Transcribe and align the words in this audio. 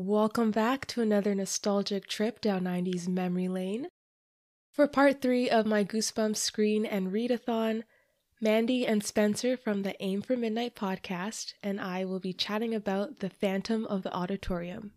Welcome 0.00 0.52
back 0.52 0.86
to 0.86 1.02
another 1.02 1.34
nostalgic 1.34 2.06
trip 2.06 2.40
down 2.40 2.62
90s 2.62 3.08
memory 3.08 3.48
lane. 3.48 3.88
For 4.70 4.86
part 4.86 5.20
three 5.20 5.50
of 5.50 5.66
my 5.66 5.82
Goosebumps 5.82 6.36
screen 6.36 6.86
and 6.86 7.08
readathon, 7.08 7.82
Mandy 8.40 8.86
and 8.86 9.02
Spencer 9.02 9.56
from 9.56 9.82
the 9.82 10.00
Aim 10.00 10.22
for 10.22 10.36
Midnight 10.36 10.76
podcast 10.76 11.54
and 11.64 11.80
I 11.80 12.04
will 12.04 12.20
be 12.20 12.32
chatting 12.32 12.76
about 12.76 13.18
The 13.18 13.28
Phantom 13.28 13.86
of 13.86 14.04
the 14.04 14.14
Auditorium. 14.14 14.92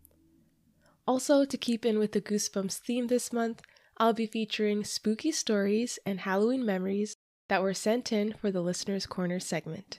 Also, 1.04 1.44
to 1.44 1.58
keep 1.58 1.84
in 1.84 1.98
with 1.98 2.12
the 2.12 2.20
Goosebumps 2.20 2.78
theme 2.78 3.08
this 3.08 3.32
month, 3.32 3.60
I'll 3.96 4.12
be 4.12 4.26
featuring 4.26 4.84
spooky 4.84 5.32
stories 5.32 5.98
and 6.06 6.20
Halloween 6.20 6.64
memories 6.64 7.16
that 7.48 7.60
were 7.60 7.74
sent 7.74 8.12
in 8.12 8.34
for 8.34 8.52
the 8.52 8.62
Listener's 8.62 9.06
Corner 9.06 9.40
segment. 9.40 9.98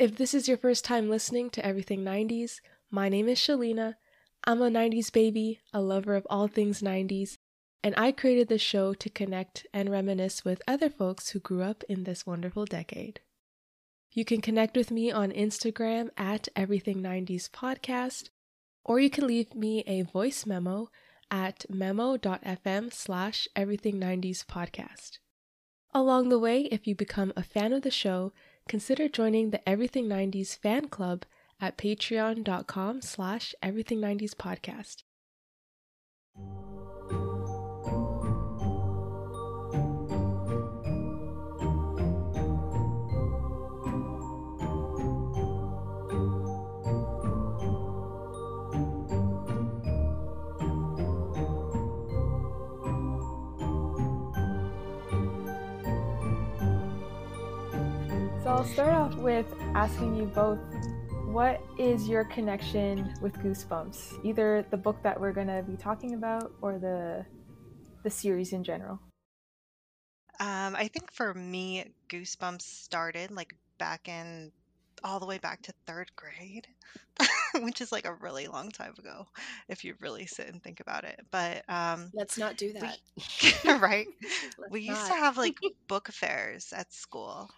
If 0.00 0.16
this 0.16 0.34
is 0.34 0.48
your 0.48 0.58
first 0.58 0.84
time 0.84 1.08
listening 1.08 1.50
to 1.50 1.64
Everything 1.64 2.02
90s, 2.02 2.56
my 2.90 3.08
name 3.08 3.28
is 3.28 3.38
Shalina 3.38 3.94
I'm 4.46 4.60
a 4.60 4.68
90s 4.68 5.10
baby, 5.10 5.60
a 5.72 5.80
lover 5.80 6.14
of 6.14 6.26
all 6.28 6.48
things 6.48 6.82
90s, 6.82 7.38
and 7.82 7.94
I 7.96 8.12
created 8.12 8.48
this 8.48 8.60
show 8.60 8.92
to 8.92 9.08
connect 9.08 9.66
and 9.72 9.90
reminisce 9.90 10.44
with 10.44 10.60
other 10.68 10.90
folks 10.90 11.30
who 11.30 11.40
grew 11.40 11.62
up 11.62 11.82
in 11.88 12.04
this 12.04 12.26
wonderful 12.26 12.66
decade. 12.66 13.20
You 14.12 14.26
can 14.26 14.42
connect 14.42 14.76
with 14.76 14.90
me 14.90 15.10
on 15.10 15.32
Instagram 15.32 16.10
at 16.18 16.48
Everything 16.54 17.02
90s 17.02 17.48
Podcast, 17.48 18.28
or 18.84 19.00
you 19.00 19.08
can 19.08 19.26
leave 19.26 19.54
me 19.54 19.82
a 19.86 20.02
voice 20.02 20.44
memo 20.44 20.90
at 21.30 21.64
memo.fm 21.70 22.92
slash 22.92 23.48
Everything 23.56 23.98
90s 23.98 24.44
Podcast. 24.44 25.18
Along 25.94 26.28
the 26.28 26.38
way, 26.38 26.62
if 26.70 26.86
you 26.86 26.94
become 26.94 27.32
a 27.34 27.42
fan 27.42 27.72
of 27.72 27.80
the 27.80 27.90
show, 27.90 28.34
consider 28.68 29.08
joining 29.08 29.50
the 29.50 29.66
Everything 29.66 30.06
90s 30.06 30.54
fan 30.54 30.88
club 30.88 31.24
at 31.64 31.78
patreon.com 31.78 33.00
slash 33.00 33.54
everything90s 33.62 34.34
podcast. 34.34 35.02
So 58.42 58.50
I'll 58.50 58.64
start 58.64 58.92
off 58.92 59.14
with 59.14 59.46
asking 59.74 60.16
you 60.16 60.26
both 60.26 60.58
what 61.34 61.60
is 61.80 62.08
your 62.08 62.22
connection 62.22 63.12
with 63.20 63.34
Goosebumps? 63.40 64.24
Either 64.24 64.64
the 64.70 64.76
book 64.76 65.02
that 65.02 65.20
we're 65.20 65.32
going 65.32 65.48
to 65.48 65.64
be 65.68 65.76
talking 65.76 66.14
about 66.14 66.52
or 66.62 66.78
the 66.78 67.26
the 68.04 68.10
series 68.10 68.52
in 68.52 68.62
general. 68.62 69.00
Um, 70.38 70.76
I 70.76 70.88
think 70.92 71.10
for 71.12 71.34
me, 71.34 71.86
Goosebumps 72.08 72.62
started 72.62 73.32
like 73.32 73.56
back 73.78 74.08
in 74.08 74.52
all 75.02 75.18
the 75.18 75.26
way 75.26 75.38
back 75.38 75.62
to 75.62 75.72
third 75.88 76.08
grade, 76.14 76.68
which 77.62 77.80
is 77.80 77.90
like 77.90 78.06
a 78.06 78.14
really 78.14 78.46
long 78.46 78.70
time 78.70 78.94
ago 78.96 79.26
if 79.68 79.84
you 79.84 79.96
really 79.98 80.26
sit 80.26 80.46
and 80.46 80.62
think 80.62 80.78
about 80.78 81.02
it. 81.02 81.18
But 81.32 81.68
um, 81.68 82.12
let's 82.14 82.38
not 82.38 82.56
do 82.56 82.72
that. 82.74 82.98
We, 83.64 83.72
right? 83.72 84.06
Let's 84.56 84.70
we 84.70 84.82
used 84.82 85.00
not. 85.00 85.08
to 85.08 85.14
have 85.14 85.36
like 85.36 85.56
book 85.88 86.12
fairs 86.12 86.72
at 86.72 86.92
school 86.92 87.50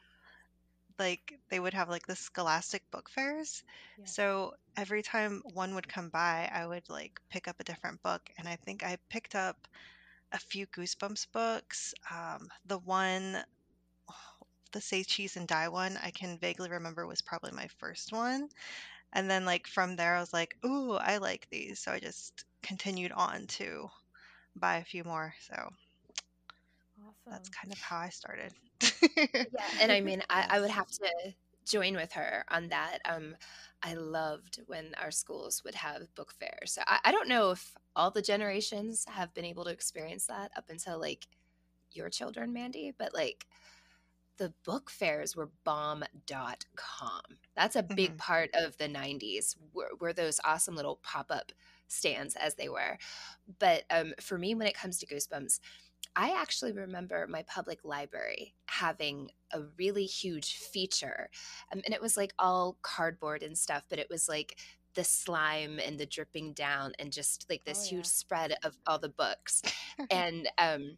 like 0.99 1.39
they 1.51 1.61
would 1.61 1.75
have 1.75 1.89
like 1.89 2.07
the 2.07 2.17
scholastic 2.17 2.83
book 2.91 3.09
fairs. 3.09 3.63
Yeah. 3.99 4.05
So 4.07 4.55
every 4.77 5.03
time 5.03 5.43
one 5.53 5.75
would 5.75 5.89
come 5.89 6.09
by, 6.09 6.51
I 6.53 6.67
would 6.67 6.89
like 6.89 7.21
pick 7.31 7.49
up 7.49 7.61
a 7.61 7.65
different 7.65 8.03
book. 8.03 8.23
And 8.39 8.49
I 8.49 8.57
think 8.57 8.85
I 8.85 8.99
picked 9.11 9.35
up 9.35 9.57
a 10.33 10.39
few 10.39 10.67
Goosebumps 10.69 11.27
books. 11.33 11.95
Um, 12.11 12.49
the 12.67 12.79
one, 12.79 13.39
the 14.73 14.81
Say 14.81 15.05
Cheese 15.05 15.37
and 15.37 15.49
Die 15.49 15.69
one, 15.69 15.99
I 16.03 16.11
can 16.11 16.39
vaguely 16.39 16.71
remember 16.71 17.06
was 17.06 17.23
probably 17.23 17.53
my 17.53 17.69
first 17.79 18.12
one. 18.12 18.49
And 19.12 19.31
then 19.31 19.45
like 19.45 19.67
from 19.67 19.97
there, 19.97 20.17
I 20.17 20.21
was 20.21 20.33
like, 20.33 20.56
ooh, 20.65 20.93
I 20.93 21.19
like 21.19 21.49
these. 21.51 21.81
So 21.81 21.93
I 21.93 22.01
just 22.01 22.45
continued 22.62 23.12
on 23.12 23.47
to 23.47 23.89
buy 24.56 24.77
a 24.79 24.85
few 24.85 25.05
more. 25.05 25.35
So 25.41 25.71
that's 27.26 27.48
kind 27.48 27.72
of 27.72 27.78
how 27.81 27.98
I 27.98 28.09
started. 28.09 28.53
yeah, 29.16 29.44
and 29.81 29.91
I 29.91 30.00
mean, 30.00 30.22
I, 30.31 30.47
I 30.50 30.60
would 30.60 30.70
have 30.70 30.88
to 30.88 31.34
join 31.66 31.97
with 31.97 32.12
her 32.12 32.44
on 32.48 32.69
that. 32.69 32.98
Um, 33.04 33.34
I 33.82 33.94
loved 33.94 34.60
when 34.66 34.94
our 35.00 35.10
schools 35.10 35.62
would 35.64 35.75
have 35.75 36.14
book 36.14 36.32
fairs. 36.32 36.72
So 36.72 36.82
I, 36.87 36.98
I 37.06 37.12
don't 37.12 37.28
know 37.28 37.50
if 37.50 37.75
all 37.94 38.10
the 38.10 38.22
generations 38.22 39.04
have 39.09 39.34
been 39.34 39.44
able 39.44 39.64
to 39.64 39.70
experience 39.70 40.26
that 40.26 40.50
up 40.56 40.66
until 40.70 41.00
like 41.00 41.26
your 41.92 42.09
children, 42.09 42.53
Mandy, 42.53 42.92
but 42.97 43.14
like 43.14 43.47
the 44.38 44.53
book 44.64 44.91
fairs 44.91 45.34
were 45.34 45.50
bomb.com. 45.64 47.22
That's 47.54 47.76
a 47.76 47.82
big 47.82 48.10
mm-hmm. 48.10 48.16
part 48.19 48.50
of 48.54 48.76
the 48.76 48.88
90s, 48.88 49.56
were, 49.72 49.91
were 49.98 50.12
those 50.12 50.41
awesome 50.44 50.76
little 50.76 51.00
pop 51.03 51.31
up 51.31 51.53
stands 51.88 52.37
as 52.37 52.54
they 52.54 52.69
were. 52.69 52.98
But 53.58 53.84
um, 53.91 54.12
for 54.20 54.38
me, 54.38 54.54
when 54.54 54.66
it 54.66 54.76
comes 54.76 54.98
to 54.98 55.06
Goosebumps, 55.06 55.60
I 56.15 56.34
actually 56.41 56.72
remember 56.72 57.27
my 57.27 57.43
public 57.43 57.84
library 57.84 58.55
having 58.67 59.31
a 59.53 59.62
really 59.78 60.05
huge 60.05 60.56
feature. 60.56 61.31
Um, 61.72 61.83
and 61.84 61.94
it 61.94 62.00
was 62.00 62.17
like 62.17 62.33
all 62.39 62.78
cardboard 62.83 63.43
and 63.43 63.56
stuff, 63.56 63.84
but 63.89 63.99
it 63.99 64.09
was 64.11 64.28
like 64.28 64.59
the 64.94 65.05
slime 65.05 65.78
and 65.84 65.99
the 65.99 66.06
dripping 66.06 66.53
down 66.53 66.93
and 66.99 67.12
just 67.12 67.47
like 67.50 67.65
this 67.65 67.81
oh, 67.81 67.84
yeah. 67.84 67.91
huge 67.91 68.06
spread 68.06 68.55
of 68.62 68.77
all 68.87 68.99
the 68.99 69.09
books. 69.09 69.62
and, 70.11 70.49
um, 70.59 70.97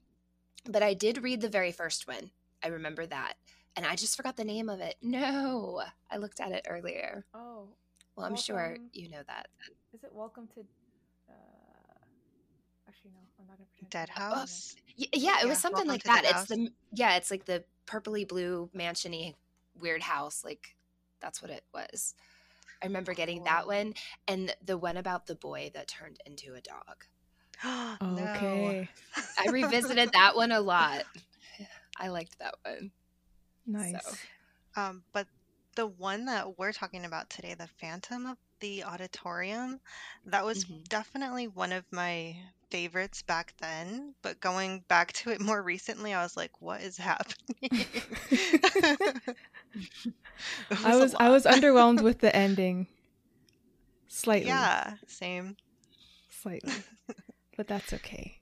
but 0.68 0.82
I 0.82 0.94
did 0.94 1.22
read 1.22 1.40
the 1.40 1.48
very 1.48 1.72
first 1.72 2.06
one. 2.06 2.30
I 2.62 2.68
remember 2.68 3.06
that. 3.06 3.34
And 3.76 3.86
I 3.86 3.94
just 3.94 4.16
forgot 4.16 4.36
the 4.36 4.44
name 4.44 4.68
of 4.68 4.80
it. 4.80 4.96
No, 5.00 5.82
I 6.10 6.16
looked 6.16 6.40
at 6.40 6.52
it 6.52 6.66
earlier. 6.68 7.24
Oh. 7.34 7.68
Well, 8.16 8.26
I'm 8.26 8.32
welcome. 8.32 8.36
sure 8.36 8.76
you 8.92 9.08
know 9.10 9.22
that. 9.28 9.46
Is 9.94 10.02
it 10.02 10.10
Welcome 10.12 10.48
to 10.54 10.64
Actually, 13.08 13.20
no, 13.38 13.42
I'm 13.42 13.46
not 13.46 13.56
gonna 13.58 13.68
pretend. 13.72 13.90
Dead 13.90 14.08
House. 14.08 14.76
yeah, 14.96 15.06
yeah, 15.12 15.36
it 15.42 15.48
was 15.48 15.58
something 15.58 15.86
like 15.86 16.04
that. 16.04 16.24
It's 16.24 16.44
the 16.46 16.70
yeah, 16.92 17.16
it's 17.16 17.30
like 17.30 17.44
the 17.44 17.64
purpley 17.86 18.26
blue 18.26 18.70
mansiony 18.76 19.34
weird 19.80 20.02
house. 20.02 20.44
Like 20.44 20.76
that's 21.20 21.42
what 21.42 21.50
it 21.50 21.64
was. 21.72 22.14
I 22.82 22.86
remember 22.86 23.12
getting 23.12 23.44
that 23.44 23.66
one 23.66 23.94
and 24.28 24.54
the 24.64 24.78
one 24.78 24.96
about 24.96 25.26
the 25.26 25.34
boy 25.34 25.70
that 25.74 25.88
turned 25.88 26.18
into 26.26 26.54
a 26.54 26.60
dog. 26.60 27.04
okay. 28.02 28.88
I 29.38 29.50
revisited 29.50 30.12
that 30.12 30.36
one 30.36 30.52
a 30.52 30.60
lot. 30.60 31.02
I 32.00 32.08
liked 32.08 32.38
that 32.38 32.54
one. 32.64 32.92
Nice. 33.66 34.04
So. 34.04 34.80
Um, 34.80 35.02
but 35.12 35.26
the 35.74 35.86
one 35.86 36.26
that 36.26 36.58
we're 36.58 36.72
talking 36.72 37.04
about 37.04 37.30
today, 37.30 37.54
the 37.54 37.68
Phantom 37.80 38.26
of 38.26 38.36
the 38.60 38.84
Auditorium, 38.84 39.80
that 40.26 40.44
was 40.44 40.64
mm-hmm. 40.64 40.82
definitely 40.88 41.48
one 41.48 41.72
of 41.72 41.84
my 41.90 42.36
favorites 42.70 43.22
back 43.22 43.54
then, 43.60 44.14
but 44.22 44.40
going 44.40 44.84
back 44.88 45.12
to 45.14 45.30
it 45.30 45.40
more 45.40 45.62
recently, 45.62 46.14
I 46.14 46.22
was 46.22 46.36
like, 46.36 46.50
what 46.60 46.80
is 46.80 46.96
happening? 46.96 47.46
was 50.70 50.84
I 50.84 50.96
was 50.96 51.14
I 51.14 51.28
was 51.28 51.44
underwhelmed 51.44 52.02
with 52.02 52.20
the 52.20 52.34
ending. 52.36 52.86
Slightly. 54.08 54.48
Yeah, 54.48 54.94
same. 55.06 55.56
Slightly. 56.30 56.72
but 57.56 57.68
that's 57.68 57.92
okay. 57.92 58.38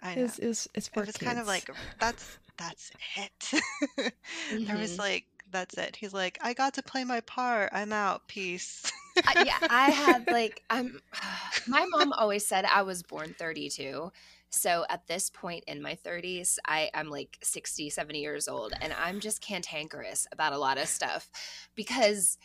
I 0.00 0.14
know. 0.14 0.20
It 0.20 0.24
was, 0.24 0.38
it 0.38 0.48
was, 0.48 0.68
it's 0.74 0.88
for 0.88 1.02
it 1.02 1.06
was 1.06 1.16
kids. 1.16 1.28
kind 1.28 1.38
of 1.38 1.46
like 1.46 1.70
that's 2.00 2.38
that's 2.56 2.90
it. 3.16 3.32
mm-hmm. 3.40 4.64
There 4.64 4.76
was 4.76 4.98
like 4.98 5.24
that's 5.54 5.78
it. 5.78 5.96
He's 5.96 6.12
like, 6.12 6.38
I 6.42 6.52
got 6.52 6.74
to 6.74 6.82
play 6.82 7.04
my 7.04 7.20
part. 7.20 7.70
I'm 7.72 7.92
out. 7.92 8.26
Peace. 8.28 8.90
uh, 9.16 9.44
yeah, 9.46 9.58
I 9.70 9.90
had 9.90 10.26
like 10.30 10.62
I'm. 10.68 11.00
My 11.66 11.86
mom 11.88 12.12
always 12.12 12.44
said 12.46 12.66
I 12.66 12.82
was 12.82 13.02
born 13.02 13.34
32. 13.38 14.10
So 14.50 14.84
at 14.88 15.06
this 15.08 15.30
point 15.30 15.64
in 15.66 15.82
my 15.82 15.96
30s, 15.96 16.58
I, 16.64 16.88
I'm 16.94 17.08
like 17.08 17.38
60, 17.42 17.90
70 17.90 18.20
years 18.20 18.46
old, 18.46 18.72
and 18.80 18.92
I'm 18.92 19.18
just 19.18 19.40
cantankerous 19.40 20.28
about 20.30 20.52
a 20.52 20.58
lot 20.58 20.78
of 20.78 20.86
stuff 20.86 21.28
because, 21.74 22.38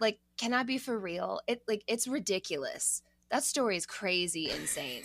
like, 0.00 0.18
can 0.38 0.54
I 0.54 0.64
be 0.64 0.78
for 0.78 0.98
real? 0.98 1.40
It 1.46 1.62
like 1.68 1.84
it's 1.86 2.08
ridiculous. 2.08 3.02
That 3.30 3.44
story 3.44 3.76
is 3.76 3.86
crazy, 3.86 4.50
insane. 4.50 5.02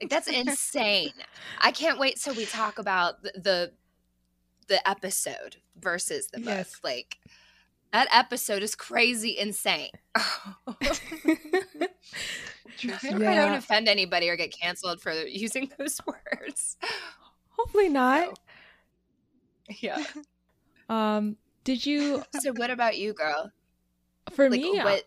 like 0.00 0.10
that's 0.10 0.28
insane. 0.30 1.12
I 1.60 1.70
can't 1.70 1.98
wait 1.98 2.20
till 2.20 2.34
we 2.34 2.44
talk 2.44 2.78
about 2.78 3.22
the, 3.22 3.32
the 3.36 3.72
the 4.68 4.86
episode 4.88 5.56
versus 5.78 6.28
the 6.28 6.38
book. 6.38 6.48
Yes. 6.48 6.80
Like 6.82 7.18
that 7.92 8.08
episode 8.12 8.62
is 8.62 8.74
crazy 8.74 9.36
insane. 9.38 9.90
I 10.14 10.74
yeah. 12.80 12.98
I 13.02 13.34
don't 13.34 13.54
offend 13.54 13.88
anybody 13.88 14.28
or 14.28 14.36
get 14.36 14.52
canceled 14.52 15.00
for 15.00 15.12
using 15.26 15.70
those 15.78 16.00
words. 16.06 16.76
Hopefully 17.50 17.88
not. 17.88 18.28
So, 18.28 19.74
yeah. 19.80 20.04
Um, 20.88 21.36
did 21.64 21.84
you 21.84 22.22
So 22.38 22.52
what 22.52 22.70
about 22.70 22.96
you, 22.96 23.12
girl? 23.12 23.50
For 24.30 24.48
like, 24.48 24.60
me, 24.60 24.78
what 24.78 25.02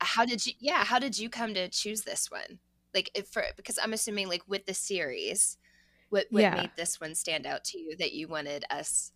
how 0.00 0.24
did 0.24 0.44
you 0.46 0.52
yeah 0.58 0.84
how 0.84 0.98
did 0.98 1.18
you 1.18 1.28
come 1.28 1.54
to 1.54 1.68
choose 1.68 2.02
this 2.02 2.30
one 2.30 2.58
like 2.94 3.10
if 3.14 3.28
for 3.28 3.44
because 3.56 3.78
i'm 3.82 3.92
assuming 3.92 4.28
like 4.28 4.42
with 4.48 4.66
the 4.66 4.74
series 4.74 5.56
what 6.10 6.26
what 6.30 6.42
yeah. 6.42 6.54
made 6.54 6.70
this 6.76 7.00
one 7.00 7.14
stand 7.14 7.46
out 7.46 7.64
to 7.64 7.78
you 7.78 7.96
that 7.96 8.12
you 8.12 8.28
wanted 8.28 8.64
us 8.70 9.12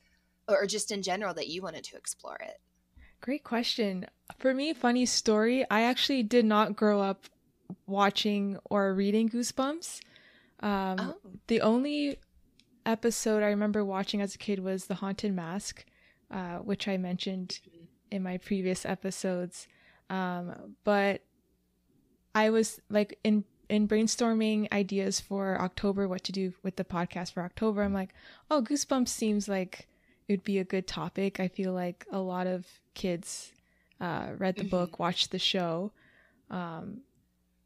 or 0.48 0.66
just 0.66 0.90
in 0.90 1.02
general 1.02 1.34
that 1.34 1.48
you 1.48 1.62
wanted 1.62 1.84
to 1.84 1.96
explore 1.96 2.38
it 2.40 2.60
great 3.20 3.44
question 3.44 4.06
for 4.38 4.54
me 4.54 4.72
funny 4.72 5.06
story 5.06 5.64
i 5.70 5.82
actually 5.82 6.22
did 6.22 6.44
not 6.44 6.74
grow 6.76 7.00
up 7.00 7.26
watching 7.86 8.58
or 8.64 8.94
reading 8.94 9.28
goosebumps 9.28 10.00
um, 10.60 10.96
oh. 11.00 11.16
the 11.48 11.60
only 11.60 12.18
episode 12.86 13.42
i 13.42 13.48
remember 13.48 13.84
watching 13.84 14.20
as 14.20 14.34
a 14.34 14.38
kid 14.38 14.58
was 14.58 14.86
the 14.86 14.94
haunted 14.94 15.34
mask 15.34 15.84
uh, 16.30 16.56
which 16.58 16.88
i 16.88 16.96
mentioned 16.96 17.60
mm-hmm. 17.68 17.84
in 18.10 18.22
my 18.22 18.38
previous 18.38 18.84
episodes 18.84 19.68
um, 20.10 20.74
but 20.84 21.22
I 22.34 22.50
was 22.50 22.80
like 22.90 23.18
in 23.24 23.44
in 23.74 23.88
brainstorming 23.88 24.70
ideas 24.72 25.20
for 25.20 25.60
October, 25.60 26.08
what 26.08 26.24
to 26.24 26.32
do 26.32 26.54
with 26.62 26.76
the 26.76 26.84
podcast 26.84 27.32
for 27.32 27.42
October. 27.42 27.82
I'm 27.82 27.92
like, 27.92 28.14
oh, 28.50 28.62
Goosebumps 28.62 29.08
seems 29.08 29.48
like 29.48 29.88
it 30.28 30.32
would 30.32 30.44
be 30.44 30.58
a 30.58 30.64
good 30.64 30.86
topic. 30.86 31.40
I 31.40 31.48
feel 31.48 31.72
like 31.72 32.06
a 32.10 32.20
lot 32.20 32.46
of 32.46 32.66
kids 32.94 33.52
uh, 34.00 34.28
read 34.38 34.56
the 34.56 34.62
mm-hmm. 34.62 34.70
book, 34.70 34.98
watched 34.98 35.30
the 35.30 35.38
show, 35.38 35.92
um, 36.50 37.02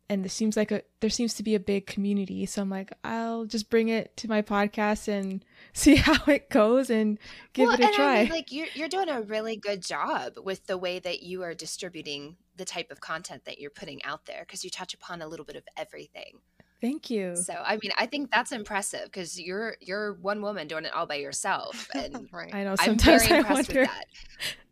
and 0.08 0.24
there 0.24 0.30
seems 0.30 0.56
like 0.56 0.70
a 0.72 0.82
there 1.00 1.10
seems 1.10 1.34
to 1.34 1.42
be 1.42 1.54
a 1.54 1.60
big 1.60 1.86
community 1.86 2.46
so 2.46 2.62
i'm 2.62 2.70
like 2.70 2.92
i'll 3.04 3.44
just 3.44 3.68
bring 3.68 3.88
it 3.88 4.16
to 4.16 4.28
my 4.28 4.40
podcast 4.40 5.08
and 5.08 5.44
see 5.72 5.96
how 5.96 6.18
it 6.26 6.48
goes 6.50 6.90
and 6.90 7.18
give 7.52 7.66
well, 7.66 7.74
it 7.74 7.84
a 7.84 7.92
try 7.92 8.16
I 8.16 8.22
mean, 8.22 8.32
like 8.32 8.52
you're, 8.52 8.66
you're 8.74 8.88
doing 8.88 9.08
a 9.08 9.20
really 9.20 9.56
good 9.56 9.82
job 9.82 10.34
with 10.42 10.66
the 10.66 10.78
way 10.78 10.98
that 10.98 11.22
you 11.22 11.42
are 11.42 11.54
distributing 11.54 12.36
the 12.58 12.64
type 12.64 12.90
of 12.90 13.00
content 13.00 13.44
that 13.46 13.58
you're 13.58 13.70
putting 13.70 14.04
out 14.04 14.26
there 14.26 14.40
because 14.40 14.64
you 14.64 14.70
touch 14.70 14.92
upon 14.92 15.22
a 15.22 15.26
little 15.26 15.46
bit 15.46 15.56
of 15.56 15.64
everything 15.76 16.40
Thank 16.80 17.10
you. 17.10 17.34
So 17.34 17.54
I 17.54 17.76
mean, 17.82 17.90
I 17.98 18.06
think 18.06 18.30
that's 18.30 18.52
impressive 18.52 19.04
because 19.04 19.40
you're 19.40 19.76
you're 19.80 20.14
one 20.14 20.42
woman 20.42 20.68
doing 20.68 20.84
it 20.84 20.94
all 20.94 21.06
by 21.06 21.16
yourself, 21.16 21.88
and 21.94 22.28
right. 22.32 22.54
I 22.54 22.64
know 22.64 22.76
sometimes 22.76 23.22
I'm 23.22 23.28
very 23.28 23.34
I 23.34 23.38
impressed 23.38 23.68
wonder. 23.68 23.80
with 23.80 23.90
that. 23.90 24.04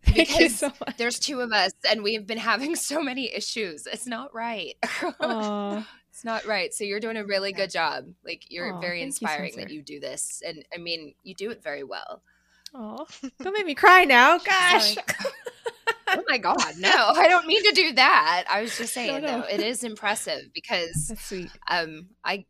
Thank 0.14 0.38
you 0.38 0.48
so 0.48 0.68
much. 0.68 0.96
There's 0.98 1.18
two 1.18 1.40
of 1.40 1.52
us, 1.52 1.72
and 1.88 2.04
we've 2.04 2.26
been 2.26 2.38
having 2.38 2.76
so 2.76 3.02
many 3.02 3.34
issues. 3.34 3.88
It's 3.88 4.06
not 4.06 4.32
right. 4.32 4.76
it's 4.82 6.24
not 6.24 6.44
right. 6.46 6.72
So 6.72 6.84
you're 6.84 7.00
doing 7.00 7.16
a 7.16 7.24
really 7.24 7.52
good 7.52 7.70
job. 7.70 8.06
Like 8.24 8.44
you're 8.50 8.72
Aww, 8.72 8.80
very 8.80 9.02
inspiring 9.02 9.54
you, 9.54 9.60
that 9.60 9.70
you 9.70 9.82
do 9.82 9.98
this, 9.98 10.42
and 10.46 10.64
I 10.72 10.78
mean, 10.78 11.14
you 11.24 11.34
do 11.34 11.50
it 11.50 11.60
very 11.60 11.82
well. 11.82 12.22
Oh, 12.72 13.06
don't 13.42 13.52
make 13.52 13.66
me 13.66 13.74
cry 13.74 14.04
now. 14.04 14.38
Gosh. 14.38 14.96
Oh 16.08 16.22
my 16.28 16.38
god, 16.38 16.74
no! 16.78 16.90
I 17.16 17.28
don't 17.28 17.46
mean 17.46 17.62
to 17.64 17.72
do 17.72 17.92
that. 17.94 18.44
I 18.48 18.62
was 18.62 18.76
just 18.76 18.94
saying, 18.94 19.22
no, 19.22 19.26
no. 19.26 19.40
though, 19.40 19.46
it 19.48 19.60
is 19.60 19.84
impressive 19.84 20.52
because. 20.54 21.12
Um, 21.68 22.08
I, 22.24 22.44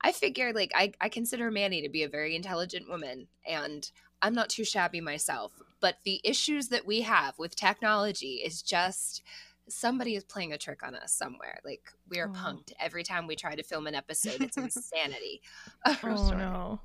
I 0.00 0.12
figure 0.12 0.52
like 0.52 0.72
I, 0.74 0.92
I 1.00 1.08
consider 1.08 1.50
Mandy 1.50 1.82
to 1.82 1.88
be 1.88 2.02
a 2.02 2.08
very 2.08 2.36
intelligent 2.36 2.88
woman, 2.88 3.28
and 3.46 3.90
I'm 4.22 4.34
not 4.34 4.48
too 4.48 4.64
shabby 4.64 5.00
myself 5.00 5.52
but 5.80 5.96
the 6.04 6.20
issues 6.24 6.68
that 6.68 6.86
we 6.86 7.02
have 7.02 7.38
with 7.38 7.54
technology 7.54 8.42
is 8.44 8.62
just 8.62 9.22
somebody 9.68 10.14
is 10.14 10.24
playing 10.24 10.52
a 10.52 10.58
trick 10.58 10.82
on 10.82 10.94
us 10.94 11.12
somewhere. 11.12 11.58
Like 11.64 11.92
we 12.08 12.18
are 12.18 12.28
oh. 12.28 12.32
punked 12.36 12.72
every 12.80 13.02
time 13.02 13.26
we 13.26 13.36
try 13.36 13.54
to 13.54 13.62
film 13.62 13.86
an 13.86 13.94
episode. 13.94 14.40
It's 14.40 14.56
insanity. 14.56 15.42
oh 15.86 16.32
no. 16.36 16.80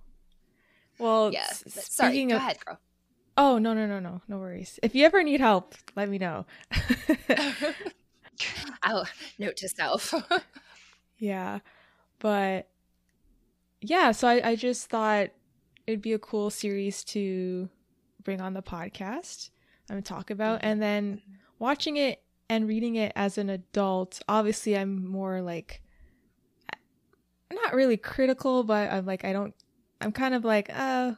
Well, 0.98 1.32
yeah. 1.34 1.52
Sorry. 1.52 2.26
Go 2.26 2.36
of... 2.36 2.42
ahead, 2.42 2.58
girl. 2.66 2.80
Oh 3.38 3.58
no 3.58 3.74
no 3.74 3.88
no 3.88 4.00
no 4.00 4.22
no 4.28 4.40
worries. 4.40 4.80
If 4.84 4.96
you 4.96 5.06
ever 5.06 5.24
need 5.24 5.40
help, 5.40 5.76
let 5.96 6.10
me 6.10 6.18
know. 6.18 6.46
I'll 8.84 9.08
note 9.40 9.58
to 9.58 9.70
self. 9.70 10.14
yeah, 11.18 11.60
but 12.20 12.68
yeah. 13.80 14.12
So 14.12 14.28
I 14.28 14.50
I 14.50 14.56
just 14.56 14.90
thought 14.90 15.30
it'd 15.88 16.02
be 16.02 16.14
a 16.14 16.20
cool 16.20 16.50
series 16.50 17.04
to 17.04 17.70
bring 18.24 18.42
on 18.42 18.54
the 18.54 18.62
podcast 18.62 19.50
and 19.90 20.06
talk 20.06 20.30
about. 20.30 20.60
And 20.64 20.82
then 20.82 21.18
mm-hmm. 21.18 21.34
watching 21.60 21.98
it 21.98 22.22
and 22.50 22.68
reading 22.68 22.96
it 22.96 23.12
as 23.16 23.38
an 23.38 23.50
adult, 23.50 24.22
obviously 24.28 24.78
I'm 24.78 25.06
more 25.06 25.42
like 25.42 25.82
not 27.52 27.74
really 27.74 27.98
critical, 27.98 28.64
but 28.64 28.92
I'm 28.92 29.06
like 29.06 29.26
I 29.26 29.34
don't 29.34 29.54
I'm 30.00 30.12
kind 30.12 30.34
of 30.34 30.44
like, 30.44 30.70
uh 30.74 31.14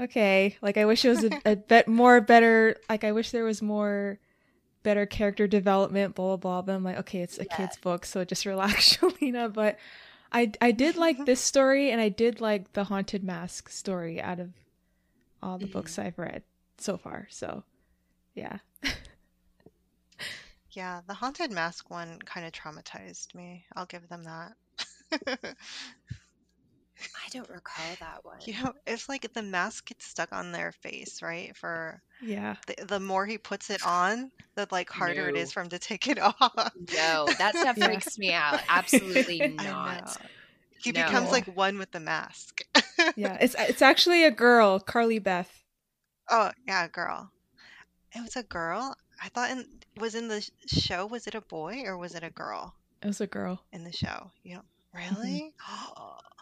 okay. 0.00 0.56
Like 0.62 0.76
I 0.76 0.84
wish 0.84 1.04
it 1.04 1.10
was 1.10 1.24
a, 1.24 1.40
a 1.44 1.56
bit 1.56 1.88
more 1.88 2.20
better 2.20 2.76
like 2.88 3.04
I 3.04 3.12
wish 3.12 3.30
there 3.30 3.44
was 3.44 3.62
more 3.62 4.18
better 4.82 5.06
character 5.06 5.46
development, 5.46 6.14
blah 6.14 6.36
blah 6.36 6.36
blah. 6.36 6.62
But 6.62 6.74
I'm 6.74 6.84
like, 6.84 6.98
okay, 6.98 7.20
it's 7.20 7.38
a 7.38 7.44
yeah. 7.44 7.56
kid's 7.56 7.76
book, 7.76 8.04
so 8.04 8.24
just 8.24 8.46
relax, 8.46 8.96
Shalina. 8.96 9.52
But 9.52 9.78
I 10.32 10.52
I 10.60 10.72
did 10.72 10.96
like 10.96 11.24
this 11.26 11.40
story 11.40 11.90
and 11.90 12.00
I 12.00 12.08
did 12.08 12.40
like 12.40 12.72
the 12.72 12.84
haunted 12.84 13.24
mask 13.24 13.68
story 13.68 14.20
out 14.20 14.40
of 14.40 14.50
all 15.42 15.58
the 15.58 15.64
mm-hmm. 15.64 15.72
books 15.72 15.98
I've 15.98 16.18
read 16.18 16.42
so 16.78 16.96
far. 16.96 17.26
So, 17.30 17.64
yeah. 18.34 18.58
yeah, 20.70 21.00
the 21.06 21.14
haunted 21.14 21.50
mask 21.50 21.90
one 21.90 22.18
kind 22.24 22.46
of 22.46 22.52
traumatized 22.52 23.34
me. 23.34 23.64
I'll 23.74 23.86
give 23.86 24.08
them 24.08 24.24
that. 24.24 25.56
I 27.24 27.28
don't 27.30 27.48
recall 27.48 27.84
that 28.00 28.20
one. 28.24 28.38
You 28.44 28.54
know, 28.54 28.72
it's 28.86 29.08
like 29.08 29.32
the 29.32 29.42
mask 29.42 29.88
gets 29.88 30.06
stuck 30.06 30.32
on 30.32 30.52
their 30.52 30.72
face, 30.72 31.22
right? 31.22 31.56
For 31.56 32.02
yeah, 32.20 32.56
the, 32.66 32.84
the 32.86 33.00
more 33.00 33.26
he 33.26 33.38
puts 33.38 33.70
it 33.70 33.84
on, 33.86 34.30
the 34.54 34.66
like 34.70 34.90
harder 34.90 35.22
no. 35.22 35.28
it 35.28 35.36
is 35.36 35.52
for 35.52 35.62
him 35.62 35.68
to 35.70 35.78
take 35.78 36.08
it 36.08 36.18
off. 36.20 36.72
No, 36.94 37.26
that 37.38 37.56
stuff 37.56 37.76
yeah. 37.76 37.86
freaks 37.86 38.18
me 38.18 38.32
out. 38.32 38.60
Absolutely 38.68 39.48
not. 39.48 40.16
He 40.82 40.92
no. 40.92 41.04
becomes 41.04 41.30
like 41.30 41.46
one 41.56 41.78
with 41.78 41.92
the 41.92 42.00
mask. 42.00 42.62
yeah, 43.16 43.38
it's 43.40 43.54
it's 43.58 43.82
actually 43.82 44.24
a 44.24 44.30
girl, 44.30 44.80
Carly 44.80 45.18
Beth. 45.18 45.62
Oh 46.30 46.50
yeah, 46.66 46.88
girl. 46.88 47.30
It 48.14 48.20
was 48.20 48.36
a 48.36 48.42
girl. 48.42 48.94
I 49.22 49.28
thought 49.28 49.50
in 49.50 49.66
was 49.98 50.14
in 50.14 50.28
the 50.28 50.46
show. 50.66 51.06
Was 51.06 51.26
it 51.26 51.34
a 51.34 51.40
boy 51.40 51.82
or 51.84 51.96
was 51.96 52.14
it 52.14 52.22
a 52.22 52.30
girl? 52.30 52.74
It 53.02 53.06
was 53.06 53.20
a 53.20 53.26
girl 53.26 53.62
in 53.72 53.84
the 53.84 53.92
show. 53.92 54.30
You 54.42 54.56
know, 54.56 54.62
really? 54.94 55.52
Mm-hmm. 55.60 56.02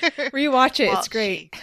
Rewatch 0.32 0.80
it. 0.80 0.88
Well, 0.88 0.98
it's 0.98 1.08
great. 1.08 1.54
She, 1.54 1.60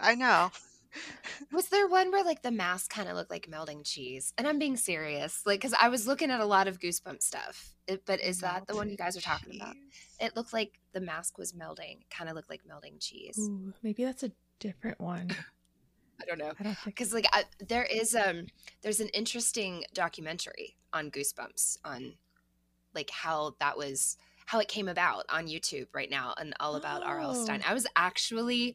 I 0.00 0.14
know. 0.14 0.50
Was 1.52 1.68
there 1.68 1.86
one 1.86 2.10
where 2.10 2.24
like 2.24 2.42
the 2.42 2.50
mask 2.50 2.90
kind 2.90 3.08
of 3.08 3.16
looked 3.16 3.30
like 3.30 3.48
melting 3.48 3.82
cheese? 3.82 4.32
And 4.38 4.46
I'm 4.46 4.58
being 4.58 4.76
serious, 4.76 5.42
like 5.44 5.60
because 5.60 5.74
I 5.80 5.88
was 5.88 6.06
looking 6.06 6.30
at 6.30 6.40
a 6.40 6.44
lot 6.46 6.68
of 6.68 6.80
Goosebump 6.80 7.22
stuff. 7.22 7.74
It, 7.86 8.02
but 8.06 8.20
is 8.20 8.40
that 8.40 8.66
the 8.66 8.74
one 8.74 8.88
you 8.88 8.96
guys 8.96 9.16
are 9.16 9.20
talking 9.20 9.52
cheese. 9.52 9.60
about? 9.62 9.76
It 10.20 10.36
looked 10.36 10.52
like 10.52 10.80
the 10.92 11.00
mask 11.00 11.38
was 11.38 11.54
melting. 11.54 12.04
Kind 12.10 12.30
of 12.30 12.36
looked 12.36 12.50
like 12.50 12.62
melting 12.66 12.96
cheese. 12.98 13.38
Ooh, 13.38 13.72
maybe 13.82 14.04
that's 14.04 14.22
a 14.22 14.32
different 14.58 15.00
one. 15.00 15.30
I 16.20 16.24
don't 16.24 16.38
know. 16.38 16.52
Because 16.84 17.12
like 17.12 17.26
I, 17.32 17.44
there 17.68 17.84
is 17.84 18.14
um 18.14 18.46
there's 18.82 19.00
an 19.00 19.08
interesting 19.08 19.84
documentary 19.92 20.76
on 20.92 21.10
Goosebumps 21.10 21.78
on 21.84 22.14
like 22.94 23.10
how 23.10 23.54
that 23.60 23.76
was 23.76 24.16
how 24.46 24.58
it 24.60 24.68
came 24.68 24.88
about 24.88 25.24
on 25.28 25.46
YouTube 25.46 25.88
right 25.92 26.10
now 26.10 26.34
and 26.38 26.54
all 26.60 26.76
about 26.76 27.02
oh. 27.02 27.06
R.L. 27.06 27.34
Stine. 27.34 27.62
I 27.66 27.74
was 27.74 27.86
actually 27.94 28.74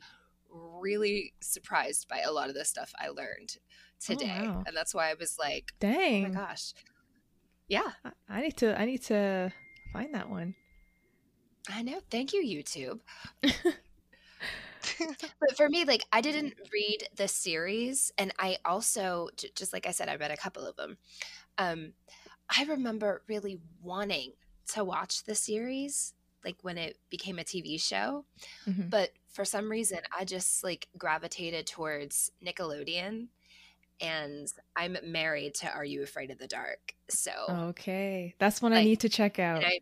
really 0.49 1.33
surprised 1.39 2.07
by 2.07 2.19
a 2.19 2.31
lot 2.31 2.49
of 2.49 2.55
the 2.55 2.65
stuff 2.65 2.93
I 2.99 3.07
learned 3.07 3.57
oh, 3.57 4.13
today. 4.13 4.41
Oh, 4.41 4.49
wow. 4.49 4.63
And 4.67 4.75
that's 4.75 4.93
why 4.93 5.09
I 5.09 5.15
was 5.15 5.37
like, 5.39 5.73
dang. 5.79 6.25
Oh 6.25 6.29
my 6.29 6.35
gosh. 6.35 6.73
Yeah. 7.67 7.91
I 8.29 8.41
need 8.41 8.57
to 8.57 8.79
I 8.79 8.85
need 8.85 9.01
to 9.03 9.51
find 9.93 10.13
that 10.13 10.29
one. 10.29 10.55
I 11.69 11.83
know. 11.83 12.01
Thank 12.09 12.33
you, 12.33 12.43
YouTube. 12.43 12.99
but 15.39 15.55
for 15.55 15.69
me, 15.69 15.85
like 15.85 16.03
I 16.11 16.21
didn't 16.21 16.55
read 16.73 17.07
the 17.15 17.27
series, 17.27 18.11
and 18.17 18.33
I 18.39 18.57
also 18.65 19.29
just 19.55 19.73
like 19.73 19.87
I 19.87 19.91
said, 19.91 20.09
I 20.09 20.15
read 20.15 20.31
a 20.31 20.37
couple 20.37 20.65
of 20.65 20.75
them. 20.75 20.97
Um, 21.57 21.93
I 22.49 22.63
remember 22.65 23.21
really 23.27 23.59
wanting 23.81 24.33
to 24.73 24.83
watch 24.83 25.23
the 25.23 25.35
series, 25.35 26.13
like 26.43 26.57
when 26.61 26.77
it 26.77 26.97
became 27.09 27.39
a 27.39 27.43
TV 27.43 27.81
show, 27.81 28.25
mm-hmm. 28.67 28.89
but 28.89 29.11
for 29.31 29.45
some 29.45 29.69
reason, 29.69 29.99
I 30.17 30.25
just 30.25 30.63
like 30.63 30.87
gravitated 30.97 31.67
towards 31.67 32.31
Nickelodeon 32.45 33.27
and 34.01 34.51
I'm 34.75 34.97
married 35.05 35.53
to 35.55 35.71
Are 35.71 35.85
You 35.85 36.03
Afraid 36.03 36.31
of 36.31 36.39
the 36.39 36.47
Dark? 36.47 36.95
So 37.09 37.31
okay, 37.49 38.35
that's 38.39 38.61
one 38.61 38.73
I, 38.73 38.79
I 38.79 38.83
need 38.83 39.01
to 39.01 39.09
check 39.09 39.39
out. 39.39 39.63
I, 39.63 39.79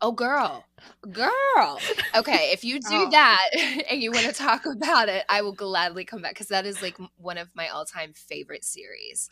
oh, 0.00 0.12
girl, 0.12 0.64
girl. 1.10 1.78
Okay, 2.14 2.50
if 2.52 2.64
you 2.64 2.80
do 2.80 2.88
oh. 2.90 3.10
that 3.10 3.48
and 3.90 4.02
you 4.02 4.10
want 4.12 4.26
to 4.26 4.32
talk 4.32 4.66
about 4.66 5.08
it, 5.08 5.24
I 5.28 5.42
will 5.42 5.52
gladly 5.52 6.04
come 6.04 6.22
back 6.22 6.34
because 6.34 6.48
that 6.48 6.66
is 6.66 6.82
like 6.82 6.96
one 7.16 7.38
of 7.38 7.48
my 7.54 7.68
all-time 7.68 8.12
favorite 8.12 8.64
series. 8.64 9.28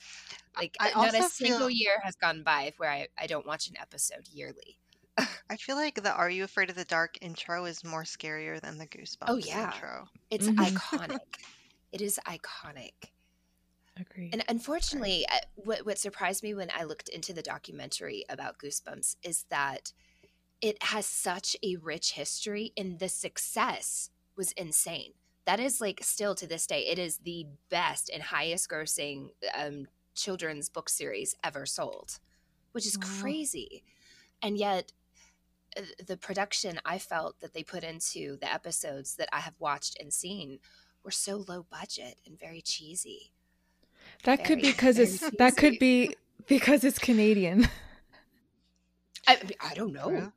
Like 0.57 0.77
I 0.81 0.91
not 0.91 1.15
a 1.15 1.23
single 1.25 1.59
feel... 1.61 1.71
year 1.71 2.01
has 2.03 2.17
gone 2.17 2.43
by 2.43 2.73
where 2.77 2.91
I, 2.91 3.09
I 3.19 3.27
don't 3.27 3.47
watch 3.47 3.69
an 3.69 3.77
episode 3.81 4.29
yearly. 4.33 4.79
I 5.51 5.57
feel 5.57 5.77
like 5.77 6.03
the 6.03 6.13
Are 6.13 6.31
You 6.31 6.45
Afraid 6.45 6.71
of 6.71 6.77
the 6.77 6.85
Dark 6.85 7.19
intro 7.21 7.65
is 7.65 7.85
more 7.85 8.05
scarier 8.05 8.61
than 8.61 8.79
the 8.79 8.85
oh, 8.85 8.97
Goosebumps 8.97 9.29
oh, 9.29 9.37
yeah. 9.37 9.73
intro. 9.73 10.09
It's 10.31 10.47
mm-hmm. 10.47 10.77
iconic. 10.77 11.19
It 11.93 12.03
is 12.03 12.21
iconic. 12.27 12.93
Agree. 13.99 14.31
And 14.33 14.45
unfortunately, 14.49 15.27
uh, 15.31 15.39
what 15.57 15.85
what 15.85 15.99
surprised 15.99 16.43
me 16.43 16.55
when 16.55 16.71
I 16.75 16.85
looked 16.85 17.09
into 17.09 17.33
the 17.33 17.43
documentary 17.43 18.25
about 18.29 18.59
Goosebumps 18.59 19.17
is 19.23 19.45
that 19.51 19.93
it 20.61 20.83
has 20.83 21.07
such 21.07 21.57
a 21.63 21.77
rich 21.77 22.13
history 22.13 22.73
and 22.77 22.99
the 22.99 23.09
success 23.09 24.11
was 24.37 24.53
insane. 24.53 25.13
That 25.47 25.61
is 25.61 25.81
like 25.81 26.01
still 26.03 26.35
to 26.35 26.47
this 26.47 26.67
day, 26.67 26.87
it 26.87 26.99
is 26.99 27.19
the 27.19 27.47
best 27.71 28.11
and 28.13 28.23
highest 28.23 28.69
grossing 28.69 29.31
um, 29.57 29.87
children's 30.15 30.69
book 30.69 30.89
series 30.89 31.35
ever 31.43 31.65
sold, 31.65 32.19
which 32.73 32.87
is 32.87 32.99
wow. 32.99 33.09
crazy. 33.21 33.83
And 34.43 34.59
yet, 34.59 34.93
uh, 35.77 35.83
the 36.07 36.17
production 36.17 36.81
I 36.85 36.99
felt 36.99 37.41
that 37.41 37.55
they 37.55 37.63
put 37.63 37.83
into 37.83 38.37
the 38.41 38.53
episodes 38.53 39.17
that 39.17 39.29
I 39.33 39.41
have 39.41 39.55
watched 39.59 39.97
and 40.01 40.13
seen 40.13 40.59
were 41.03 41.11
so 41.11 41.45
low 41.49 41.65
budget 41.71 42.19
and 42.27 42.39
very 42.39 42.61
cheesy. 42.61 43.33
That 44.25 44.39
very, 44.39 44.49
could 44.49 44.63
be 44.63 44.71
because 44.71 44.99
it's 44.99 45.21
cheesy. 45.21 45.37
that 45.39 45.57
could 45.57 45.79
be 45.79 46.15
because 46.47 46.85
it's 46.85 46.99
Canadian. 46.99 47.69
I, 49.27 49.39
I 49.61 49.75
don't 49.75 49.93
know. 49.93 50.33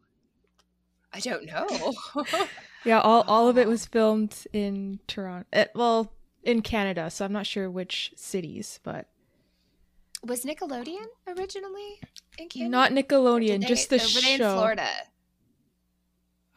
I 1.14 1.20
don't 1.20 1.46
know. 1.46 1.94
yeah, 2.86 3.00
all 3.00 3.24
all 3.28 3.48
of 3.48 3.58
it 3.58 3.68
was 3.68 3.86
filmed 3.86 4.46
in 4.54 5.00
Toronto. 5.08 5.46
It, 5.52 5.58
eh, 5.58 5.66
well, 5.76 6.14
in 6.44 6.62
Canada, 6.62 7.10
so 7.10 7.26
I'm 7.26 7.34
not 7.34 7.46
sure 7.46 7.70
which 7.70 8.14
cities, 8.16 8.80
but 8.84 9.08
was 10.24 10.46
Nickelodeon 10.46 11.06
originally 11.28 12.00
in 12.38 12.50
Canada? 12.50 12.70
Not 12.70 12.92
Nickelodeon, 12.92 13.62
they, 13.62 13.68
just 13.68 13.90
the 13.90 14.00
show. 14.00 14.32
in 14.32 14.38
Florida. 14.38 14.90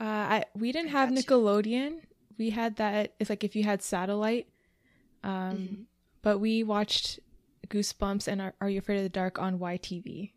Uh, 0.01 0.05
I 0.05 0.45
we 0.55 0.73
didn't 0.73 0.95
I 0.95 1.01
have 1.01 1.11
Nickelodeon. 1.11 2.01
We 2.39 2.51
had 2.51 2.77
that. 2.77 3.15
It's 3.19 3.31
like 3.31 3.45
if 3.45 3.57
you 3.57 3.65
had 3.65 3.83
satellite. 3.83 4.49
Um, 5.23 5.33
mm-hmm. 5.33 5.83
but 6.21 6.39
we 6.39 6.63
watched 6.63 7.19
Goosebumps 7.69 8.29
and 8.29 8.43
Are, 8.43 8.55
Are 8.61 8.69
You 8.69 8.79
Afraid 8.79 8.99
of 8.99 9.05
the 9.05 9.09
Dark 9.09 9.39
on 9.39 9.59
YTV. 9.59 10.33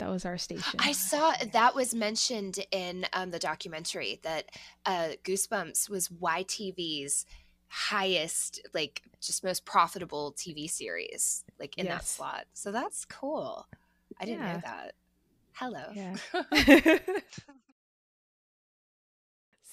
That 0.00 0.08
was 0.10 0.24
our 0.24 0.38
station. 0.38 0.80
I 0.80 0.92
saw 0.92 1.32
that 1.52 1.74
was 1.74 1.94
mentioned 1.94 2.58
in 2.70 3.06
um, 3.12 3.30
the 3.30 3.38
documentary 3.38 4.18
that 4.22 4.50
uh, 4.86 5.10
Goosebumps 5.24 5.90
was 5.90 6.08
YTV's 6.08 7.26
highest, 7.68 8.66
like, 8.72 9.02
just 9.20 9.44
most 9.44 9.66
profitable 9.66 10.32
TV 10.32 10.68
series, 10.68 11.44
like 11.58 11.76
in 11.76 11.84
yes. 11.84 11.94
that 11.94 12.06
slot. 12.06 12.44
So 12.54 12.72
that's 12.72 13.04
cool. 13.04 13.68
I 14.18 14.24
didn't 14.24 14.40
yeah. 14.40 14.52
know 14.54 14.60
that. 14.64 14.94
Hello. 15.52 15.84
Yeah. 15.94 16.98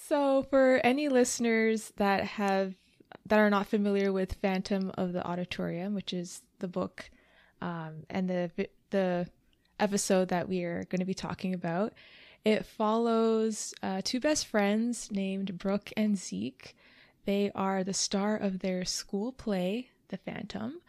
so, 0.07 0.43
for 0.49 0.81
any 0.83 1.07
listeners 1.07 1.93
that 1.95 2.25
have 2.25 2.75
that 3.25 3.39
are 3.39 3.49
not 3.49 3.67
familiar 3.67 4.11
with 4.11 4.33
Phantom 4.41 4.91
of 4.97 5.13
the 5.13 5.25
Auditorium, 5.25 5.93
which 5.93 6.11
is 6.11 6.41
the 6.59 6.67
book 6.67 7.09
um, 7.61 8.03
and 8.09 8.29
the 8.29 8.51
the 8.89 9.27
episode 9.79 10.29
that 10.29 10.49
we 10.49 10.63
are 10.63 10.85
going 10.85 10.99
to 10.99 11.05
be 11.05 11.13
talking 11.13 11.53
about. 11.53 11.93
It 12.45 12.65
follows 12.65 13.73
uh, 13.83 14.01
two 14.03 14.19
best 14.19 14.47
friends 14.47 15.11
named 15.11 15.57
Brooke 15.57 15.91
and 15.97 16.17
Zeke. 16.17 16.75
They 17.25 17.51
are 17.53 17.83
the 17.83 17.93
star 17.93 18.37
of 18.37 18.59
their 18.59 18.85
school 18.85 19.33
play, 19.33 19.89
The 20.07 20.17
Phantom, 20.17 20.79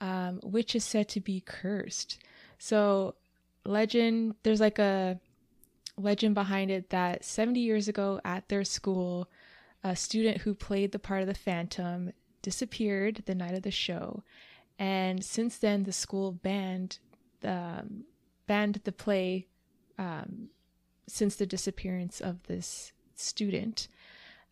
um, 0.00 0.40
which 0.42 0.74
is 0.74 0.84
said 0.84 1.08
to 1.10 1.20
be 1.20 1.40
cursed. 1.40 2.22
So, 2.58 3.14
legend, 3.64 4.34
there's 4.42 4.60
like 4.60 4.78
a 4.78 5.20
legend 5.96 6.34
behind 6.34 6.70
it 6.70 6.90
that 6.90 7.24
70 7.24 7.60
years 7.60 7.86
ago 7.86 8.20
at 8.24 8.48
their 8.48 8.64
school, 8.64 9.28
a 9.84 9.94
student 9.94 10.38
who 10.38 10.54
played 10.54 10.92
the 10.92 10.98
part 10.98 11.20
of 11.20 11.28
the 11.28 11.34
Phantom 11.34 12.12
disappeared 12.42 13.22
the 13.26 13.34
night 13.34 13.54
of 13.54 13.62
the 13.62 13.70
show. 13.70 14.22
And 14.78 15.24
since 15.24 15.58
then, 15.58 15.84
the 15.84 15.92
school 15.92 16.32
banned 16.32 16.98
um, 17.44 18.04
banned 18.46 18.80
the 18.84 18.92
play 18.92 19.46
um, 19.98 20.48
since 21.06 21.36
the 21.36 21.46
disappearance 21.46 22.20
of 22.20 22.42
this 22.44 22.92
student. 23.14 23.88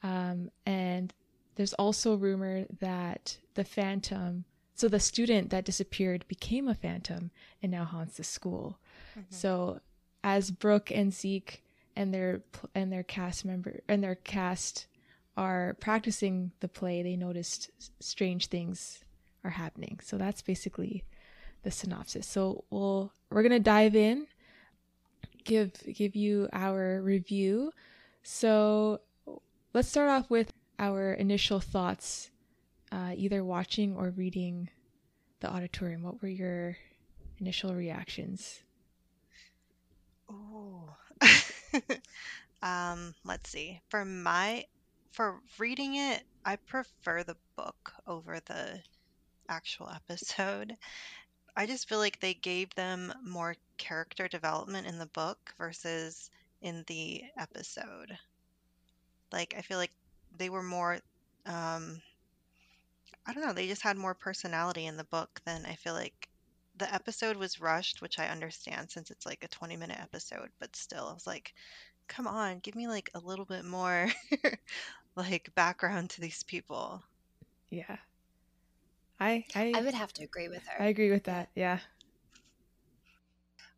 Um, 0.02 0.50
and 0.66 1.12
there's 1.54 1.74
also 1.74 2.16
rumor 2.16 2.64
that 2.80 3.38
the 3.54 3.64
phantom, 3.64 4.44
so 4.74 4.88
the 4.88 5.00
student 5.00 5.50
that 5.50 5.64
disappeared 5.64 6.26
became 6.28 6.68
a 6.68 6.74
phantom 6.74 7.30
and 7.62 7.70
now 7.70 7.84
haunts 7.84 8.16
the 8.16 8.24
school. 8.24 8.78
Mm-hmm. 9.12 9.34
So 9.34 9.80
as 10.24 10.50
Brooke 10.50 10.90
and 10.90 11.12
Zeke 11.12 11.62
and 11.94 12.12
their 12.12 12.40
and 12.74 12.90
their 12.90 13.02
cast 13.02 13.44
member 13.44 13.80
and 13.86 14.02
their 14.02 14.14
cast 14.14 14.86
are 15.36 15.76
practicing 15.80 16.52
the 16.60 16.68
play, 16.68 17.02
they 17.02 17.16
noticed 17.16 17.70
strange 18.00 18.46
things 18.46 19.04
are 19.44 19.50
happening. 19.50 20.00
So 20.02 20.16
that's 20.16 20.42
basically 20.42 21.04
the 21.62 21.70
synopsis. 21.70 22.26
So 22.26 22.64
we'll 22.70 23.12
we're 23.30 23.42
gonna 23.42 23.60
dive 23.60 23.96
in, 23.96 24.26
give 25.44 25.72
give 25.94 26.14
you 26.16 26.48
our 26.52 27.00
review. 27.02 27.72
So 28.22 29.00
let's 29.72 29.88
start 29.88 30.10
off 30.10 30.30
with 30.30 30.52
our 30.78 31.12
initial 31.12 31.60
thoughts, 31.60 32.30
uh, 32.90 33.12
either 33.16 33.44
watching 33.44 33.96
or 33.96 34.10
reading 34.10 34.68
the 35.40 35.50
auditorium. 35.50 36.02
What 36.02 36.22
were 36.22 36.28
your 36.28 36.76
initial 37.38 37.74
reactions? 37.74 38.60
Oh, 40.30 40.94
um, 42.62 43.14
let's 43.24 43.50
see. 43.50 43.80
For 43.88 44.04
my 44.04 44.64
for 45.12 45.40
reading 45.58 45.96
it, 45.96 46.22
I 46.44 46.56
prefer 46.56 47.22
the 47.22 47.36
book 47.56 47.92
over 48.06 48.40
the 48.46 48.80
actual 49.48 49.90
episode. 49.94 50.76
I 51.56 51.66
just 51.66 51.88
feel 51.88 51.98
like 51.98 52.20
they 52.20 52.34
gave 52.34 52.74
them 52.74 53.12
more 53.24 53.56
character 53.76 54.28
development 54.28 54.86
in 54.86 54.98
the 54.98 55.06
book 55.06 55.54
versus 55.58 56.30
in 56.62 56.84
the 56.86 57.24
episode. 57.38 58.18
Like 59.32 59.54
I 59.56 59.62
feel 59.62 59.78
like 59.78 59.92
they 60.38 60.48
were 60.50 60.62
more 60.62 60.98
um 61.46 62.00
I 63.26 63.32
don't 63.32 63.44
know, 63.44 63.52
they 63.52 63.68
just 63.68 63.82
had 63.82 63.96
more 63.96 64.14
personality 64.14 64.86
in 64.86 64.96
the 64.96 65.04
book 65.04 65.40
than 65.44 65.64
I 65.66 65.74
feel 65.74 65.94
like 65.94 66.28
the 66.76 66.92
episode 66.92 67.36
was 67.36 67.60
rushed, 67.60 68.00
which 68.00 68.18
I 68.18 68.28
understand 68.28 68.90
since 68.90 69.10
it's 69.10 69.26
like 69.26 69.44
a 69.44 69.48
20 69.48 69.76
minute 69.76 69.98
episode, 70.00 70.48
but 70.58 70.74
still 70.74 71.08
I 71.08 71.12
was 71.12 71.26
like, 71.26 71.54
come 72.08 72.26
on, 72.26 72.60
give 72.60 72.74
me 72.74 72.88
like 72.88 73.10
a 73.14 73.20
little 73.20 73.44
bit 73.44 73.64
more 73.64 74.08
like 75.16 75.54
background 75.54 76.10
to 76.10 76.20
these 76.20 76.42
people. 76.42 77.02
Yeah. 77.70 77.98
I, 79.22 79.44
I 79.54 79.72
I 79.76 79.82
would 79.82 79.94
have 79.94 80.12
to 80.14 80.24
agree 80.24 80.48
with 80.48 80.66
her. 80.66 80.82
I 80.82 80.86
agree 80.86 81.10
with 81.10 81.24
that. 81.24 81.50
Yeah. 81.54 81.78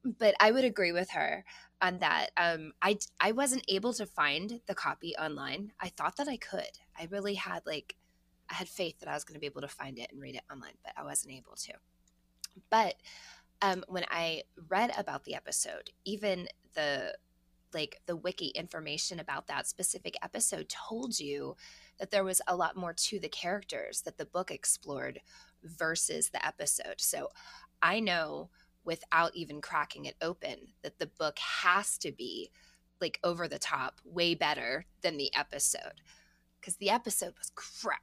But 0.03 0.35
I 0.41 0.51
would 0.51 0.65
agree 0.65 0.93
with 0.93 1.11
her 1.11 1.45
on 1.83 1.99
that. 1.99 2.31
Um, 2.37 2.73
I 2.81 2.99
I 3.21 3.33
wasn't 3.33 3.65
able 3.69 3.93
to 3.95 4.07
find 4.07 4.61
the 4.67 4.75
copy 4.75 5.15
online. 5.17 5.73
I 5.81 5.89
thought 5.89 6.17
that 6.17 6.29
I 6.29 6.39
could. 6.39 6.79
I 6.99 7.09
really 7.11 7.35
had 7.35 7.61
like 7.67 7.97
I 8.51 8.55
had 8.55 8.69
faith 8.69 9.01
that 9.01 9.09
I 9.09 9.15
was 9.15 9.25
going 9.25 9.35
to 9.35 9.41
be 9.41 9.47
able 9.47 9.61
to 9.61 9.69
find 9.69 9.99
it 9.99 10.11
and 10.13 10.21
read 10.21 10.35
it 10.35 10.45
online, 10.51 10.79
but 10.83 10.95
I 10.97 11.05
wasn't 11.05 11.35
able 11.35 11.57
to. 11.57 11.73
But 12.71 12.95
um, 13.61 13.85
when 13.89 14.05
I 14.11 14.43
read 14.69 14.93
about 14.97 15.25
the 15.25 15.35
episode, 15.35 15.91
even 16.07 16.49
the 16.75 17.15
like 17.75 18.01
the 18.07 18.17
wiki 18.17 18.49
information 18.49 19.21
about 19.21 19.49
that 19.49 19.67
specific 19.67 20.17
episode 20.23 20.69
told 20.69 21.19
you 21.19 21.57
that 21.99 22.11
there 22.11 22.25
was 22.25 22.41
a 22.47 22.57
lot 22.57 22.77
more 22.77 22.93
to 22.93 23.19
the 23.19 23.29
characters 23.29 24.03
that 24.03 24.19
the 24.19 24.27
book 24.27 24.51
explored 24.51 25.21
versus 25.63 26.31
the 26.31 26.45
episode. 26.45 26.97
So 26.99 27.29
I 27.83 28.01
know 28.01 28.51
without 28.85 29.35
even 29.35 29.61
cracking 29.61 30.05
it 30.05 30.17
open 30.21 30.57
that 30.83 30.99
the 30.99 31.07
book 31.07 31.39
has 31.39 31.97
to 31.99 32.13
be 32.13 32.51
like 33.01 33.19
over 33.25 33.49
the 33.49 33.59
top, 33.59 34.01
way 34.05 34.35
better 34.35 34.87
than 35.03 35.17
the 35.17 35.35
episode 35.35 36.01
because 36.61 36.77
the 36.77 36.91
episode 36.91 37.35
was 37.39 37.51
crap. 37.55 38.01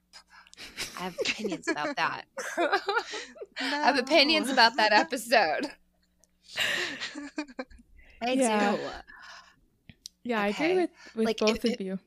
I 1.00 1.04
have 1.04 1.16
opinions 1.20 1.68
about 1.68 1.96
that. 1.98 2.26
no. 2.58 2.78
I 3.60 3.66
have 3.66 3.98
opinions 3.98 4.50
about 4.50 4.76
that 4.78 4.94
episode. 4.94 5.72
I 8.22 8.34
yeah. 8.34 8.76
do. 8.76 8.80
Yeah, 10.24 10.46
okay. 10.46 10.64
I 10.64 10.68
agree 10.68 10.82
with, 10.82 10.90
with 11.16 11.26
like, 11.26 11.38
both 11.40 11.66
if, 11.66 11.74
of 11.74 11.82
you. 11.82 12.00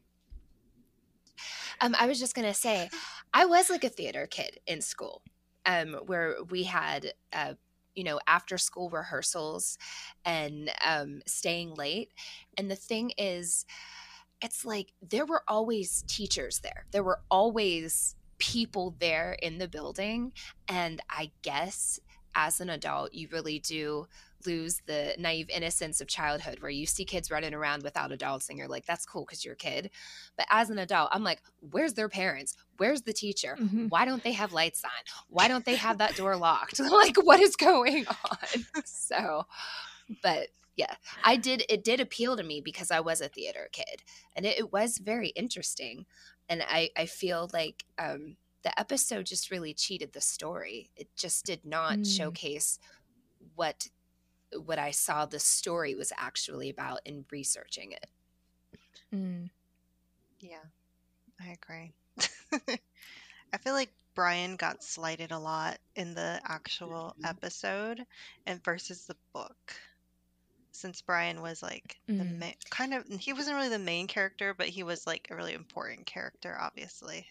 Um, 1.80 1.94
I 1.98 2.06
was 2.06 2.18
just 2.18 2.34
gonna 2.34 2.54
say, 2.54 2.90
I 3.32 3.46
was 3.46 3.70
like 3.70 3.84
a 3.84 3.88
theater 3.88 4.26
kid 4.26 4.60
in 4.66 4.80
school, 4.80 5.22
um, 5.66 5.94
where 6.06 6.36
we 6.50 6.64
had, 6.64 7.12
uh, 7.32 7.54
you 7.94 8.04
know, 8.04 8.20
after 8.26 8.58
school 8.58 8.90
rehearsals 8.90 9.78
and 10.24 10.70
um, 10.84 11.22
staying 11.26 11.74
late. 11.74 12.10
And 12.58 12.70
the 12.70 12.76
thing 12.76 13.12
is, 13.18 13.66
it's 14.42 14.64
like 14.64 14.92
there 15.00 15.26
were 15.26 15.42
always 15.48 16.04
teachers 16.06 16.60
there. 16.60 16.86
There 16.90 17.04
were 17.04 17.20
always 17.30 18.16
people 18.38 18.94
there 18.98 19.36
in 19.40 19.58
the 19.58 19.68
building, 19.68 20.32
and 20.68 21.00
I 21.08 21.30
guess 21.42 22.00
as 22.34 22.60
an 22.60 22.68
adult, 22.70 23.14
you 23.14 23.28
really 23.30 23.58
do 23.60 24.06
lose 24.46 24.80
the 24.86 25.14
naive 25.18 25.48
innocence 25.50 26.00
of 26.00 26.08
childhood 26.08 26.60
where 26.60 26.70
you 26.70 26.86
see 26.86 27.04
kids 27.04 27.30
running 27.30 27.54
around 27.54 27.82
without 27.82 28.12
adults 28.12 28.48
and 28.48 28.58
you're 28.58 28.68
like 28.68 28.86
that's 28.86 29.06
cool 29.06 29.24
because 29.24 29.44
you're 29.44 29.54
a 29.54 29.56
kid. 29.56 29.90
But 30.36 30.46
as 30.50 30.70
an 30.70 30.78
adult 30.78 31.10
i'm 31.12 31.24
like 31.24 31.40
where's 31.60 31.94
their 31.94 32.08
parents? 32.08 32.56
Where's 32.76 33.02
the 33.02 33.12
teacher? 33.12 33.56
Mm-hmm. 33.60 33.86
why 33.88 34.04
don't 34.04 34.22
they 34.22 34.32
have 34.32 34.52
lights 34.52 34.84
on? 34.84 34.90
Why 35.28 35.48
don't 35.48 35.64
they 35.64 35.76
have 35.76 35.98
that 35.98 36.16
door 36.16 36.36
locked? 36.36 36.80
Like 36.94 37.16
what 37.16 37.40
is 37.40 37.56
going 37.56 38.06
on? 38.06 38.64
So 38.84 39.46
but 40.22 40.48
yeah 40.76 40.94
i 41.22 41.36
did 41.36 41.62
it 41.68 41.82
did 41.82 41.98
appeal 42.00 42.36
to 42.36 42.42
me 42.42 42.60
because 42.60 42.90
i 42.90 43.00
was 43.00 43.20
a 43.20 43.28
theater 43.28 43.68
kid 43.72 44.02
and 44.36 44.44
it, 44.44 44.58
it 44.58 44.72
was 44.72 44.98
very 44.98 45.28
interesting 45.28 46.04
and 46.48 46.62
i 46.68 46.90
i 46.96 47.06
feel 47.06 47.48
like 47.54 47.84
um 47.98 48.36
the 48.64 48.78
episode 48.80 49.26
just 49.26 49.50
really 49.50 49.74
cheated 49.74 50.12
the 50.12 50.20
story. 50.20 50.90
It 50.96 51.08
just 51.16 51.44
did 51.46 51.64
not 51.64 51.98
mm. 51.98 52.16
showcase 52.16 52.80
what 53.54 53.88
what 54.64 54.78
i 54.78 54.90
saw 54.90 55.26
the 55.26 55.38
story 55.38 55.94
was 55.94 56.12
actually 56.18 56.70
about 56.70 57.00
in 57.04 57.24
researching 57.30 57.92
it 57.92 58.06
mm. 59.14 59.48
yeah 60.40 60.64
i 61.40 61.56
agree 61.62 61.92
i 63.52 63.56
feel 63.58 63.74
like 63.74 63.90
brian 64.14 64.56
got 64.56 64.82
slighted 64.82 65.32
a 65.32 65.38
lot 65.38 65.78
in 65.96 66.14
the 66.14 66.40
actual 66.46 67.14
mm-hmm. 67.18 67.26
episode 67.26 68.04
and 68.46 68.62
versus 68.64 69.06
the 69.06 69.16
book 69.32 69.74
since 70.74 71.00
Brian 71.02 71.40
was 71.40 71.62
like 71.62 72.00
mm. 72.10 72.18
the 72.18 72.24
ma- 72.24 72.52
kind 72.68 72.94
of 72.94 73.06
he 73.06 73.32
wasn't 73.32 73.56
really 73.56 73.68
the 73.68 73.78
main 73.78 74.08
character, 74.08 74.54
but 74.54 74.66
he 74.66 74.82
was 74.82 75.06
like 75.06 75.28
a 75.30 75.36
really 75.36 75.54
important 75.54 76.04
character, 76.04 76.58
obviously. 76.60 77.26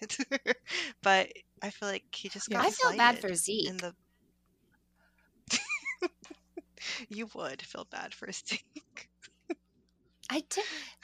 but 1.04 1.28
I 1.62 1.70
feel 1.70 1.90
like 1.90 2.06
he 2.16 2.30
just 2.30 2.50
got. 2.50 2.66
I 2.66 2.70
feel 2.70 2.96
bad 2.96 3.20
for 3.20 3.34
Zeke. 3.36 3.70
In 3.70 3.78
the 3.78 3.94
you 7.10 7.30
would 7.34 7.62
feel 7.62 7.88
bad 7.90 8.14
for 8.14 8.32
Zeke. 8.32 9.10
I 10.30 10.44
did. 10.50 10.64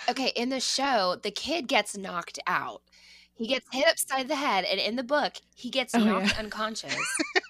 Okay, 0.09 0.31
in 0.35 0.49
the 0.49 0.59
show, 0.59 1.17
the 1.21 1.31
kid 1.31 1.67
gets 1.67 1.95
knocked 1.97 2.39
out. 2.47 2.81
He 3.33 3.47
gets 3.47 3.65
hit 3.71 3.87
upside 3.87 4.27
the 4.27 4.35
head, 4.35 4.65
and 4.65 4.79
in 4.79 4.95
the 4.95 5.03
book, 5.03 5.35
he 5.55 5.69
gets 5.69 5.95
oh, 5.95 5.99
knocked 5.99 6.33
yeah. 6.33 6.39
unconscious. 6.39 6.95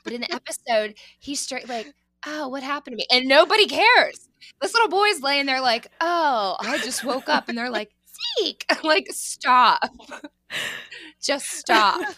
but 0.04 0.14
in 0.14 0.22
the 0.22 0.34
episode, 0.34 0.96
he's 1.20 1.40
straight 1.40 1.70
like, 1.70 1.94
"Oh, 2.26 2.48
what 2.48 2.64
happened 2.64 2.94
to 2.94 2.98
me?" 2.98 3.08
And 3.12 3.28
nobody 3.28 3.66
cares. 3.66 4.30
This 4.62 4.74
little 4.74 4.90
boy's 4.90 5.22
laying 5.22 5.46
there 5.46 5.62
like, 5.62 5.88
oh, 6.02 6.56
I 6.60 6.78
just 6.80 7.04
woke 7.04 7.30
up. 7.30 7.50
And 7.50 7.58
they're 7.58 7.70
like, 7.80 7.92
Zeke, 8.38 8.66
like, 8.84 9.08
stop. 9.12 9.80
just 11.22 11.48
stop. 11.48 12.14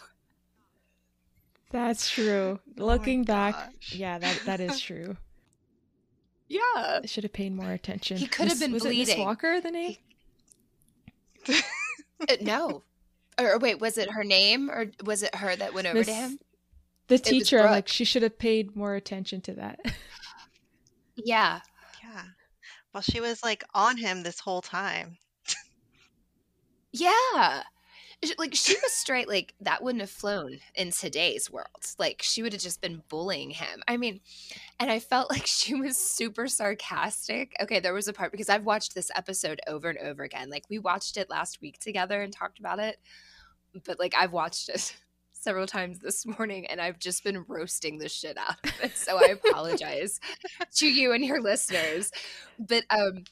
That's 1.70 2.10
true. 2.10 2.60
Oh 2.80 2.86
Looking 2.86 3.24
back, 3.24 3.56
yeah, 3.92 4.20
that 4.20 4.42
that 4.46 4.60
is 4.60 4.80
true. 4.80 5.16
Yeah, 6.52 7.00
I 7.02 7.06
should 7.06 7.24
have 7.24 7.32
paid 7.32 7.56
more 7.56 7.72
attention. 7.72 8.18
He 8.18 8.28
could 8.28 8.50
have 8.50 8.60
been 8.60 8.74
was 8.74 8.84
bleeding. 8.84 9.04
It 9.04 9.18
Miss 9.18 9.26
Walker, 9.26 9.62
the 9.62 9.72
name? 9.72 9.96
uh, 11.48 12.36
no, 12.42 12.84
or 13.40 13.58
wait, 13.58 13.80
was 13.80 13.98
it 13.98 14.12
her 14.12 14.26
name, 14.26 14.70
or 14.70 14.88
was 15.06 15.24
it 15.24 15.34
her 15.34 15.56
that 15.56 15.74
went 15.74 15.88
over 15.88 16.00
Miss, 16.00 16.08
to 16.08 16.14
him? 16.14 16.40
The 17.08 17.20
teacher, 17.20 17.64
like 17.64 17.88
she 17.88 18.04
should 18.04 18.24
have 18.24 18.38
paid 18.38 18.76
more 18.76 18.96
attention 18.96 19.40
to 19.42 19.54
that. 19.54 19.80
yeah, 21.16 21.62
yeah. 22.04 22.24
Well, 22.94 23.02
she 23.02 23.22
was 23.22 23.42
like 23.44 23.64
on 23.74 23.96
him 23.96 24.24
this 24.24 24.42
whole 24.42 24.62
time. 24.62 25.18
Yeah. 26.92 27.64
Like 28.38 28.54
she 28.54 28.76
was 28.76 28.92
straight 28.92 29.28
like 29.28 29.56
that 29.62 29.82
wouldn't 29.82 30.02
have 30.02 30.10
flown 30.10 30.60
in 30.76 30.92
today's 30.92 31.50
world. 31.50 31.68
Like 31.98 32.22
she 32.22 32.44
would 32.44 32.54
have 32.54 32.62
just 32.62 32.82
been 32.82 33.02
bullying 33.10 33.50
him. 33.50 33.82
I 33.88 33.98
mean, 33.98 34.20
and 34.80 34.92
I 34.92 35.00
felt 35.00 35.30
like 35.32 35.48
she 35.48 35.74
was 35.74 35.98
super 35.98 36.48
sarcastic. 36.48 37.54
Okay, 37.62 37.80
there 37.80 37.94
was 37.94 38.08
a 38.08 38.14
part 38.14 38.32
because 38.32 38.50
I've 38.50 38.66
watched 38.66 38.94
this 38.94 39.12
episode 39.16 39.60
over 39.68 39.90
and 39.90 39.98
over 40.00 40.24
again. 40.24 40.50
Like 40.50 40.66
we 40.70 40.78
watched 40.78 41.18
it 41.18 41.30
last 41.30 41.62
week 41.62 41.80
together 41.80 42.22
and 42.22 42.32
talked 42.32 42.60
about 42.60 42.80
it. 42.80 42.98
But 43.86 44.00
like 44.00 44.14
I've 44.16 44.34
watched 44.34 44.70
it 44.70 44.96
several 45.34 45.66
times 45.66 45.98
this 45.98 46.24
morning 46.24 46.68
and 46.68 46.80
I've 46.80 47.00
just 47.00 47.24
been 47.24 47.44
roasting 47.48 47.98
the 47.98 48.10
shit 48.10 48.38
out 48.38 48.58
of 48.64 48.84
it. 48.84 48.96
So 48.96 49.18
I 49.18 49.36
apologize 49.46 50.20
to 50.76 50.88
you 50.88 51.12
and 51.12 51.26
your 51.26 51.42
listeners. 51.42 52.12
But 52.60 52.84
um 52.92 53.24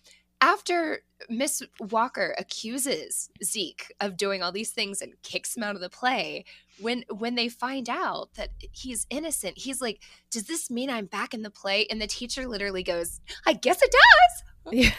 after 0.41 0.99
Miss 1.29 1.61
Walker 1.79 2.33
accuses 2.37 3.29
Zeke 3.43 3.93
of 3.99 4.17
doing 4.17 4.41
all 4.41 4.51
these 4.51 4.71
things 4.71 5.01
and 5.01 5.13
kicks 5.21 5.55
him 5.55 5.63
out 5.63 5.75
of 5.75 5.81
the 5.81 5.89
play, 5.89 6.45
when 6.79 7.03
when 7.09 7.35
they 7.35 7.49
find 7.49 7.89
out 7.89 8.29
that 8.35 8.49
he's 8.71 9.05
innocent, 9.09 9.57
he's 9.57 9.81
like, 9.81 10.01
"Does 10.31 10.43
this 10.43 10.69
mean 10.69 10.89
I'm 10.89 11.05
back 11.07 11.33
in 11.33 11.41
the 11.41 11.49
play?" 11.49 11.87
And 11.89 12.01
the 12.01 12.07
teacher 12.07 12.47
literally 12.47 12.83
goes, 12.83 13.19
"I 13.45 13.53
guess 13.53 13.81
it 13.81 13.91
does." 13.91 14.73
Yeah. 14.73 14.91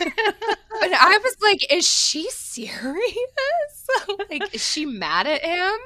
and 0.00 0.94
I 0.94 1.18
was 1.22 1.36
like, 1.42 1.72
"Is 1.72 1.88
she 1.88 2.28
serious? 2.30 3.86
like, 4.30 4.54
is 4.54 4.66
she 4.66 4.86
mad 4.86 5.26
at 5.26 5.44
him?" 5.44 5.78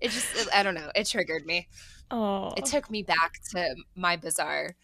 it 0.00 0.10
just 0.10 0.48
I 0.54 0.62
don't 0.62 0.74
know. 0.74 0.90
It 0.94 1.06
triggered 1.06 1.46
me. 1.46 1.68
Oh. 2.10 2.52
It 2.56 2.64
took 2.64 2.90
me 2.90 3.02
back 3.02 3.40
to 3.52 3.76
my 3.94 4.16
bizarre 4.16 4.74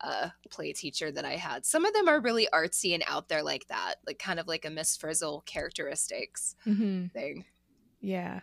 uh, 0.00 0.28
play 0.50 0.72
teacher 0.72 1.10
that 1.10 1.24
I 1.24 1.36
had. 1.36 1.64
Some 1.64 1.84
of 1.84 1.92
them 1.94 2.08
are 2.08 2.20
really 2.20 2.48
artsy 2.52 2.94
and 2.94 3.02
out 3.06 3.28
there 3.28 3.42
like 3.42 3.66
that, 3.68 3.96
like 4.06 4.18
kind 4.18 4.38
of 4.38 4.46
like 4.46 4.64
a 4.64 4.70
Miss 4.70 4.96
Frizzle 4.96 5.42
characteristics 5.46 6.54
mm-hmm. 6.66 7.06
thing. 7.06 7.44
Yeah. 8.00 8.40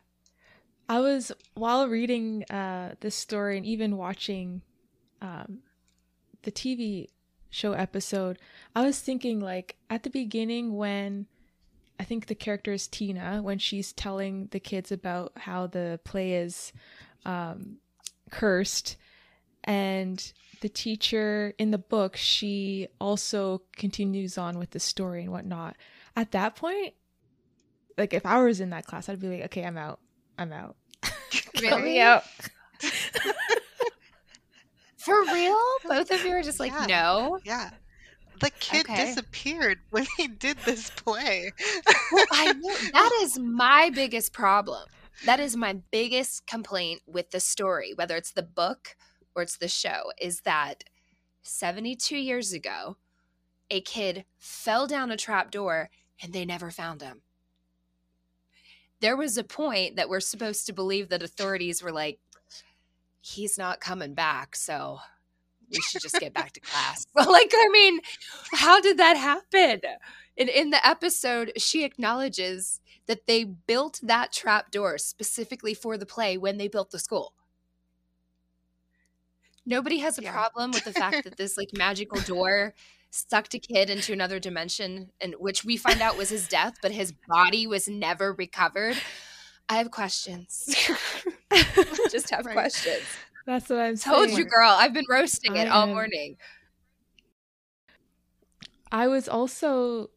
I 0.89 0.99
was 0.99 1.31
while 1.53 1.87
reading 1.87 2.43
uh, 2.49 2.95
this 2.99 3.15
story 3.15 3.57
and 3.57 3.65
even 3.65 3.97
watching 3.97 4.61
um, 5.21 5.59
the 6.43 6.51
TV 6.51 7.07
show 7.49 7.73
episode, 7.73 8.39
I 8.75 8.83
was 8.83 8.99
thinking 8.99 9.39
like 9.39 9.77
at 9.89 10.03
the 10.03 10.09
beginning 10.09 10.75
when 10.75 11.27
I 11.99 12.03
think 12.03 12.25
the 12.25 12.35
character 12.35 12.73
is 12.73 12.87
Tina 12.87 13.41
when 13.41 13.59
she's 13.59 13.93
telling 13.93 14.47
the 14.51 14.59
kids 14.59 14.91
about 14.91 15.31
how 15.37 15.67
the 15.67 15.99
play 16.03 16.33
is 16.33 16.73
um, 17.25 17.77
cursed. 18.29 18.97
And 19.63 20.33
the 20.61 20.69
teacher 20.69 21.53
in 21.57 21.71
the 21.71 21.77
book, 21.77 22.15
she 22.15 22.87
also 22.99 23.61
continues 23.75 24.37
on 24.37 24.57
with 24.59 24.71
the 24.71 24.79
story 24.79 25.23
and 25.23 25.31
whatnot. 25.31 25.75
At 26.15 26.31
that 26.31 26.55
point, 26.55 26.93
like 27.97 28.13
if 28.13 28.25
I 28.25 28.41
was 28.43 28.59
in 28.59 28.71
that 28.71 28.85
class, 28.85 29.09
I'd 29.09 29.19
be 29.19 29.29
like, 29.29 29.45
okay, 29.45 29.63
I'm 29.65 29.77
out. 29.77 29.99
I'm 30.37 30.51
out. 30.53 30.75
Really? 31.61 31.81
me 31.81 31.99
out. 32.01 32.23
For 34.97 35.23
real? 35.25 35.57
Both 35.87 36.11
of 36.11 36.25
you 36.25 36.31
are 36.31 36.41
just 36.43 36.59
like, 36.59 36.71
yeah. 36.71 36.85
no? 36.87 37.39
Yeah. 37.43 37.69
The 38.39 38.49
kid 38.59 38.89
okay. 38.89 39.05
disappeared 39.05 39.79
when 39.89 40.05
he 40.17 40.27
did 40.27 40.57
this 40.65 40.89
play. 40.89 41.51
well, 42.11 42.25
I 42.31 42.53
know 42.53 42.75
that 42.93 43.19
is 43.21 43.39
my 43.39 43.91
biggest 43.93 44.33
problem. 44.33 44.87
That 45.25 45.39
is 45.39 45.55
my 45.55 45.79
biggest 45.91 46.47
complaint 46.47 47.01
with 47.05 47.31
the 47.31 47.39
story, 47.39 47.93
whether 47.95 48.15
it's 48.15 48.31
the 48.31 48.43
book 48.43 48.95
or 49.35 49.41
it's 49.43 49.57
the 49.57 49.67
show, 49.67 50.11
is 50.19 50.41
that 50.41 50.83
72 51.43 52.15
years 52.15 52.53
ago, 52.53 52.97
a 53.69 53.81
kid 53.81 54.25
fell 54.37 54.87
down 54.87 55.11
a 55.11 55.17
trap 55.17 55.51
door 55.51 55.89
and 56.21 56.33
they 56.33 56.45
never 56.45 56.71
found 56.71 57.01
him. 57.01 57.21
There 59.01 59.17
was 59.17 59.37
a 59.37 59.43
point 59.43 59.95
that 59.95 60.07
we're 60.07 60.19
supposed 60.21 60.65
to 60.67 60.73
believe 60.73 61.09
that 61.09 61.23
authorities 61.23 61.83
were 61.83 61.91
like, 61.91 62.19
he's 63.19 63.57
not 63.57 63.81
coming 63.81 64.13
back. 64.13 64.55
So 64.55 64.99
we 65.69 65.81
should 65.81 66.01
just 66.01 66.19
get 66.19 66.33
back 66.33 66.53
to 66.53 66.59
class. 66.61 67.05
Well, 67.13 67.31
like, 67.31 67.51
I 67.53 67.69
mean, 67.71 67.99
how 68.53 68.79
did 68.79 68.97
that 68.97 69.17
happen? 69.17 69.81
And 70.37 70.49
in 70.49 70.69
the 70.69 70.85
episode, 70.87 71.51
she 71.57 71.83
acknowledges 71.83 72.79
that 73.07 73.27
they 73.27 73.43
built 73.43 73.99
that 74.01 74.31
trap 74.31 74.71
door 74.71 74.97
specifically 74.97 75.73
for 75.73 75.97
the 75.97 76.05
play 76.05 76.37
when 76.37 76.57
they 76.57 76.67
built 76.67 76.91
the 76.91 76.99
school. 76.99 77.33
Nobody 79.65 79.99
has 79.99 80.19
a 80.19 80.23
yeah. 80.23 80.31
problem 80.31 80.71
with 80.71 80.83
the 80.83 80.93
fact 80.93 81.23
that 81.23 81.37
this 81.37 81.57
like 81.57 81.69
magical 81.75 82.19
door 82.21 82.73
sucked 83.09 83.53
a 83.53 83.59
kid 83.59 83.89
into 83.89 84.11
another 84.11 84.39
dimension 84.39 85.11
and 85.21 85.35
which 85.37 85.63
we 85.63 85.77
find 85.77 86.01
out 86.01 86.17
was 86.17 86.29
his 86.29 86.47
death, 86.47 86.73
but 86.81 86.91
his 86.91 87.13
body 87.27 87.67
was 87.67 87.87
never 87.87 88.33
recovered. 88.33 88.97
I 89.69 89.75
have 89.77 89.91
questions. 89.91 90.75
Just 92.11 92.31
have 92.31 92.45
right. 92.45 92.53
questions. 92.53 93.03
That's 93.45 93.69
what 93.69 93.79
I'm 93.79 93.95
saying. 93.95 94.15
Told 94.15 94.37
you, 94.37 94.45
girl. 94.45 94.69
I've 94.69 94.93
been 94.93 95.05
roasting 95.09 95.55
it 95.55 95.67
all 95.67 95.87
morning. 95.87 96.37
I 98.91 99.07
was 99.07 99.27
also, 99.27 100.09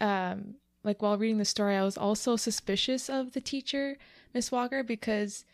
um, 0.00 0.56
like 0.84 1.02
while 1.02 1.18
reading 1.18 1.38
the 1.38 1.44
story, 1.44 1.76
I 1.76 1.84
was 1.84 1.96
also 1.96 2.36
suspicious 2.36 3.08
of 3.08 3.32
the 3.32 3.40
teacher, 3.40 3.96
Miss 4.34 4.50
Walker, 4.50 4.82
because 4.82 5.44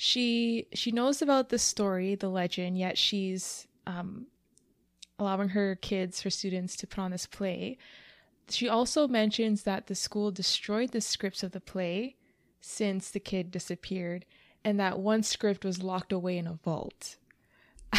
she 0.00 0.68
she 0.72 0.92
knows 0.92 1.20
about 1.22 1.48
the 1.48 1.58
story, 1.58 2.14
the 2.14 2.28
legend, 2.28 2.78
yet 2.78 2.96
she's 2.96 3.66
um, 3.84 4.28
allowing 5.18 5.48
her 5.48 5.74
kids, 5.74 6.22
her 6.22 6.30
students, 6.30 6.76
to 6.76 6.86
put 6.86 7.00
on 7.00 7.10
this 7.10 7.26
play. 7.26 7.78
She 8.48 8.68
also 8.68 9.08
mentions 9.08 9.64
that 9.64 9.88
the 9.88 9.96
school 9.96 10.30
destroyed 10.30 10.92
the 10.92 11.00
scripts 11.00 11.42
of 11.42 11.50
the 11.50 11.60
play 11.60 12.14
since 12.60 13.10
the 13.10 13.18
kid 13.18 13.50
disappeared, 13.50 14.24
and 14.64 14.78
that 14.78 15.00
one 15.00 15.24
script 15.24 15.64
was 15.64 15.82
locked 15.82 16.12
away 16.12 16.38
in 16.38 16.46
a 16.46 16.54
vault. 16.54 17.16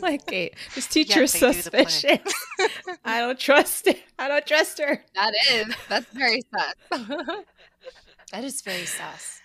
like, 0.00 0.24
this 0.74 0.86
teacher 0.86 1.24
is 1.24 1.32
suspicious. 1.32 2.32
I 3.04 3.20
don't 3.20 3.38
trust 3.38 3.88
it. 3.88 4.02
I 4.18 4.28
don't 4.28 4.46
trust 4.46 4.78
her. 4.78 5.04
That 5.14 5.34
is. 5.52 5.74
That's 5.90 6.06
very 6.06 6.40
sus. 6.50 6.74
that 8.32 8.42
is 8.42 8.62
very 8.62 8.86
sus. 8.86 9.42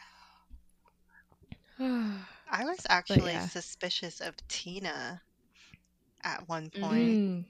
I 2.51 2.65
was 2.65 2.79
actually 2.89 3.31
yeah. 3.31 3.47
suspicious 3.47 4.19
of 4.19 4.35
Tina 4.47 5.21
at 6.23 6.47
one 6.47 6.69
point. 6.69 7.09
Mm. 7.09 7.45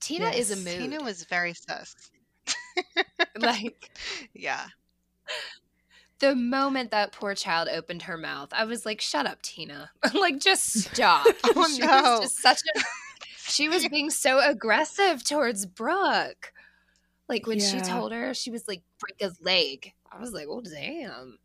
Tina 0.00 0.26
yes. 0.26 0.50
is 0.50 0.50
a 0.52 0.56
mood. 0.56 0.80
Tina 0.80 1.02
was 1.02 1.24
very 1.24 1.54
sus. 1.54 2.10
like, 3.38 3.90
yeah. 4.34 4.66
The 6.20 6.34
moment 6.34 6.92
that 6.92 7.12
poor 7.12 7.34
child 7.34 7.68
opened 7.68 8.02
her 8.02 8.16
mouth, 8.16 8.48
I 8.52 8.64
was 8.64 8.86
like, 8.86 9.00
"Shut 9.00 9.26
up, 9.26 9.42
Tina! 9.42 9.90
like, 10.14 10.38
just 10.40 10.64
stop." 10.64 11.26
oh 11.44 11.68
she 11.68 11.80
no! 11.80 12.20
Was 12.20 12.40
such 12.40 12.60
a. 12.76 12.80
She 13.48 13.68
was 13.68 13.86
being 13.88 14.08
so 14.08 14.38
aggressive 14.38 15.24
towards 15.24 15.66
Brooke. 15.66 16.52
Like 17.28 17.46
when 17.46 17.58
yeah. 17.58 17.66
she 17.66 17.80
told 17.80 18.12
her 18.12 18.34
she 18.34 18.50
was 18.50 18.66
like 18.68 18.82
break 18.98 19.16
his 19.18 19.40
leg. 19.40 19.92
I 20.10 20.20
was 20.20 20.32
like, 20.32 20.46
"Oh 20.48 20.60
damn!" 20.60 21.38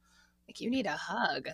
Like 0.48 0.62
you 0.62 0.70
need 0.70 0.86
a 0.86 0.96
hug. 0.96 1.50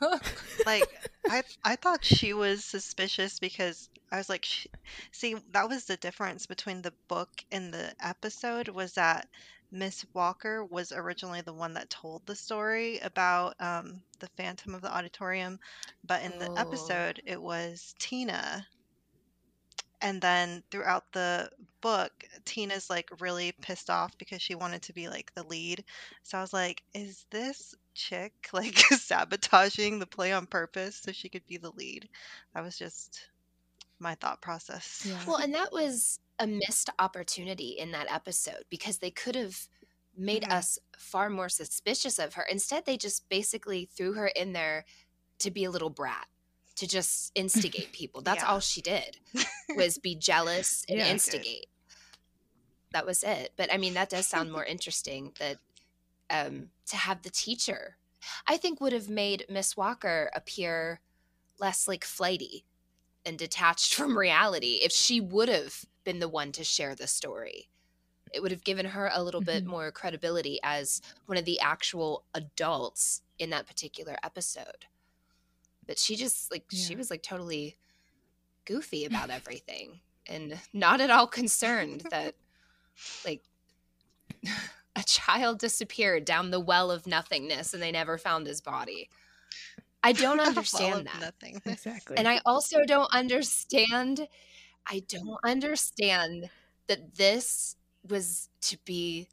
like 0.66 0.88
I 1.28 1.42
I 1.62 1.76
thought 1.76 2.04
she 2.04 2.32
was 2.32 2.64
suspicious 2.64 3.38
because 3.38 3.88
I 4.10 4.18
was 4.18 4.28
like, 4.28 4.44
she, 4.44 4.70
see, 5.12 5.36
that 5.52 5.68
was 5.68 5.84
the 5.84 5.96
difference 5.96 6.46
between 6.46 6.82
the 6.82 6.94
book 7.08 7.30
and 7.52 7.72
the 7.72 7.92
episode 8.00 8.68
was 8.68 8.94
that 8.94 9.28
Miss 9.70 10.06
Walker 10.14 10.64
was 10.64 10.92
originally 10.92 11.40
the 11.40 11.52
one 11.52 11.74
that 11.74 11.90
told 11.90 12.24
the 12.24 12.36
story 12.36 12.98
about 13.00 13.56
um, 13.60 14.00
the 14.20 14.28
Phantom 14.36 14.74
of 14.74 14.82
the 14.82 14.94
Auditorium, 14.96 15.58
but 16.04 16.22
in 16.22 16.38
the 16.38 16.50
oh. 16.50 16.54
episode 16.54 17.20
it 17.26 17.40
was 17.40 17.94
Tina 17.98 18.66
and 20.04 20.20
then 20.20 20.62
throughout 20.70 21.10
the 21.12 21.50
book 21.80 22.12
tina's 22.44 22.88
like 22.88 23.08
really 23.20 23.52
pissed 23.60 23.90
off 23.90 24.16
because 24.18 24.40
she 24.40 24.54
wanted 24.54 24.82
to 24.82 24.92
be 24.92 25.08
like 25.08 25.34
the 25.34 25.42
lead 25.44 25.82
so 26.22 26.38
i 26.38 26.40
was 26.40 26.52
like 26.52 26.82
is 26.94 27.24
this 27.30 27.74
chick 27.94 28.32
like 28.52 28.76
sabotaging 28.76 29.98
the 29.98 30.06
play 30.06 30.32
on 30.32 30.46
purpose 30.46 31.00
so 31.02 31.12
she 31.12 31.28
could 31.28 31.46
be 31.46 31.56
the 31.56 31.70
lead 31.70 32.08
that 32.54 32.62
was 32.62 32.76
just 32.76 33.28
my 33.98 34.14
thought 34.16 34.42
process 34.42 35.06
yeah. 35.08 35.18
well 35.26 35.36
and 35.36 35.54
that 35.54 35.72
was 35.72 36.18
a 36.40 36.46
missed 36.46 36.90
opportunity 36.98 37.76
in 37.78 37.92
that 37.92 38.10
episode 38.10 38.64
because 38.68 38.98
they 38.98 39.10
could 39.10 39.36
have 39.36 39.68
made 40.16 40.42
mm-hmm. 40.42 40.52
us 40.52 40.78
far 40.98 41.30
more 41.30 41.48
suspicious 41.48 42.18
of 42.18 42.34
her 42.34 42.44
instead 42.50 42.84
they 42.84 42.96
just 42.96 43.28
basically 43.28 43.88
threw 43.96 44.14
her 44.14 44.26
in 44.28 44.52
there 44.52 44.84
to 45.38 45.50
be 45.50 45.64
a 45.64 45.70
little 45.70 45.90
brat 45.90 46.26
to 46.76 46.88
just 46.88 47.32
instigate 47.34 47.92
people. 47.92 48.20
That's 48.20 48.42
yeah. 48.42 48.48
all 48.48 48.60
she 48.60 48.82
did 48.82 49.18
was 49.76 49.98
be 49.98 50.14
jealous 50.14 50.84
and 50.88 50.98
yeah, 50.98 51.08
instigate. 51.08 51.66
That 52.92 53.06
was 53.06 53.22
it. 53.22 53.52
But 53.56 53.72
I 53.72 53.76
mean, 53.76 53.94
that 53.94 54.10
does 54.10 54.26
sound 54.26 54.52
more 54.52 54.64
interesting 54.74 55.32
that 55.38 55.58
um, 56.30 56.68
to 56.86 56.96
have 56.96 57.22
the 57.22 57.30
teacher, 57.30 57.96
I 58.46 58.56
think 58.56 58.80
would 58.80 58.92
have 58.92 59.08
made 59.08 59.46
Miss 59.48 59.76
Walker 59.76 60.30
appear 60.34 61.00
less 61.58 61.86
like 61.86 62.04
flighty 62.04 62.64
and 63.24 63.38
detached 63.38 63.94
from 63.96 64.18
reality 64.18 64.80
if 64.82 64.92
she 64.92 65.20
would 65.20 65.48
have 65.48 65.84
been 66.04 66.18
the 66.18 66.28
one 66.28 66.52
to 66.52 66.64
share 66.64 66.94
the 66.94 67.06
story. 67.06 67.68
It 68.32 68.42
would 68.42 68.50
have 68.50 68.64
given 68.64 68.86
her 68.86 69.10
a 69.12 69.22
little 69.22 69.40
mm-hmm. 69.40 69.64
bit 69.64 69.66
more 69.66 69.92
credibility 69.92 70.58
as 70.62 71.00
one 71.26 71.38
of 71.38 71.44
the 71.44 71.60
actual 71.60 72.24
adults 72.34 73.22
in 73.38 73.50
that 73.50 73.66
particular 73.66 74.16
episode 74.22 74.86
but 75.86 75.98
she 75.98 76.16
just 76.16 76.50
like 76.50 76.64
yeah. 76.70 76.84
she 76.84 76.96
was 76.96 77.10
like 77.10 77.22
totally 77.22 77.76
goofy 78.64 79.04
about 79.06 79.30
everything 79.30 80.00
and 80.26 80.58
not 80.72 81.00
at 81.00 81.10
all 81.10 81.26
concerned 81.26 82.02
that 82.10 82.34
like 83.24 83.42
a 84.96 85.02
child 85.02 85.58
disappeared 85.58 86.24
down 86.24 86.50
the 86.50 86.60
well 86.60 86.90
of 86.90 87.06
nothingness 87.06 87.74
and 87.74 87.82
they 87.82 87.92
never 87.92 88.18
found 88.18 88.46
his 88.46 88.60
body. 88.60 89.08
I 90.02 90.12
don't 90.12 90.40
understand 90.48 91.06
that. 91.06 91.20
Nothing. 91.20 91.60
Exactly. 91.66 92.16
And 92.16 92.28
I 92.28 92.40
also 92.46 92.84
don't 92.84 93.12
understand 93.12 94.28
I 94.86 95.02
don't 95.08 95.38
understand 95.44 96.50
that 96.88 97.14
this 97.14 97.76
was 98.06 98.50
to 98.60 98.76
be 98.84 99.28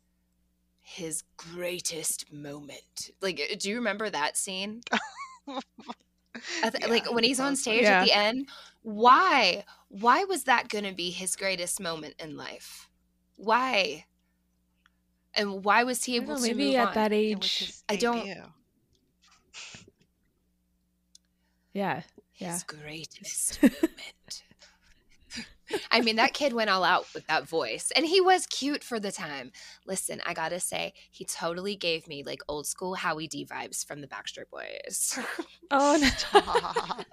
his 0.81 1.23
greatest 1.35 2.31
moment. 2.31 3.11
Like 3.21 3.39
uh, 3.39 3.55
do 3.59 3.69
you 3.69 3.75
remember 3.75 4.09
that 4.09 4.37
scene? 4.37 4.81
Th- 5.45 6.73
yeah, 6.79 6.87
like 6.87 7.11
when 7.11 7.23
he's 7.23 7.39
on 7.39 7.55
stage 7.55 7.83
yeah. 7.83 8.01
at 8.01 8.05
the 8.05 8.13
end 8.13 8.47
why 8.83 9.63
why 9.89 10.23
was 10.23 10.45
that 10.45 10.69
going 10.69 10.85
to 10.85 10.93
be 10.93 11.11
his 11.11 11.35
greatest 11.35 11.79
moment 11.79 12.15
in 12.19 12.37
life 12.37 12.89
why 13.35 14.05
and 15.35 15.63
why 15.63 15.83
was 15.83 16.03
he 16.03 16.15
able 16.15 16.35
know, 16.35 16.35
to 16.35 16.41
maybe 16.41 16.77
at 16.77 16.89
on? 16.89 16.93
that 16.93 17.13
age 17.13 17.73
i 17.89 17.95
don't 17.95 18.27
yeah 21.73 22.01
yeah 22.35 22.53
his 22.53 22.63
greatest 22.63 23.61
moment 23.63 24.43
I 25.91 26.01
mean, 26.01 26.17
that 26.17 26.33
kid 26.33 26.53
went 26.53 26.69
all 26.69 26.83
out 26.83 27.05
with 27.13 27.27
that 27.27 27.47
voice, 27.47 27.91
and 27.95 28.05
he 28.05 28.21
was 28.21 28.45
cute 28.47 28.83
for 28.83 28.99
the 28.99 29.11
time. 29.11 29.51
Listen, 29.85 30.21
I 30.25 30.33
gotta 30.33 30.59
say, 30.59 30.93
he 31.09 31.25
totally 31.25 31.75
gave 31.75 32.07
me 32.07 32.23
like 32.23 32.41
old 32.47 32.67
school 32.67 32.95
Howie 32.95 33.27
D 33.27 33.45
vibes 33.45 33.85
from 33.85 34.01
the 34.01 34.07
Backstreet 34.07 34.49
Boys. 34.51 35.19
oh 35.71 35.97
no. 36.01 37.03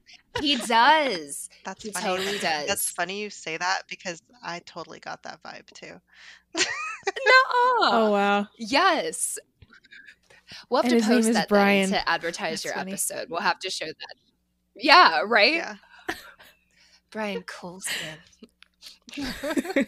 he 0.40 0.56
does. 0.56 1.48
That's 1.64 1.82
he 1.82 1.90
funny. 1.90 2.06
totally 2.06 2.38
does. 2.38 2.66
That's 2.66 2.90
funny 2.90 3.20
you 3.20 3.30
say 3.30 3.56
that 3.56 3.82
because 3.88 4.22
I 4.42 4.60
totally 4.60 5.00
got 5.00 5.22
that 5.24 5.42
vibe 5.42 5.70
too. 5.74 6.00
No. 6.54 6.62
Oh 7.80 8.10
wow. 8.12 8.46
Yes. 8.58 9.38
We'll 10.68 10.82
have 10.82 10.92
and 10.92 11.02
to 11.02 11.08
post 11.08 11.32
that 11.32 11.48
to 11.48 12.08
advertise 12.08 12.50
That's 12.62 12.64
your 12.66 12.74
funny. 12.74 12.92
episode. 12.92 13.28
We'll 13.30 13.40
have 13.40 13.58
to 13.60 13.70
show 13.70 13.86
that. 13.86 14.14
Yeah, 14.76 15.22
right? 15.26 15.54
Yeah. 15.54 15.76
Brian 17.10 17.42
Colson. 17.42 18.18
I 19.18 19.84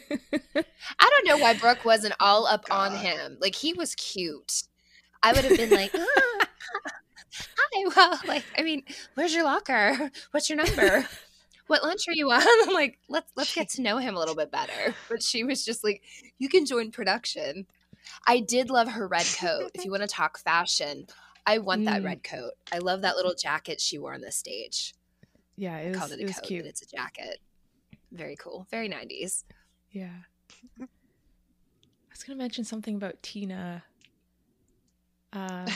don't 1.00 1.26
know 1.26 1.38
why 1.38 1.54
Brooke 1.54 1.84
wasn't 1.84 2.14
all 2.20 2.46
up 2.46 2.66
God. 2.68 2.92
on 2.92 2.98
him. 2.98 3.38
Like 3.40 3.54
he 3.54 3.72
was 3.72 3.94
cute. 3.94 4.64
I 5.22 5.32
would 5.32 5.44
have 5.44 5.56
been 5.56 5.70
like, 5.70 5.90
ah, 5.94 6.46
"Hi, 7.32 7.84
well, 7.96 8.20
like, 8.26 8.44
I 8.58 8.62
mean, 8.62 8.82
where's 9.14 9.34
your 9.34 9.44
locker? 9.44 10.10
What's 10.32 10.50
your 10.50 10.58
number? 10.58 11.06
What 11.66 11.82
lunch 11.82 12.08
are 12.08 12.14
you 12.14 12.30
on?" 12.30 12.42
I'm 12.68 12.74
like, 12.74 12.98
"Let's 13.08 13.30
let's 13.36 13.54
get 13.54 13.68
to 13.70 13.82
know 13.82 13.98
him 13.98 14.14
a 14.14 14.18
little 14.18 14.34
bit 14.34 14.50
better." 14.50 14.94
But 15.08 15.22
she 15.22 15.44
was 15.44 15.64
just 15.64 15.84
like, 15.84 16.02
"You 16.38 16.48
can 16.48 16.66
join 16.66 16.90
production." 16.90 17.66
I 18.26 18.40
did 18.40 18.68
love 18.68 18.88
her 18.88 19.06
red 19.06 19.26
coat. 19.40 19.70
if 19.74 19.84
you 19.84 19.90
want 19.90 20.02
to 20.02 20.08
talk 20.14 20.38
fashion, 20.38 21.06
I 21.46 21.58
want 21.58 21.82
mm. 21.82 21.84
that 21.86 22.02
red 22.02 22.22
coat. 22.22 22.52
I 22.72 22.78
love 22.78 23.02
that 23.02 23.16
little 23.16 23.34
jacket 23.34 23.80
she 23.80 23.98
wore 23.98 24.12
on 24.12 24.20
the 24.20 24.32
stage. 24.32 24.94
Yeah, 25.56 25.78
it 25.78 25.96
was, 25.96 26.12
it, 26.12 26.20
it 26.20 26.26
was 26.26 26.36
coat, 26.36 26.44
cute. 26.46 26.66
it's 26.66 26.82
a 26.82 26.86
jacket. 26.86 27.38
Very 28.12 28.36
cool. 28.36 28.66
Very 28.70 28.88
90s. 28.88 29.44
Yeah. 29.90 30.10
I 30.80 30.86
was 32.10 32.22
going 32.24 32.36
to 32.36 32.42
mention 32.42 32.64
something 32.64 32.96
about 32.96 33.22
Tina. 33.22 33.82
Uh, 35.32 35.66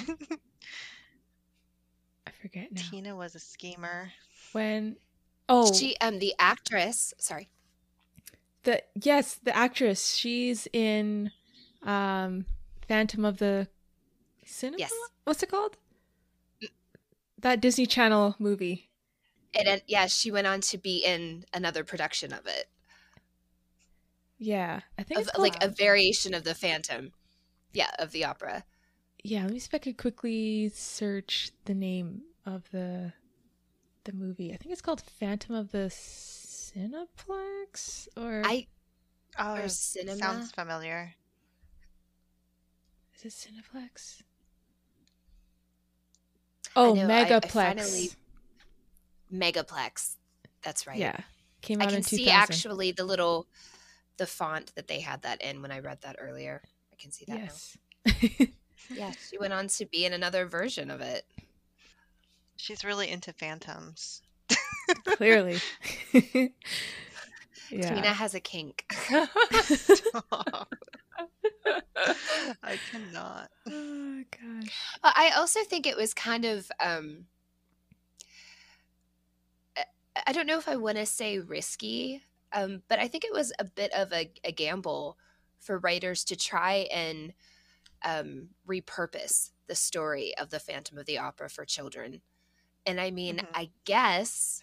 I 2.26 2.30
forget 2.40 2.72
now. 2.72 2.82
Tina 2.90 3.16
was 3.16 3.34
a 3.34 3.40
schemer. 3.40 4.12
When 4.52 4.96
oh 5.48 5.72
she 5.72 5.96
um 6.00 6.18
the 6.18 6.34
actress 6.38 7.14
sorry 7.18 7.48
the 8.64 8.82
yes 8.94 9.36
the 9.42 9.56
actress 9.56 10.14
she's 10.14 10.68
in 10.72 11.30
um 11.82 12.44
Phantom 12.86 13.26
of 13.26 13.36
the 13.36 13.68
Cinema. 14.44 14.78
Yes. 14.78 14.92
What's 15.24 15.42
it 15.42 15.50
called? 15.50 15.76
That 17.38 17.60
Disney 17.60 17.84
Channel 17.84 18.34
movie 18.38 18.88
and 19.54 19.82
yeah, 19.86 20.06
she 20.06 20.30
went 20.30 20.46
on 20.46 20.60
to 20.62 20.78
be 20.78 21.04
in 21.04 21.44
another 21.52 21.84
production 21.84 22.32
of 22.32 22.46
it. 22.46 22.68
Yeah, 24.38 24.80
I 24.98 25.02
think 25.02 25.20
of, 25.20 25.30
like 25.38 25.62
a 25.62 25.68
variation 25.68 26.34
of 26.34 26.44
the 26.44 26.54
Phantom. 26.54 27.12
Yeah, 27.72 27.90
of 27.98 28.12
the 28.12 28.24
opera. 28.24 28.64
Yeah, 29.22 29.42
let 29.42 29.52
me 29.52 29.58
see 29.58 29.66
if 29.66 29.74
I 29.74 29.78
could 29.78 29.98
quickly 29.98 30.68
search 30.68 31.50
the 31.64 31.74
name 31.74 32.22
of 32.46 32.70
the 32.70 33.12
the 34.04 34.12
movie. 34.12 34.52
I 34.52 34.56
think 34.56 34.72
it's 34.72 34.80
called 34.80 35.00
Phantom 35.00 35.54
of 35.54 35.70
the 35.72 35.88
Cineplex 35.88 36.78
or 38.16 38.42
I 38.44 38.66
oh, 39.38 39.56
or 39.56 39.68
cinema. 39.68 40.18
Sounds 40.18 40.52
familiar. 40.52 41.14
Is 43.16 43.24
it 43.24 43.32
Cineplex? 43.32 44.22
Oh, 46.76 46.94
know, 46.94 47.08
Megaplex. 47.08 47.56
I, 47.56 47.68
I 47.70 47.74
finally 47.74 48.10
megaplex. 49.32 50.16
That's 50.62 50.86
right. 50.86 50.98
Yeah. 50.98 51.18
Came 51.60 51.80
out 51.80 51.88
I 51.88 51.90
can 51.90 52.02
see 52.02 52.30
actually 52.30 52.92
the 52.92 53.04
little 53.04 53.46
the 54.16 54.26
font 54.26 54.74
that 54.74 54.88
they 54.88 55.00
had 55.00 55.22
that 55.22 55.42
in 55.42 55.62
when 55.62 55.72
I 55.72 55.80
read 55.80 56.00
that 56.02 56.16
earlier. 56.20 56.62
I 56.92 56.96
can 56.96 57.10
see 57.10 57.24
that 57.28 57.38
yes. 57.38 57.76
yeah, 58.90 59.12
she 59.28 59.38
went 59.38 59.52
on 59.52 59.68
to 59.68 59.86
be 59.86 60.04
in 60.04 60.12
another 60.12 60.46
version 60.46 60.90
of 60.90 61.00
it. 61.00 61.24
She's 62.58 62.84
really 62.84 63.08
into 63.08 63.32
phantoms. 63.32 64.20
Clearly. 65.04 65.58
yeah. 66.12 66.50
Tina 67.70 68.12
has 68.12 68.34
a 68.34 68.40
kink. 68.40 68.84
I 72.62 72.78
cannot. 72.90 73.50
Oh 73.68 74.22
gosh. 74.30 74.72
I 75.02 75.32
also 75.36 75.60
think 75.64 75.86
it 75.86 75.96
was 75.96 76.12
kind 76.14 76.44
of 76.44 76.70
um 76.80 77.24
I 80.26 80.32
don't 80.32 80.46
know 80.46 80.58
if 80.58 80.68
I 80.68 80.76
want 80.76 80.98
to 80.98 81.06
say 81.06 81.38
risky, 81.38 82.22
um, 82.52 82.82
but 82.88 82.98
I 82.98 83.08
think 83.08 83.24
it 83.24 83.32
was 83.32 83.52
a 83.58 83.64
bit 83.64 83.92
of 83.92 84.12
a, 84.12 84.30
a 84.42 84.52
gamble 84.52 85.16
for 85.60 85.78
writers 85.78 86.24
to 86.24 86.36
try 86.36 86.88
and 86.92 87.32
um, 88.04 88.48
repurpose 88.66 89.50
the 89.68 89.74
story 89.74 90.34
of 90.36 90.50
the 90.50 90.58
Phantom 90.58 90.98
of 90.98 91.06
the 91.06 91.18
Opera 91.18 91.48
for 91.50 91.64
children. 91.64 92.20
And 92.88 92.98
I 93.00 93.10
mean, 93.10 93.36
mm-hmm. 93.36 93.54
I 93.54 93.70
guess 93.84 94.62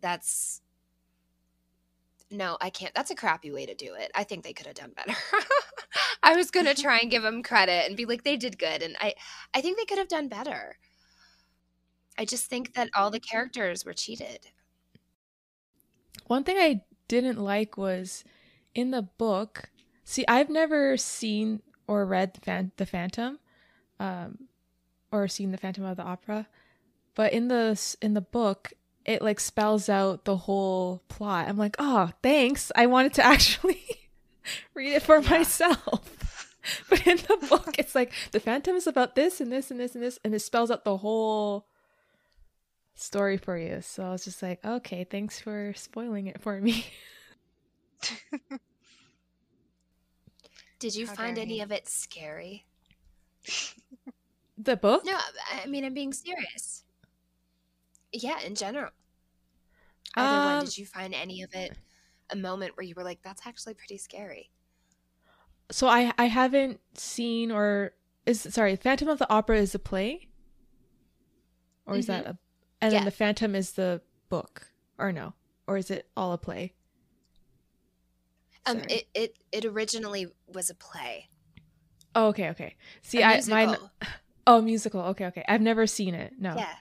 that's 0.00 0.62
no, 2.30 2.56
I 2.62 2.70
can't. 2.70 2.94
That's 2.94 3.10
a 3.10 3.14
crappy 3.14 3.50
way 3.50 3.66
to 3.66 3.74
do 3.74 3.92
it. 3.92 4.10
I 4.14 4.24
think 4.24 4.42
they 4.42 4.54
could 4.54 4.66
have 4.66 4.74
done 4.74 4.92
better. 4.96 5.12
I 6.22 6.34
was 6.34 6.50
going 6.50 6.64
to 6.64 6.74
try 6.74 6.98
and 6.98 7.10
give 7.10 7.22
them 7.24 7.42
credit 7.42 7.86
and 7.86 7.96
be 7.96 8.06
like 8.06 8.24
they 8.24 8.38
did 8.38 8.58
good 8.58 8.82
and 8.82 8.96
I 9.00 9.14
I 9.52 9.60
think 9.60 9.76
they 9.76 9.84
could 9.84 9.98
have 9.98 10.08
done 10.08 10.28
better. 10.28 10.78
I 12.18 12.24
just 12.24 12.46
think 12.46 12.74
that 12.74 12.88
all 12.96 13.10
the 13.10 13.20
characters 13.20 13.84
were 13.84 13.92
cheated. 13.92 14.48
One 16.26 16.44
thing 16.44 16.56
I 16.56 16.82
didn't 17.08 17.38
like 17.38 17.76
was 17.76 18.24
in 18.74 18.90
the 18.90 19.02
book. 19.02 19.70
See, 20.04 20.24
I've 20.26 20.50
never 20.50 20.96
seen 20.96 21.62
or 21.86 22.06
read 22.06 22.38
the 22.76 22.86
Phantom, 22.86 23.38
um, 23.98 24.48
or 25.10 25.28
seen 25.28 25.50
the 25.50 25.58
Phantom 25.58 25.84
of 25.84 25.96
the 25.96 26.02
Opera, 26.02 26.46
but 27.14 27.32
in 27.32 27.48
the 27.48 27.96
in 28.00 28.14
the 28.14 28.20
book, 28.20 28.72
it 29.04 29.22
like 29.22 29.40
spells 29.40 29.88
out 29.88 30.24
the 30.24 30.36
whole 30.36 31.02
plot. 31.08 31.48
I'm 31.48 31.56
like, 31.56 31.76
oh, 31.78 32.10
thanks. 32.22 32.72
I 32.74 32.86
wanted 32.86 33.14
to 33.14 33.24
actually 33.26 33.82
read 34.74 34.94
it 34.94 35.02
for 35.02 35.20
yeah. 35.20 35.30
myself. 35.30 36.56
but 36.88 37.06
in 37.06 37.16
the 37.16 37.46
book, 37.48 37.76
it's 37.78 37.94
like 37.94 38.12
the 38.30 38.40
Phantom 38.40 38.76
is 38.76 38.86
about 38.86 39.14
this 39.14 39.40
and 39.40 39.50
this 39.50 39.70
and 39.70 39.80
this 39.80 39.94
and 39.94 40.02
this, 40.02 40.18
and 40.24 40.34
it 40.34 40.40
spells 40.40 40.70
out 40.70 40.84
the 40.84 40.98
whole 40.98 41.66
story 42.94 43.36
for 43.36 43.56
you. 43.58 43.80
So 43.82 44.04
I 44.04 44.10
was 44.10 44.24
just 44.24 44.42
like, 44.42 44.64
okay, 44.64 45.04
thanks 45.04 45.40
for 45.40 45.72
spoiling 45.74 46.26
it 46.26 46.40
for 46.40 46.60
me. 46.60 46.86
Did 50.78 50.94
you 50.96 51.06
How 51.06 51.14
find 51.14 51.38
any 51.38 51.60
of 51.60 51.70
it 51.70 51.88
scary? 51.88 52.66
the 54.58 54.76
book? 54.76 55.04
No, 55.04 55.16
I 55.52 55.66
mean 55.66 55.84
I'm 55.84 55.94
being 55.94 56.12
serious. 56.12 56.81
Yeah, 58.12 58.40
in 58.40 58.54
general. 58.54 58.90
Either 60.16 60.38
um, 60.38 60.54
one, 60.56 60.64
did 60.64 60.78
you 60.78 60.86
find 60.86 61.14
any 61.14 61.42
of 61.42 61.54
it 61.54 61.76
a 62.30 62.36
moment 62.36 62.76
where 62.76 62.84
you 62.84 62.94
were 62.96 63.04
like, 63.04 63.20
"That's 63.22 63.46
actually 63.46 63.74
pretty 63.74 63.98
scary"? 63.98 64.50
So 65.70 65.86
I 65.86 66.12
I 66.18 66.26
haven't 66.26 66.80
seen 66.94 67.50
or 67.50 67.94
is 68.26 68.40
sorry, 68.40 68.76
Phantom 68.76 69.08
of 69.08 69.18
the 69.18 69.30
Opera 69.32 69.58
is 69.58 69.74
a 69.74 69.78
play, 69.78 70.28
or 71.86 71.96
is 71.96 72.06
mm-hmm. 72.06 72.24
that 72.24 72.30
a 72.32 72.38
and 72.80 72.92
yeah. 72.92 72.98
then 72.98 73.04
the 73.04 73.10
Phantom 73.10 73.54
is 73.54 73.72
the 73.72 74.02
book, 74.28 74.68
or 74.98 75.12
no, 75.12 75.34
or 75.66 75.76
is 75.76 75.90
it 75.90 76.08
all 76.16 76.32
a 76.32 76.38
play? 76.38 76.74
Um, 78.66 78.80
it 78.88 79.08
it 79.14 79.38
it 79.50 79.64
originally 79.64 80.26
was 80.46 80.68
a 80.68 80.74
play. 80.74 81.28
Oh, 82.14 82.26
okay, 82.26 82.50
okay. 82.50 82.76
See, 83.02 83.22
I 83.22 83.40
mine. 83.48 83.76
Oh, 84.44 84.60
musical. 84.60 85.00
Okay, 85.02 85.26
okay. 85.26 85.44
I've 85.46 85.60
never 85.60 85.86
seen 85.86 86.16
it. 86.16 86.32
No. 86.36 86.56
Yeah. 86.56 86.74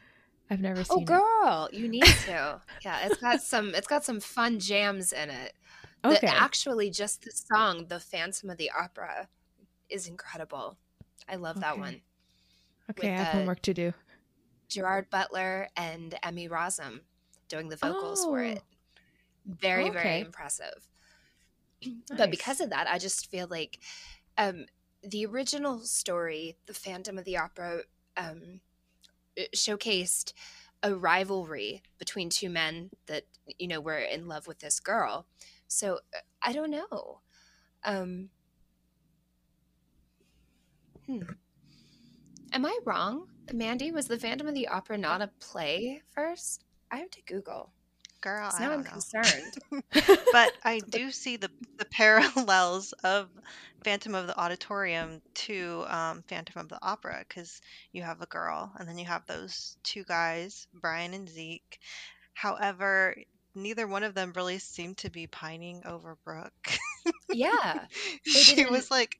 I've 0.52 0.60
never 0.60 0.82
oh, 0.82 0.84
seen. 0.84 0.98
Oh, 1.00 1.06
girl, 1.06 1.70
it. 1.72 1.78
you 1.78 1.88
need 1.88 2.04
to. 2.04 2.62
yeah, 2.84 3.06
it's 3.06 3.18
got 3.18 3.42
some. 3.42 3.74
It's 3.74 3.88
got 3.88 4.04
some 4.04 4.20
fun 4.20 4.60
jams 4.60 5.14
in 5.14 5.30
it. 5.30 5.54
Okay. 6.04 6.28
The, 6.28 6.36
actually, 6.36 6.90
just 6.90 7.24
the 7.24 7.32
song 7.32 7.86
"The 7.88 8.02
Phantom 8.02 8.50
of 8.50 8.58
the 8.58 8.70
Opera" 8.78 9.30
is 9.90 10.08
incredible. 10.08 10.78
I 11.30 11.38
love 11.38 11.58
okay. 11.58 11.62
that 11.62 11.78
one. 11.80 12.02
Okay, 12.90 13.10
With, 13.10 13.20
I 13.20 13.24
have 13.24 13.28
uh, 13.28 13.32
homework 13.38 13.62
to 13.62 13.74
do. 13.74 13.94
Gerard 14.68 15.10
Butler 15.10 15.70
and 15.78 16.16
Emmy 16.22 16.50
Rossum 16.50 17.00
doing 17.48 17.70
the 17.70 17.78
vocals 17.78 18.24
oh. 18.26 18.32
for 18.32 18.44
it. 18.44 18.62
Very, 19.46 19.86
okay. 19.86 19.94
very 19.94 20.20
impressive. 20.20 20.88
Nice. 21.84 21.94
But 22.18 22.30
because 22.30 22.62
of 22.62 22.70
that, 22.70 22.88
I 22.88 23.00
just 23.00 23.32
feel 23.32 23.48
like 23.50 23.80
um, 24.38 24.66
the 25.04 25.26
original 25.26 25.80
story, 25.80 26.58
The 26.68 26.74
Phantom 26.74 27.18
of 27.18 27.26
the 27.26 27.38
Opera, 27.38 27.82
um, 28.18 28.62
showcased 29.56 30.34
a 30.84 30.96
rivalry 30.96 31.82
between 31.98 32.30
two 32.30 32.50
men 32.50 32.90
that 33.06 33.24
you 33.60 33.68
know 33.68 33.80
were 33.80 34.00
in 34.00 34.28
love 34.28 34.48
with 34.48 34.60
this 34.60 34.80
girl. 34.80 35.28
So 35.68 36.00
uh, 36.16 36.20
I 36.42 36.54
don't 36.54 36.72
know. 36.72 37.22
Um, 37.84 38.30
hmm. 41.06 41.22
Am 42.54 42.66
I 42.66 42.78
wrong? 42.86 43.28
Mandy, 43.54 43.92
was 43.92 44.08
the 44.08 44.20
Phantom 44.20 44.48
of 44.48 44.54
the 44.54 44.68
Opera 44.68 44.98
not 44.98 45.22
a 45.22 45.30
play 45.40 46.02
first? 46.12 46.66
I 46.92 46.98
have 46.98 47.12
to 47.12 47.22
Google. 47.24 47.72
Girl, 48.22 48.52
now 48.60 48.72
I'm 48.72 48.84
know. 48.84 48.90
concerned. 48.90 49.58
but 50.32 50.54
I 50.64 50.80
do 50.90 51.12
see 51.12 51.38
the 51.38 51.50
the 51.78 51.86
parallels 51.86 52.94
of 53.04 53.30
Phantom 53.84 54.14
of 54.14 54.28
the 54.28 54.40
Auditorium 54.40 55.22
to 55.34 55.86
um, 55.88 56.24
Phantom 56.28 56.62
of 56.62 56.70
the 56.70 56.78
Opera 56.82 57.26
because 57.28 57.62
you 57.92 58.04
have 58.04 58.22
a 58.22 58.28
girl 58.28 58.72
and 58.78 58.88
then 58.88 59.00
you 59.00 59.06
have 59.06 59.26
those 59.26 59.76
two 59.84 60.04
guys, 60.04 60.68
Brian 60.74 61.14
and 61.14 61.28
Zeke. 61.28 61.80
However, 62.34 63.16
neither 63.56 63.88
one 63.88 64.04
of 64.04 64.14
them 64.14 64.34
really 64.36 64.60
seemed 64.60 64.98
to 65.00 65.10
be 65.10 65.28
pining 65.28 65.82
over 65.86 66.18
Brooke. 66.24 66.78
Yeah, 67.30 67.86
she 68.24 68.66
was 68.66 68.92
like 68.92 69.18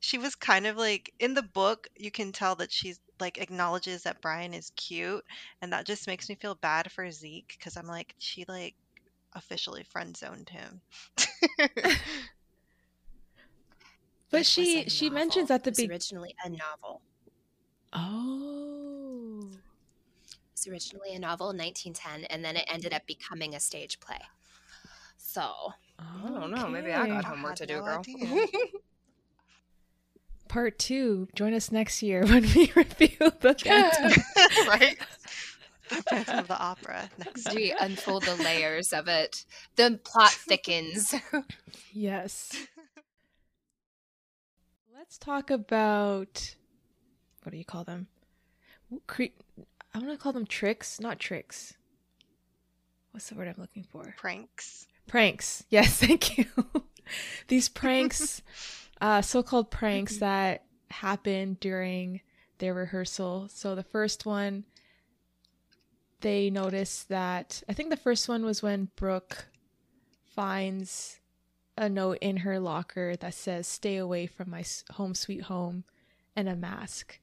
she 0.00 0.18
was 0.18 0.34
kind 0.34 0.66
of 0.66 0.76
like 0.76 1.12
in 1.20 1.34
the 1.34 1.42
book 1.42 1.86
you 1.96 2.10
can 2.10 2.32
tell 2.32 2.56
that 2.56 2.72
she's 2.72 2.98
like 3.22 3.38
acknowledges 3.38 4.02
that 4.02 4.20
Brian 4.20 4.52
is 4.52 4.72
cute 4.76 5.24
and 5.62 5.72
that 5.72 5.86
just 5.86 6.06
makes 6.06 6.28
me 6.28 6.34
feel 6.34 6.56
bad 6.56 6.92
for 6.92 7.10
Zeke 7.10 7.54
because 7.56 7.78
I'm 7.78 7.86
like 7.86 8.14
she 8.18 8.44
like 8.46 8.74
officially 9.34 9.84
friend 9.84 10.14
zoned 10.14 10.50
him. 10.50 10.82
but 14.30 14.44
she 14.44 14.84
she 14.90 15.08
mentions 15.08 15.50
at 15.50 15.64
the 15.64 15.70
beginning 15.70 15.92
originally 15.92 16.34
a 16.44 16.50
novel. 16.50 17.00
Oh. 17.94 19.48
It's 20.52 20.66
originally 20.68 21.14
a 21.14 21.18
novel 21.18 21.50
in 21.50 21.56
1910 21.56 22.26
and 22.26 22.44
then 22.44 22.56
it 22.56 22.64
ended 22.68 22.92
up 22.92 23.06
becoming 23.06 23.54
a 23.54 23.60
stage 23.60 24.00
play. 24.00 24.20
So, 25.16 25.40
oh, 25.42 25.74
I 25.98 26.28
don't 26.28 26.50
know, 26.50 26.68
maybe 26.68 26.92
I 26.92 27.06
got 27.06 27.24
homework 27.24 27.56
to 27.56 27.66
do, 27.66 27.76
no 27.76 27.84
girl. 27.84 28.02
part 30.52 30.78
two. 30.78 31.28
Join 31.34 31.54
us 31.54 31.72
next 31.72 32.02
year 32.02 32.22
when 32.26 32.42
we 32.42 32.70
review 32.76 33.32
the 33.40 33.56
Phantom. 33.58 34.22
right? 34.68 34.98
The 35.88 36.02
Phantom 36.02 36.38
of 36.40 36.48
the 36.48 36.58
Opera. 36.58 37.10
Next 37.18 37.54
we 37.54 37.74
unfold 37.80 38.24
the 38.24 38.36
layers 38.36 38.92
of 38.92 39.08
it. 39.08 39.44
The 39.76 39.98
plot 40.04 40.30
thickens. 40.30 41.14
yes. 41.92 42.66
Let's 44.94 45.18
talk 45.18 45.50
about 45.50 46.54
what 47.42 47.52
do 47.52 47.58
you 47.58 47.64
call 47.64 47.84
them? 47.84 48.06
Cre- 49.06 49.34
I 49.94 49.98
want 49.98 50.10
to 50.10 50.18
call 50.18 50.32
them 50.32 50.46
tricks, 50.46 51.00
not 51.00 51.18
tricks. 51.18 51.74
What's 53.10 53.28
the 53.28 53.34
word 53.34 53.48
I'm 53.48 53.54
looking 53.58 53.84
for? 53.84 54.14
Pranks. 54.18 54.86
Pranks. 55.06 55.64
Yes, 55.70 55.98
thank 55.98 56.38
you. 56.38 56.46
These 57.48 57.68
pranks 57.68 58.42
uh, 59.02 59.20
so-called 59.20 59.70
pranks 59.70 60.14
mm-hmm. 60.14 60.24
that 60.24 60.64
happened 60.90 61.58
during 61.58 62.20
their 62.58 62.72
rehearsal. 62.72 63.48
So 63.50 63.74
the 63.74 63.82
first 63.82 64.24
one, 64.24 64.64
they 66.20 66.48
noticed 66.48 67.08
that 67.08 67.64
I 67.68 67.72
think 67.72 67.90
the 67.90 67.96
first 67.96 68.28
one 68.28 68.44
was 68.44 68.62
when 68.62 68.90
Brooke 68.94 69.48
finds 70.24 71.18
a 71.76 71.88
note 71.88 72.18
in 72.20 72.38
her 72.38 72.60
locker 72.60 73.16
that 73.16 73.34
says 73.34 73.66
"Stay 73.66 73.96
away 73.96 74.26
from 74.26 74.50
my 74.50 74.64
home, 74.92 75.16
sweet 75.16 75.42
home," 75.42 75.82
and 76.36 76.48
a 76.48 76.54
mask. 76.54 77.18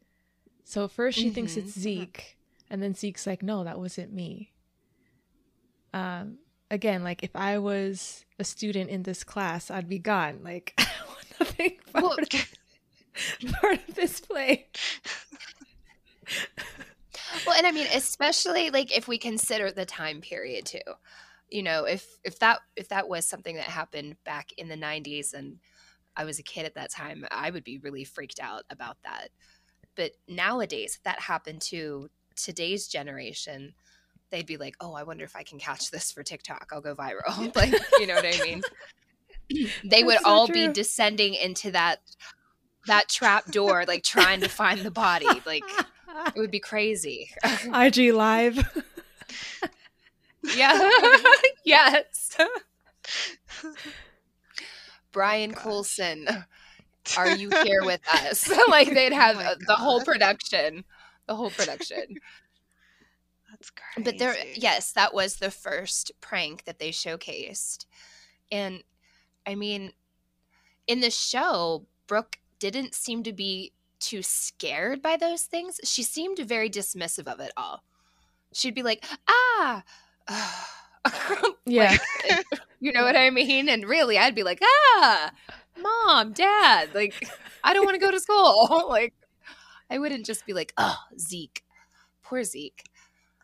So 0.65 0.89
first 0.89 1.17
she 1.17 1.25
mm-hmm. 1.25 1.33
thinks 1.33 1.55
it's 1.55 1.71
mm-hmm. 1.71 1.79
Zeke, 1.79 2.37
and 2.69 2.83
then 2.83 2.93
Zeke's 2.93 3.25
like, 3.25 3.41
"No, 3.41 3.63
that 3.63 3.79
wasn't 3.79 4.11
me." 4.11 4.51
Um, 5.93 6.39
again, 6.69 7.05
like 7.05 7.23
if 7.23 7.35
I 7.35 7.57
was 7.57 8.25
a 8.37 8.43
student 8.43 8.89
in 8.89 9.03
this 9.03 9.23
class, 9.23 9.71
I'd 9.71 9.87
be 9.87 9.99
gone. 9.99 10.39
Like 10.43 10.77
nothing 11.45 11.77
part, 11.93 12.03
well, 12.03 12.13
of, 12.13 13.51
part 13.61 13.87
of 13.87 13.95
this 13.95 14.19
play. 14.19 14.67
well, 17.45 17.55
and 17.57 17.67
I 17.67 17.71
mean, 17.71 17.87
especially 17.93 18.69
like 18.69 18.95
if 18.95 19.07
we 19.07 19.17
consider 19.17 19.71
the 19.71 19.85
time 19.85 20.21
period 20.21 20.65
too. 20.65 20.79
You 21.49 21.63
know, 21.63 21.85
if 21.85 22.05
if 22.23 22.39
that 22.39 22.59
if 22.75 22.89
that 22.89 23.09
was 23.09 23.25
something 23.25 23.55
that 23.55 23.65
happened 23.65 24.17
back 24.23 24.51
in 24.57 24.67
the 24.67 24.75
'90s 24.75 25.33
and 25.33 25.57
I 26.15 26.25
was 26.25 26.37
a 26.37 26.43
kid 26.43 26.65
at 26.65 26.75
that 26.75 26.91
time, 26.91 27.25
I 27.31 27.49
would 27.49 27.63
be 27.63 27.77
really 27.79 28.03
freaked 28.03 28.39
out 28.39 28.63
about 28.69 28.97
that. 29.03 29.29
But 29.95 30.11
nowadays, 30.27 30.95
if 30.95 31.03
that 31.03 31.21
happened 31.21 31.61
to 31.63 32.09
today's 32.35 32.87
generation, 32.87 33.73
they'd 34.29 34.45
be 34.45 34.57
like, 34.57 34.75
"Oh, 34.79 34.93
I 34.93 35.03
wonder 35.03 35.23
if 35.23 35.35
I 35.35 35.43
can 35.43 35.59
catch 35.59 35.91
this 35.91 36.11
for 36.11 36.23
TikTok. 36.23 36.69
I'll 36.71 36.81
go 36.81 36.95
viral." 36.95 37.55
like, 37.55 37.73
you 37.99 38.07
know 38.07 38.15
what 38.15 38.25
I 38.25 38.43
mean? 38.43 38.61
They 39.83 40.03
would 40.03 40.19
so 40.19 40.29
all 40.29 40.47
true. 40.47 40.67
be 40.67 40.73
descending 40.73 41.33
into 41.33 41.71
that 41.71 42.01
that 42.87 43.09
trap 43.09 43.45
door, 43.51 43.85
like 43.87 44.03
trying 44.03 44.41
to 44.41 44.49
find 44.49 44.81
the 44.81 44.91
body. 44.91 45.27
Like 45.45 45.63
it 46.35 46.39
would 46.39 46.51
be 46.51 46.59
crazy. 46.59 47.31
IG 47.73 48.13
live. 48.13 48.83
yeah. 50.55 50.89
yes. 51.65 52.37
Brian 55.11 55.51
Gosh. 55.51 55.63
Colson, 55.63 56.27
are 57.17 57.35
you 57.35 57.49
here 57.63 57.83
with 57.83 58.01
us? 58.13 58.51
like 58.67 58.93
they'd 58.93 59.13
oh 59.13 59.15
have 59.15 59.37
oh 59.39 59.55
the 59.65 59.75
whole 59.75 60.03
production, 60.03 60.83
the 61.27 61.35
whole 61.35 61.49
production. 61.49 62.17
That's 63.49 63.71
crazy. 63.71 64.03
But 64.03 64.19
there, 64.19 64.35
yes, 64.55 64.91
that 64.91 65.13
was 65.13 65.37
the 65.37 65.49
first 65.49 66.11
prank 66.21 66.65
that 66.65 66.77
they 66.79 66.91
showcased, 66.91 67.85
and 68.51 68.83
I 69.45 69.55
mean, 69.55 69.91
in 70.87 71.01
the 71.01 71.09
show, 71.09 71.85
Brooke 72.07 72.39
didn't 72.59 72.93
seem 72.93 73.23
to 73.23 73.33
be 73.33 73.73
too 73.99 74.21
scared 74.21 75.01
by 75.01 75.17
those 75.17 75.43
things. 75.43 75.79
She 75.83 76.03
seemed 76.03 76.39
very 76.39 76.69
dismissive 76.69 77.27
of 77.27 77.39
it 77.39 77.51
all. 77.57 77.83
She'd 78.53 78.75
be 78.75 78.83
like, 78.83 79.05
ah. 79.27 79.83
yeah. 81.65 81.97
Like, 82.29 82.45
you 82.79 82.91
know 82.91 83.03
what 83.03 83.15
I 83.15 83.29
mean? 83.29 83.69
And 83.69 83.85
really, 83.85 84.17
I'd 84.17 84.35
be 84.35 84.43
like, 84.43 84.61
ah, 84.63 85.31
mom, 85.79 86.33
dad, 86.33 86.89
like, 86.93 87.27
I 87.63 87.73
don't 87.73 87.85
want 87.85 87.95
to 87.95 88.05
go 88.05 88.11
to 88.11 88.19
school. 88.19 88.85
like, 88.89 89.13
I 89.89 89.99
wouldn't 89.99 90.25
just 90.25 90.45
be 90.45 90.53
like, 90.53 90.73
oh, 90.77 90.97
Zeke, 91.17 91.63
poor 92.23 92.43
Zeke. 92.43 92.83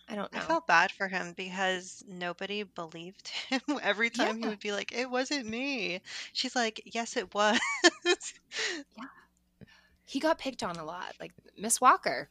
I 0.08 0.16
don't 0.16 0.32
know. 0.32 0.40
I 0.40 0.42
felt 0.44 0.68
bad 0.68 0.92
for 0.92 1.08
him 1.08 1.34
because 1.36 2.04
nobody 2.08 2.64
believed 2.64 3.28
him. 3.50 3.62
Every 3.82 4.10
time 4.10 4.38
he 4.38 4.48
would 4.48 4.60
be 4.60 4.72
like, 4.72 4.92
"It 4.92 5.10
wasn't 5.10 5.48
me." 5.48 6.02
She's 6.34 6.56
like, 6.56 6.82
"Yes, 6.86 7.18
it 7.18 7.34
was." 7.34 7.60
Yeah. 8.98 9.06
He 10.06 10.20
got 10.20 10.38
picked 10.38 10.64
on 10.64 10.78
a 10.78 10.86
lot. 10.86 11.14
Like 11.20 11.32
Miss 11.58 11.82
Walker 11.82 12.30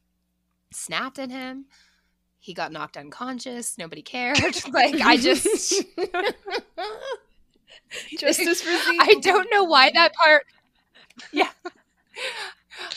snapped 0.73 1.19
at 1.19 1.31
him. 1.31 1.67
He 2.39 2.55
got 2.55 2.73
knocked 2.73 2.97
unconscious. 2.97 3.77
Nobody 3.79 4.03
cared. 4.03 4.39
Like 4.73 5.01
I 5.01 5.17
just 5.17 5.47
Justice 8.19 8.61
for. 8.63 8.71
I 8.71 9.17
don't 9.21 9.49
know 9.51 9.65
why 9.65 9.91
that 9.93 10.15
part. 10.15 10.45
Yeah. 11.33 11.51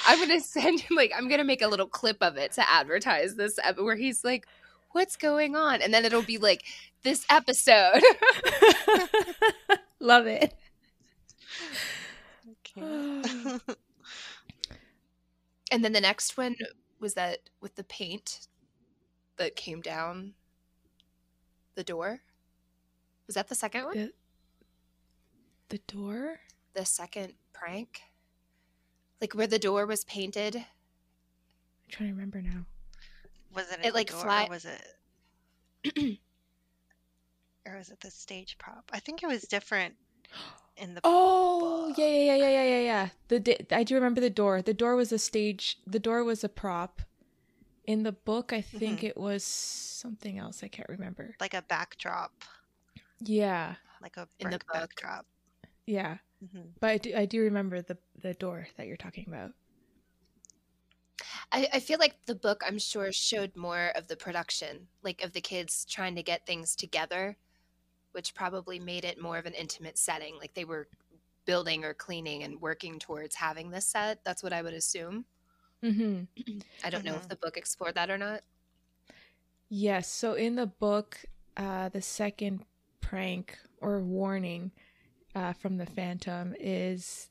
I'm 0.07 0.19
gonna 0.19 0.39
send 0.39 0.81
him 0.81 0.95
like 0.95 1.11
I'm 1.15 1.27
gonna 1.29 1.43
make 1.43 1.61
a 1.61 1.67
little 1.67 1.87
clip 1.87 2.17
of 2.21 2.37
it 2.37 2.53
to 2.53 2.69
advertise 2.69 3.35
this 3.35 3.59
where 3.77 3.95
he's 3.95 4.23
like, 4.23 4.47
what's 4.91 5.15
going 5.15 5.55
on? 5.55 5.81
And 5.81 5.93
then 5.93 6.05
it'll 6.05 6.21
be 6.21 6.37
like 6.37 6.63
this 7.03 7.25
episode. 7.29 8.01
Love 9.99 10.27
it. 10.27 10.53
and 15.71 15.83
then 15.83 15.93
the 15.93 16.01
next 16.01 16.37
one 16.37 16.55
was 16.99 17.13
that 17.15 17.39
with 17.61 17.75
the 17.75 17.83
paint 17.83 18.47
that 19.37 19.55
came 19.55 19.81
down 19.81 20.33
the 21.75 21.83
door. 21.83 22.21
Was 23.27 23.35
that 23.35 23.47
the 23.47 23.55
second 23.55 23.85
one? 23.85 23.95
The, 23.95 24.11
the 25.69 25.79
door? 25.87 26.39
The 26.73 26.85
second 26.85 27.33
prank? 27.53 28.01
Like 29.21 29.33
where 29.33 29.47
the 29.47 29.59
door 29.59 29.85
was 29.85 30.03
painted? 30.05 30.55
I'm 30.55 30.63
trying 31.89 32.09
to 32.09 32.13
remember 32.15 32.41
now. 32.41 32.65
Was 33.57 33.71
it? 33.71 33.79
It 33.83 33.95
like 33.95 34.11
fly. 34.11 34.47
was 34.47 34.65
it? 34.65 35.97
or 37.65 37.77
was 37.77 37.89
it 37.89 37.99
the 38.01 38.11
stage 38.11 38.55
prop? 38.59 38.87
I 38.93 38.99
think 38.99 39.23
it 39.23 39.27
was 39.27 39.41
different 39.41 39.95
in 40.77 40.93
the. 40.93 41.01
Oh 41.03 41.87
book. 41.87 41.97
yeah 41.97 42.05
yeah 42.05 42.35
yeah 42.35 42.49
yeah 42.49 42.63
yeah 42.63 42.79
yeah. 42.81 43.09
The 43.29 43.75
I 43.75 43.83
do 43.83 43.95
remember 43.95 44.21
the 44.21 44.29
door. 44.29 44.61
The 44.61 44.75
door 44.75 44.95
was 44.95 45.11
a 45.11 45.17
stage. 45.17 45.79
The 45.87 45.97
door 45.99 46.23
was 46.23 46.43
a 46.43 46.49
prop. 46.49 47.01
In 47.85 48.03
the 48.03 48.11
book, 48.11 48.53
I 48.53 48.61
think 48.61 48.99
mm-hmm. 48.99 49.07
it 49.07 49.17
was 49.17 49.43
something 49.43 50.37
else. 50.37 50.61
I 50.61 50.67
can't 50.67 50.89
remember. 50.89 51.35
Like 51.39 51.55
a 51.55 51.63
backdrop. 51.63 52.31
Yeah. 53.21 53.73
Like 54.03 54.17
a 54.17 54.27
in 54.39 54.51
the 54.51 54.59
backdrop. 54.71 55.25
Yeah. 55.87 56.17
Mm-hmm. 56.45 56.67
But 56.79 56.89
I 56.91 56.97
do, 56.99 57.13
I 57.15 57.25
do 57.25 57.41
remember 57.41 57.81
the 57.81 57.97
the 58.21 58.35
door 58.35 58.67
that 58.77 58.85
you're 58.85 58.97
talking 58.97 59.25
about. 59.27 59.53
I, 61.51 61.67
I 61.73 61.79
feel 61.79 61.99
like 61.99 62.15
the 62.25 62.35
book, 62.35 62.61
I'm 62.65 62.79
sure, 62.79 63.11
showed 63.11 63.55
more 63.55 63.91
of 63.95 64.07
the 64.07 64.17
production, 64.17 64.87
like 65.03 65.23
of 65.23 65.33
the 65.33 65.41
kids 65.41 65.85
trying 65.85 66.15
to 66.15 66.23
get 66.23 66.45
things 66.45 66.75
together, 66.75 67.37
which 68.11 68.35
probably 68.35 68.79
made 68.79 69.05
it 69.05 69.21
more 69.21 69.37
of 69.37 69.45
an 69.45 69.53
intimate 69.53 69.97
setting. 69.97 70.35
Like 70.39 70.53
they 70.53 70.65
were 70.65 70.87
building 71.45 71.85
or 71.85 71.93
cleaning 71.93 72.43
and 72.43 72.61
working 72.61 72.99
towards 72.99 73.35
having 73.35 73.71
this 73.71 73.87
set. 73.87 74.19
That's 74.25 74.43
what 74.43 74.53
I 74.53 74.61
would 74.61 74.73
assume. 74.73 75.25
Mm-hmm. 75.83 76.23
I 76.83 76.89
don't 76.89 76.99
mm-hmm. 76.99 77.07
know 77.07 77.15
if 77.15 77.21
mm-hmm. 77.21 77.29
the 77.29 77.35
book 77.37 77.57
explored 77.57 77.95
that 77.95 78.09
or 78.09 78.17
not. 78.17 78.41
Yes. 79.69 80.09
So 80.11 80.33
in 80.33 80.55
the 80.55 80.67
book, 80.67 81.17
uh, 81.55 81.89
the 81.89 82.01
second 82.01 82.63
prank 83.01 83.57
or 83.81 84.01
warning 84.01 84.71
uh, 85.33 85.53
from 85.53 85.77
the 85.77 85.85
Phantom 85.85 86.53
is 86.59 87.29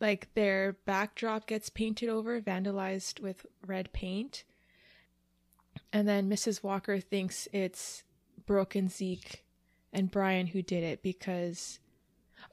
like 0.00 0.32
their 0.34 0.76
backdrop 0.86 1.46
gets 1.46 1.68
painted 1.68 2.08
over, 2.08 2.40
vandalized 2.40 3.20
with 3.20 3.44
red 3.66 3.92
paint. 3.92 4.44
And 5.92 6.08
then 6.08 6.30
Mrs. 6.30 6.62
Walker 6.62 6.98
thinks 7.00 7.48
it's 7.52 8.02
Brooke 8.46 8.74
and 8.74 8.90
Zeke 8.90 9.44
and 9.92 10.10
Brian 10.10 10.46
who 10.46 10.62
did 10.62 10.82
it 10.82 11.02
because 11.02 11.78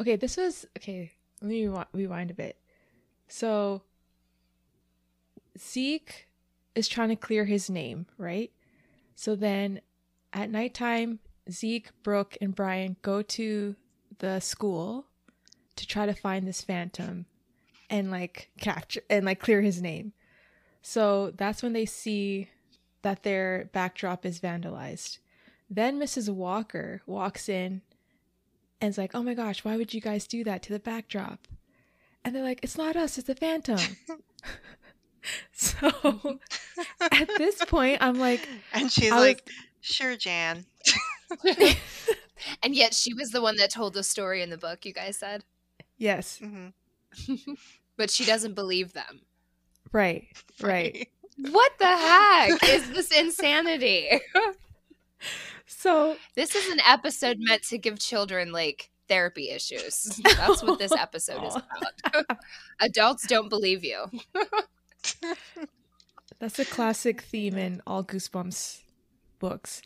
okay, 0.01 0.15
this 0.15 0.37
was 0.37 0.65
okay, 0.77 1.11
let 1.41 1.49
me 1.49 1.69
rewind 1.93 2.31
a 2.31 2.35
bit. 2.35 2.57
So 3.27 3.83
Zeke 5.57 6.27
is 6.75 6.87
trying 6.87 7.09
to 7.09 7.15
clear 7.15 7.45
his 7.45 7.69
name, 7.69 8.05
right? 8.17 8.51
So 9.15 9.35
then 9.35 9.81
at 10.33 10.49
nighttime, 10.49 11.19
Zeke, 11.49 11.89
Brooke, 12.03 12.37
and 12.41 12.53
Brian 12.53 12.97
go 13.01 13.21
to 13.21 13.75
the 14.19 14.39
school 14.39 15.05
to 15.75 15.87
try 15.87 16.05
to 16.05 16.13
find 16.13 16.47
this 16.47 16.61
phantom 16.61 17.25
and 17.89 18.11
like 18.11 18.49
capture 18.59 19.01
and 19.09 19.25
like 19.25 19.39
clear 19.39 19.61
his 19.61 19.81
name. 19.81 20.13
So 20.81 21.31
that's 21.35 21.61
when 21.61 21.73
they 21.73 21.85
see 21.85 22.49
that 23.01 23.23
their 23.23 23.69
backdrop 23.73 24.25
is 24.25 24.39
vandalized. 24.39 25.19
Then 25.69 25.99
Mrs. 25.99 26.29
Walker 26.29 27.01
walks 27.05 27.49
in 27.49 27.81
and 28.79 28.89
is 28.89 28.97
like, 28.97 29.13
"Oh 29.13 29.23
my 29.23 29.33
gosh, 29.33 29.63
why 29.63 29.75
would 29.77 29.93
you 29.93 30.01
guys 30.01 30.27
do 30.27 30.43
that 30.43 30.63
to 30.63 30.73
the 30.73 30.79
backdrop?" 30.79 31.47
And 32.23 32.35
they're 32.35 32.43
like, 32.43 32.61
"It's 32.63 32.77
not 32.77 32.95
us, 32.95 33.17
it's 33.17 33.29
a 33.29 33.35
phantom." 33.35 33.79
so 35.51 36.39
at 37.01 37.29
this 37.37 37.63
point, 37.65 37.97
I'm 38.01 38.19
like, 38.19 38.47
and 38.73 38.91
she's 38.91 39.11
like, 39.11 39.49
"Sure, 39.81 40.15
Jan." 40.15 40.65
and 42.63 42.75
yet 42.75 42.93
she 42.93 43.13
was 43.13 43.31
the 43.31 43.41
one 43.41 43.57
that 43.57 43.71
told 43.71 43.93
the 43.93 44.03
story 44.03 44.41
in 44.41 44.49
the 44.49 44.57
book. 44.57 44.85
You 44.85 44.93
guys 44.93 45.17
said, 45.17 45.43
"Yes." 45.97 46.39
Mm-hmm. 46.41 46.67
but 47.97 48.09
she 48.09 48.25
doesn't 48.25 48.53
believe 48.53 48.93
them. 48.93 49.21
Right. 49.91 50.27
Right. 50.59 51.07
What 51.37 51.71
the 51.77 51.85
heck 51.85 52.63
is 52.67 52.89
this 52.89 53.11
insanity? 53.11 54.09
so, 55.67 56.15
this 56.33 56.55
is 56.55 56.71
an 56.71 56.79
episode 56.87 57.37
meant 57.39 57.61
to 57.65 57.77
give 57.77 57.99
children 57.99 58.51
like 58.51 58.89
therapy 59.07 59.51
issues. 59.51 60.19
That's 60.23 60.63
what 60.63 60.79
this 60.79 60.91
episode 60.93 61.43
is 61.43 61.55
about. 61.55 62.39
Adults 62.79 63.27
don't 63.27 63.49
believe 63.49 63.83
you. 63.83 64.05
That's 66.39 66.57
a 66.57 66.65
classic 66.65 67.21
theme 67.21 67.55
in 67.55 67.83
all 67.85 68.03
Goosebumps 68.03 68.81
books. 69.39 69.81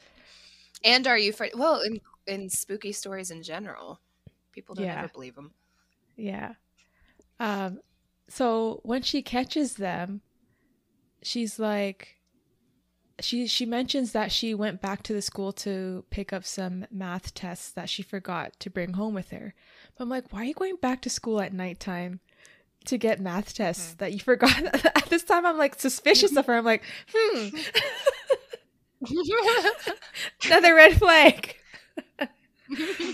And 0.84 1.08
are 1.08 1.18
you 1.18 1.30
afraid? 1.32 1.52
Well, 1.56 1.82
in, 1.82 2.02
in 2.28 2.50
spooky 2.50 2.92
stories 2.92 3.32
in 3.32 3.44
general, 3.44 4.00
people 4.52 4.76
don't 4.76 4.86
yeah. 4.86 5.00
ever 5.00 5.10
believe 5.10 5.36
them. 5.36 5.52
Yeah. 6.18 6.54
Um, 7.42 7.80
so 8.30 8.82
when 8.84 9.02
she 9.02 9.24
catches 9.24 9.74
them, 9.74 10.22
she's 11.24 11.58
like, 11.58 12.18
she 13.20 13.48
she 13.48 13.66
mentions 13.66 14.12
that 14.12 14.32
she 14.32 14.54
went 14.54 14.80
back 14.80 15.02
to 15.04 15.14
the 15.14 15.24
school 15.24 15.52
to 15.54 16.06
pick 16.12 16.32
up 16.32 16.46
some 16.46 16.86
math 16.92 17.34
tests 17.34 17.72
that 17.72 17.90
she 17.90 18.04
forgot 18.04 18.60
to 18.60 18.70
bring 18.70 18.94
home 18.94 19.16
with 19.16 19.32
her. 19.32 19.56
But 19.98 20.04
I'm 20.04 20.10
like, 20.10 20.32
why 20.32 20.42
are 20.42 20.46
you 20.46 20.54
going 20.54 20.76
back 20.76 21.02
to 21.02 21.10
school 21.10 21.42
at 21.42 21.52
nighttime 21.52 22.20
to 22.86 22.98
get 22.98 23.20
math 23.20 23.56
tests 23.56 23.90
mm-hmm. 23.90 23.98
that 23.98 24.14
you 24.14 24.20
forgot? 24.20 24.86
at 24.86 25.08
this 25.10 25.24
time, 25.24 25.44
I'm 25.44 25.58
like 25.58 25.80
suspicious 25.80 26.36
of 26.36 26.46
her. 26.46 26.54
I'm 26.54 26.66
like, 26.66 26.84
hmm, 27.12 27.50
another 30.46 30.76
red 30.76 30.96
flag. 30.96 31.56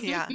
yeah. 0.02 0.28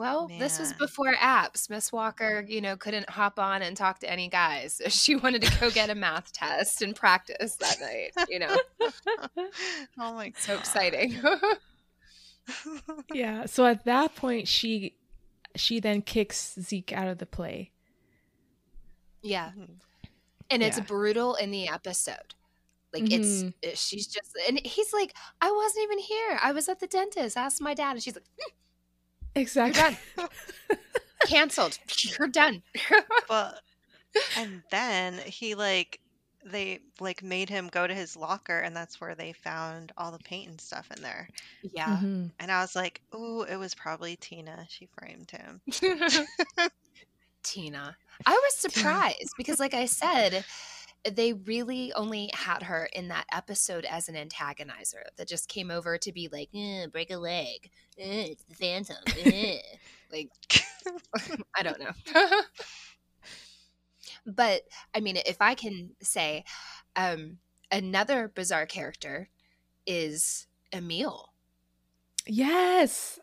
Well, 0.00 0.28
Man. 0.28 0.38
this 0.38 0.58
was 0.58 0.72
before 0.72 1.12
apps. 1.12 1.68
Miss 1.68 1.92
Walker, 1.92 2.42
you 2.48 2.62
know, 2.62 2.74
couldn't 2.74 3.10
hop 3.10 3.38
on 3.38 3.60
and 3.60 3.76
talk 3.76 3.98
to 3.98 4.10
any 4.10 4.30
guys. 4.30 4.80
She 4.88 5.14
wanted 5.14 5.42
to 5.42 5.60
go 5.60 5.70
get 5.70 5.90
a 5.90 5.94
math 5.94 6.32
test 6.32 6.80
and 6.80 6.96
practice 6.96 7.56
that 7.56 7.76
night, 7.82 8.28
you 8.30 8.38
know. 8.38 8.56
oh 9.98 10.14
my 10.14 10.30
god. 10.30 10.38
So 10.38 10.54
exciting. 10.54 11.16
yeah. 13.12 13.44
So 13.44 13.66
at 13.66 13.84
that 13.84 14.14
point 14.16 14.48
she 14.48 14.94
she 15.54 15.80
then 15.80 16.00
kicks 16.00 16.54
Zeke 16.58 16.94
out 16.94 17.08
of 17.08 17.18
the 17.18 17.26
play. 17.26 17.70
Yeah. 19.20 19.50
Mm-hmm. 19.50 19.74
And 20.48 20.62
it's 20.62 20.78
yeah. 20.78 20.84
brutal 20.84 21.34
in 21.34 21.50
the 21.50 21.68
episode. 21.68 22.34
Like 22.94 23.04
mm-hmm. 23.04 23.50
it's 23.60 23.86
she's 23.86 24.06
just 24.06 24.36
and 24.48 24.58
he's 24.64 24.94
like, 24.94 25.14
I 25.42 25.52
wasn't 25.52 25.84
even 25.84 25.98
here. 25.98 26.38
I 26.42 26.52
was 26.52 26.70
at 26.70 26.80
the 26.80 26.86
dentist. 26.86 27.36
Asked 27.36 27.60
my 27.60 27.74
dad, 27.74 27.92
and 27.92 28.02
she's 28.02 28.16
like, 28.16 28.24
mm, 28.24 28.52
Exactly. 29.34 29.80
You're 30.16 30.26
done. 30.28 30.78
Canceled. 31.26 31.78
You're 32.18 32.28
done. 32.28 32.62
but 33.28 33.60
and 34.36 34.62
then 34.70 35.18
he 35.18 35.54
like 35.54 36.00
they 36.44 36.80
like 36.98 37.22
made 37.22 37.50
him 37.50 37.68
go 37.68 37.86
to 37.86 37.94
his 37.94 38.16
locker 38.16 38.58
and 38.58 38.74
that's 38.74 39.00
where 39.00 39.14
they 39.14 39.32
found 39.32 39.92
all 39.96 40.10
the 40.10 40.18
paint 40.18 40.48
and 40.48 40.60
stuff 40.60 40.88
in 40.96 41.02
there. 41.02 41.28
Yeah. 41.62 41.96
Mm-hmm. 41.96 42.26
And 42.38 42.50
I 42.50 42.60
was 42.60 42.74
like, 42.74 43.02
"Ooh, 43.14 43.42
it 43.42 43.56
was 43.56 43.74
probably 43.74 44.16
Tina. 44.16 44.66
She 44.68 44.88
framed 44.98 45.30
him." 45.30 45.60
Tina. 47.42 47.96
I 48.26 48.32
was 48.32 48.56
surprised 48.56 49.34
because 49.36 49.60
like 49.60 49.74
I 49.74 49.86
said, 49.86 50.44
they 51.08 51.32
really 51.32 51.92
only 51.94 52.30
had 52.34 52.62
her 52.64 52.88
in 52.92 53.08
that 53.08 53.26
episode 53.32 53.84
as 53.84 54.08
an 54.08 54.14
antagonizer 54.14 55.02
that 55.16 55.28
just 55.28 55.48
came 55.48 55.70
over 55.70 55.96
to 55.98 56.12
be 56.12 56.28
like, 56.30 56.50
eh, 56.54 56.86
break 56.86 57.10
a 57.10 57.16
leg. 57.16 57.70
Eh, 57.98 58.26
it's 58.32 58.44
the 58.44 58.54
Phantom. 58.54 58.96
Eh. 59.24 59.58
like, 60.12 60.30
I 61.56 61.62
don't 61.62 61.80
know. 61.80 61.92
but 64.26 64.62
I 64.94 65.00
mean, 65.00 65.16
if 65.26 65.38
I 65.40 65.54
can 65.54 65.90
say, 66.02 66.44
um, 66.96 67.38
another 67.72 68.28
bizarre 68.28 68.66
character 68.66 69.28
is 69.86 70.46
Emil. 70.72 71.32
Yes. 72.26 73.18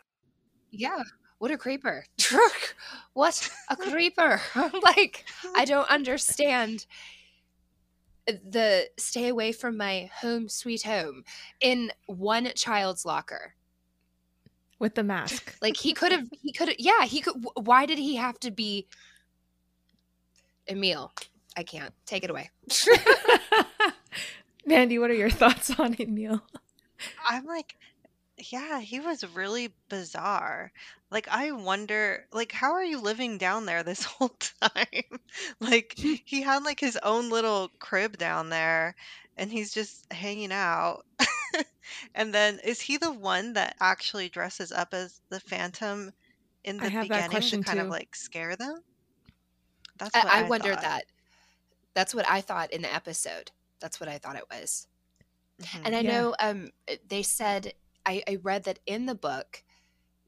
Yeah. 0.72 1.04
What 1.38 1.52
a 1.52 1.58
creeper. 1.58 2.06
what 3.14 3.50
a 3.70 3.76
creeper. 3.76 4.42
like, 4.84 5.26
I 5.56 5.66
don't 5.66 5.90
understand 5.90 6.88
the 8.28 8.90
stay 8.98 9.30
away 9.30 9.52
from 9.52 9.78
my 9.78 10.10
home 10.14 10.50
sweet 10.50 10.84
home 10.84 11.24
in 11.62 11.92
one 12.08 12.50
child's 12.56 13.06
locker. 13.06 13.54
With 14.80 14.96
the 14.96 15.04
mask. 15.04 15.56
Like 15.62 15.78
he 15.78 15.94
could 15.94 16.12
have 16.12 16.28
he 16.32 16.52
could 16.52 16.76
yeah 16.78 17.06
he 17.06 17.22
could 17.22 17.36
why 17.56 17.86
did 17.86 17.98
he 17.98 18.16
have 18.16 18.40
to 18.42 18.52
be 18.52 18.88
emil 20.70 21.12
i 21.56 21.64
can't 21.64 21.94
take 22.06 22.24
it 22.24 22.30
away. 22.30 22.50
Mandy 24.66 25.00
what 25.00 25.10
are 25.10 25.16
your 25.16 25.30
thoughts 25.30 25.80
on 25.80 25.96
emil 26.00 26.42
i'm 27.28 27.46
like 27.46 27.76
yeah, 28.38 28.80
he 28.80 29.00
was 29.00 29.24
really 29.36 29.74
bizarre. 29.90 30.72
Like, 31.12 31.28
I 31.30 31.52
wonder, 31.52 32.26
like, 32.32 32.52
how 32.52 32.74
are 32.74 32.84
you 32.84 33.00
living 33.02 33.38
down 33.38 33.66
there 33.66 33.84
this 33.84 34.04
whole 34.06 34.30
time? 34.62 35.20
Like, 35.60 35.98
he 36.26 36.42
had 36.42 36.64
like 36.64 36.80
his 36.80 36.98
own 37.04 37.30
little 37.30 37.70
crib 37.80 38.18
down 38.18 38.50
there 38.50 38.96
and 39.38 39.52
he's 39.52 39.74
just 39.74 40.12
hanging 40.12 40.52
out. 40.52 41.06
And 42.16 42.34
then 42.34 42.60
is 42.64 42.82
he 42.82 42.98
the 42.98 43.12
one 43.14 43.54
that 43.54 43.76
actually 43.80 44.30
dresses 44.30 44.72
up 44.72 44.94
as 44.94 45.22
the 45.30 45.40
Phantom 45.40 46.12
in 46.64 46.80
the 46.82 46.92
beginning 46.92 47.52
to 47.52 47.58
kind 47.58 47.80
of 47.80 47.90
like 47.90 48.16
scare 48.16 48.56
them? 48.56 48.84
That's 49.98 50.22
what 50.22 50.34
I, 50.34 50.42
I 50.48 50.50
wondered 50.50 50.82
thought. 50.82 50.82
that. 50.82 51.06
That's 51.96 52.14
what 52.16 52.28
I 52.30 52.42
thought 52.42 52.72
in 52.72 52.82
the 52.82 52.94
episode. 52.94 53.52
That's 53.80 54.00
what 54.00 54.10
I 54.10 54.18
thought 54.18 54.36
it 54.38 54.50
was. 54.52 54.88
hmm 55.62 55.84
And 55.84 55.96
I 55.96 56.02
Yeah. 56.02 56.04
know 56.04 56.36
um 56.40 56.72
they 57.08 57.24
said 57.24 57.74
I, 58.08 58.24
I 58.28 58.38
read 58.42 58.64
that 58.64 58.80
in 58.86 59.06
the 59.06 59.16
book 59.16 59.64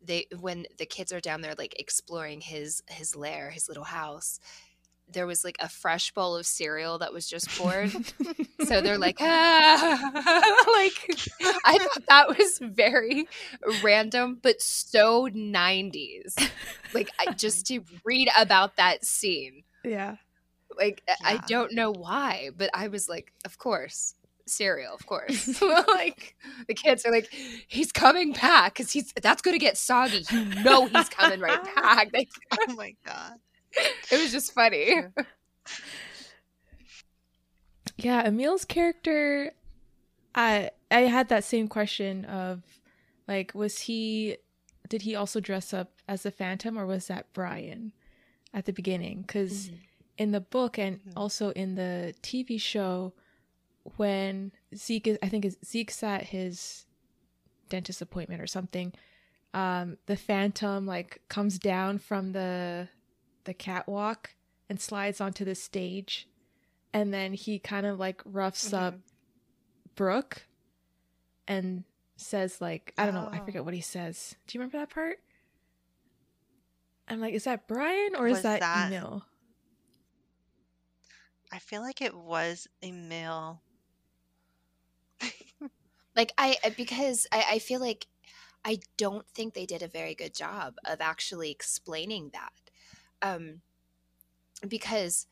they 0.01 0.27
when 0.39 0.65
the 0.77 0.86
kids 0.86 1.11
are 1.11 1.19
down 1.19 1.41
there 1.41 1.55
like 1.57 1.80
exploring 1.80 2.41
his 2.41 2.84
his 2.88 3.15
lair 3.15 3.49
his 3.49 3.67
little 3.67 3.86
house 3.86 4.39
there 5.11 5.25
was 5.25 5.43
like 5.43 5.57
a 5.59 5.67
fresh 5.67 6.11
bowl 6.11 6.36
of 6.36 6.45
cereal 6.45 6.99
that 6.99 7.11
was 7.11 7.27
just 7.27 7.49
poured 7.57 7.91
so 8.63 8.82
they're 8.82 8.97
like 8.97 9.17
ah. 9.19 10.11
like 10.67 11.17
i 11.65 11.77
thought 11.77 12.05
that 12.07 12.38
was 12.38 12.59
very 12.61 13.27
random 13.84 14.38
but 14.41 14.61
so 14.61 15.27
90s 15.27 16.51
like 16.93 17.09
I, 17.19 17.34
just 17.34 17.65
to 17.67 17.82
read 18.03 18.30
about 18.38 18.75
that 18.77 19.03
scene 19.03 19.63
yeah 19.84 20.17
like 20.77 21.01
yeah. 21.07 21.15
i 21.23 21.38
don't 21.47 21.73
know 21.73 21.91
why 21.91 22.51
but 22.55 22.69
i 22.73 22.88
was 22.88 23.09
like 23.09 23.34
of 23.45 23.57
course 23.57 24.13
cereal, 24.49 24.93
of 24.93 25.05
course. 25.05 25.61
like 25.87 26.35
the 26.67 26.73
kids 26.73 27.05
are 27.05 27.11
like, 27.11 27.33
he's 27.67 27.91
coming 27.91 28.33
back 28.33 28.73
because 28.73 28.91
he's 28.91 29.13
that's 29.21 29.41
going 29.41 29.57
to 29.57 29.63
get 29.63 29.77
soggy. 29.77 30.25
You 30.31 30.45
know 30.63 30.87
he's 30.87 31.09
coming 31.09 31.39
right 31.39 31.63
back. 31.75 32.09
Like, 32.13 32.29
oh 32.51 32.73
my 32.75 32.95
god, 33.05 33.33
it 34.11 34.21
was 34.21 34.31
just 34.31 34.53
funny. 34.53 34.95
Yeah, 37.97 38.27
Emil's 38.27 38.65
character, 38.65 39.51
I 40.33 40.71
I 40.89 41.01
had 41.01 41.29
that 41.29 41.43
same 41.43 41.67
question 41.67 42.25
of, 42.25 42.63
like, 43.27 43.53
was 43.53 43.81
he, 43.81 44.37
did 44.87 45.01
he 45.01 45.15
also 45.15 45.39
dress 45.39 45.73
up 45.73 45.91
as 46.07 46.23
the 46.23 46.31
Phantom 46.31 46.79
or 46.79 46.85
was 46.85 47.07
that 47.07 47.31
Brian, 47.33 47.93
at 48.53 48.65
the 48.65 48.73
beginning? 48.73 49.21
Because. 49.21 49.67
Mm-hmm. 49.67 49.75
In 50.17 50.31
the 50.31 50.41
book 50.41 50.77
and 50.77 50.99
mm-hmm. 50.99 51.11
also 51.15 51.51
in 51.51 51.75
the 51.75 52.13
TV 52.21 52.59
show, 52.59 53.13
when 53.97 54.51
Zeke 54.75 55.07
is, 55.07 55.17
I 55.21 55.30
think 55.30 55.45
is 55.45 55.57
Zeke's 55.65 56.03
at 56.03 56.23
his 56.23 56.86
dentist 57.69 58.01
appointment 58.01 58.41
or 58.41 58.47
something. 58.47 58.93
Um, 59.53 59.97
the 60.05 60.15
Phantom 60.15 60.86
like 60.86 61.21
comes 61.27 61.57
down 61.57 61.97
from 61.97 62.34
the 62.34 62.89
the 63.45 63.53
catwalk 63.53 64.36
and 64.69 64.80
slides 64.80 65.19
onto 65.19 65.43
the 65.43 65.55
stage, 65.55 66.27
and 66.93 67.13
then 67.13 67.34
he 67.34 67.57
kind 67.57 67.86
of 67.86 67.97
like 67.99 68.21
roughs 68.25 68.65
mm-hmm. 68.65 68.75
up 68.75 68.95
Brooke, 69.95 70.45
and 71.47 71.84
says 72.17 72.61
like 72.61 72.93
I 72.97 73.05
don't 73.05 73.15
know, 73.15 73.30
I 73.32 73.39
forget 73.39 73.61
oh. 73.61 73.63
what 73.63 73.73
he 73.73 73.82
says. 73.82 74.36
Do 74.45 74.57
you 74.57 74.61
remember 74.61 74.80
that 74.80 74.93
part? 74.93 75.17
I'm 77.07 77.19
like, 77.19 77.34
is 77.34 77.45
that 77.45 77.67
Brian 77.67 78.15
or 78.15 78.25
was 78.25 78.38
is 78.38 78.43
that, 78.43 78.59
that 78.59 78.91
Emil? 78.91 79.25
I 81.51 81.57
feel 81.57 81.82
like 81.82 82.01
it 82.01 82.15
was 82.15 82.67
Emil 82.84 83.59
like 86.20 86.34
I 86.38 86.57
because 86.76 87.28
I, 87.32 87.45
I 87.51 87.59
feel 87.59 87.80
like 87.80 88.07
I 88.65 88.80
don't 88.97 89.26
think 89.30 89.53
they 89.53 89.65
did 89.65 89.82
a 89.82 89.88
very 89.88 90.13
good 90.13 90.36
job 90.36 90.76
of 90.84 90.99
actually 90.99 91.49
explaining 91.49 92.32
that. 92.34 92.51
Um, 93.22 93.61
because 94.67 95.28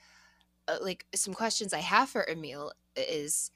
uh, 0.69 0.77
like 0.81 1.05
some 1.13 1.33
questions 1.33 1.73
I 1.73 1.79
have 1.79 2.07
for 2.07 2.25
Emil 2.29 2.71
is 2.95 3.51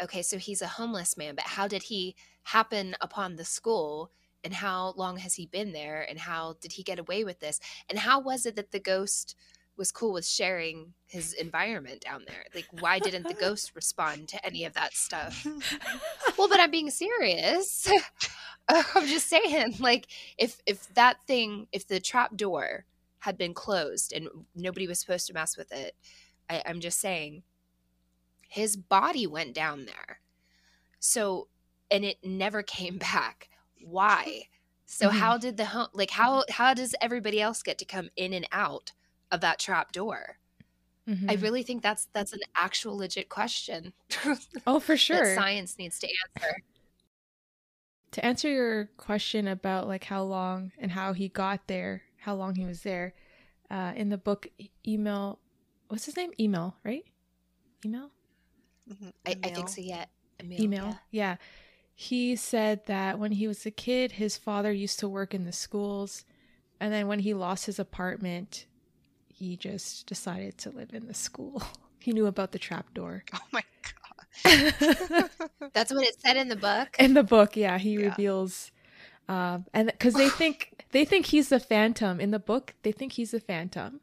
okay, 0.00 0.22
so 0.22 0.38
he's 0.38 0.62
a 0.62 0.68
homeless 0.68 1.16
man, 1.16 1.34
but 1.34 1.44
how 1.44 1.66
did 1.66 1.84
he 1.84 2.14
happen 2.44 2.94
upon 3.00 3.34
the 3.34 3.44
school? 3.44 4.12
And 4.44 4.54
how 4.54 4.94
long 4.96 5.16
has 5.16 5.34
he 5.34 5.46
been 5.46 5.72
there? 5.72 6.06
And 6.08 6.20
how 6.20 6.54
did 6.60 6.74
he 6.74 6.84
get 6.84 7.00
away 7.00 7.24
with 7.24 7.40
this? 7.40 7.58
And 7.90 7.98
how 7.98 8.20
was 8.20 8.46
it 8.46 8.54
that 8.54 8.70
the 8.70 8.78
ghost 8.78 9.34
was 9.76 9.92
cool 9.92 10.12
with 10.12 10.26
sharing 10.26 10.94
his 11.06 11.32
environment 11.34 12.00
down 12.00 12.24
there. 12.26 12.44
Like, 12.54 12.66
why 12.80 12.98
didn't 12.98 13.28
the 13.28 13.34
ghost 13.40 13.72
respond 13.74 14.28
to 14.28 14.46
any 14.46 14.64
of 14.64 14.74
that 14.74 14.94
stuff? 14.94 15.46
well, 16.38 16.48
but 16.48 16.60
I'm 16.60 16.70
being 16.70 16.90
serious. 16.90 17.88
I'm 18.68 19.06
just 19.06 19.28
saying, 19.28 19.76
like, 19.78 20.08
if 20.38 20.60
if 20.66 20.92
that 20.94 21.18
thing, 21.26 21.68
if 21.72 21.86
the 21.86 22.00
trap 22.00 22.36
door 22.36 22.84
had 23.20 23.38
been 23.38 23.54
closed 23.54 24.12
and 24.12 24.28
nobody 24.54 24.86
was 24.86 25.00
supposed 25.00 25.26
to 25.28 25.34
mess 25.34 25.56
with 25.56 25.72
it, 25.72 25.94
I, 26.48 26.62
I'm 26.66 26.80
just 26.80 27.00
saying, 27.00 27.42
his 28.48 28.76
body 28.76 29.26
went 29.26 29.54
down 29.54 29.86
there. 29.86 30.20
So, 30.98 31.48
and 31.90 32.04
it 32.04 32.18
never 32.24 32.62
came 32.62 32.98
back. 32.98 33.48
Why? 33.80 34.44
So 34.86 35.08
mm-hmm. 35.08 35.18
how 35.18 35.36
did 35.36 35.56
the 35.56 35.66
home 35.66 35.88
like 35.92 36.10
how 36.10 36.44
how 36.50 36.72
does 36.72 36.94
everybody 37.00 37.40
else 37.40 37.62
get 37.62 37.78
to 37.78 37.84
come 37.84 38.08
in 38.16 38.32
and 38.32 38.46
out 38.52 38.92
of 39.30 39.40
that 39.40 39.58
trap 39.58 39.92
door? 39.92 40.38
Mm-hmm. 41.08 41.30
I 41.30 41.34
really 41.34 41.62
think 41.62 41.82
that's 41.82 42.08
that's 42.12 42.32
an 42.32 42.40
actual 42.54 42.96
legit 42.96 43.28
question. 43.28 43.92
oh, 44.66 44.80
for 44.80 44.96
sure. 44.96 45.34
science 45.34 45.78
needs 45.78 45.98
to 46.00 46.08
answer. 46.08 46.62
To 48.12 48.24
answer 48.24 48.48
your 48.48 48.86
question 48.96 49.46
about 49.46 49.86
like 49.86 50.04
how 50.04 50.22
long 50.22 50.72
and 50.78 50.90
how 50.90 51.12
he 51.12 51.28
got 51.28 51.66
there, 51.66 52.02
how 52.18 52.34
long 52.34 52.54
he 52.54 52.64
was 52.64 52.82
there, 52.82 53.14
uh, 53.70 53.92
in 53.94 54.08
the 54.08 54.18
book, 54.18 54.48
email, 54.86 55.38
what's 55.88 56.06
his 56.06 56.16
name? 56.16 56.32
Email, 56.40 56.76
right? 56.84 57.04
Email. 57.84 58.10
Mm-hmm. 58.90 59.08
I, 59.26 59.36
I, 59.44 59.50
think 59.50 59.68
so. 59.68 59.80
Yeah. 59.80 60.06
Emil, 60.40 60.60
email. 60.60 60.84
Yeah. 60.84 60.94
yeah. 61.10 61.36
He 61.94 62.36
said 62.36 62.86
that 62.86 63.18
when 63.18 63.32
he 63.32 63.48
was 63.48 63.64
a 63.64 63.70
kid, 63.70 64.12
his 64.12 64.36
father 64.36 64.72
used 64.72 64.98
to 65.00 65.08
work 65.08 65.34
in 65.34 65.44
the 65.44 65.52
schools 65.52 66.24
And 66.80 66.92
then 66.92 67.08
when 67.08 67.20
he 67.20 67.32
lost 67.34 67.66
his 67.66 67.78
apartment, 67.78 68.66
he 69.36 69.56
just 69.56 70.06
decided 70.06 70.58
to 70.58 70.70
live 70.70 70.92
in 70.92 71.06
the 71.06 71.14
school. 71.14 71.62
He 71.98 72.12
knew 72.12 72.26
about 72.26 72.52
the 72.52 72.60
trapdoor. 72.60 73.24
Oh 73.34 73.38
my 73.50 73.64
god. 74.44 75.30
That's 75.74 75.92
what 75.92 76.06
it 76.06 76.14
said 76.20 76.36
in 76.36 76.48
the 76.48 76.54
book. 76.54 76.94
In 77.00 77.14
the 77.14 77.24
book, 77.24 77.56
yeah, 77.56 77.78
he 77.78 77.94
yeah. 77.94 78.10
reveals 78.10 78.70
um, 79.28 79.66
and 79.74 79.86
because 79.88 80.14
they 80.14 80.28
think 80.30 80.84
they 80.92 81.04
think 81.04 81.26
he's 81.26 81.48
the 81.48 81.60
phantom 81.60 82.20
in 82.20 82.30
the 82.30 82.38
book 82.38 82.74
they 82.82 82.92
think 82.92 83.12
he's 83.12 83.30
the 83.30 83.40
phantom 83.40 84.00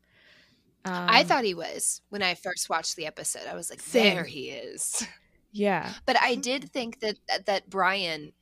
um, 0.85 1.05
i 1.09 1.23
thought 1.23 1.43
he 1.43 1.53
was 1.53 2.01
when 2.09 2.21
i 2.21 2.33
first 2.33 2.69
watched 2.69 2.95
the 2.95 3.05
episode 3.05 3.47
i 3.49 3.55
was 3.55 3.69
like 3.69 3.79
same. 3.79 4.15
there 4.15 4.25
he 4.25 4.49
is 4.49 5.05
yeah 5.51 5.93
but 6.05 6.17
i 6.21 6.35
did 6.35 6.71
think 6.71 6.99
that 6.99 7.17
that 7.45 7.69
brian 7.69 8.33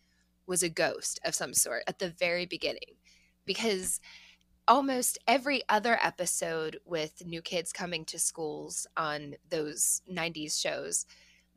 was 0.48 0.64
a 0.64 0.70
ghost 0.70 1.20
of 1.24 1.36
some 1.36 1.54
sort 1.54 1.84
at 1.88 2.00
the 2.00 2.10
very 2.10 2.46
beginning 2.46 2.96
because 3.46 4.00
almost 4.68 5.18
every 5.28 5.64
other 5.68 5.98
episode 6.02 6.80
with 6.86 7.26
new 7.26 7.42
kids 7.42 7.74
coming 7.74 8.06
to 8.06 8.20
schools 8.20 8.88
on 8.96 9.36
those 9.50 10.02
90s 10.10 10.60
shows 10.60 11.06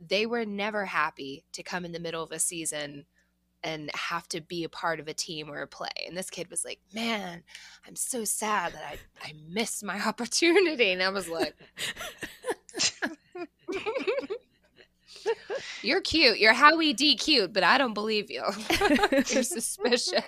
they 0.00 0.26
were 0.26 0.44
never 0.44 0.84
happy 0.86 1.44
to 1.52 1.62
come 1.62 1.84
in 1.84 1.92
the 1.92 2.00
middle 2.00 2.22
of 2.22 2.32
a 2.32 2.38
season 2.38 3.06
and 3.62 3.90
have 3.94 4.28
to 4.28 4.40
be 4.40 4.64
a 4.64 4.68
part 4.68 5.00
of 5.00 5.08
a 5.08 5.14
team 5.14 5.50
or 5.50 5.62
a 5.62 5.66
play. 5.66 5.88
And 6.06 6.16
this 6.16 6.30
kid 6.30 6.50
was 6.50 6.64
like, 6.64 6.80
Man, 6.92 7.42
I'm 7.86 7.96
so 7.96 8.24
sad 8.24 8.74
that 8.74 8.84
I, 8.84 8.98
I 9.26 9.32
missed 9.48 9.82
my 9.82 9.98
opportunity. 10.06 10.92
And 10.92 11.02
I 11.02 11.08
was 11.08 11.28
like, 11.28 11.56
You're 15.82 16.02
cute. 16.02 16.38
You're 16.38 16.52
Howie 16.52 16.92
D 16.92 17.16
cute, 17.16 17.52
but 17.52 17.62
I 17.62 17.78
don't 17.78 17.94
believe 17.94 18.30
you. 18.30 18.44
You're 19.12 19.42
suspicious. 19.42 20.24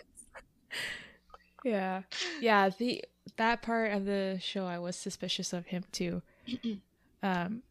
Yeah. 1.67 2.03
Yeah. 2.41 2.71
The 2.71 3.05
that 3.37 3.63
part 3.63 3.93
of 3.93 4.05
the 4.05 4.39
show 4.41 4.67
I 4.67 4.79
was 4.79 4.97
suspicious 4.97 5.53
of 5.53 5.67
him 5.67 5.85
too. 5.93 6.23
um 7.23 7.63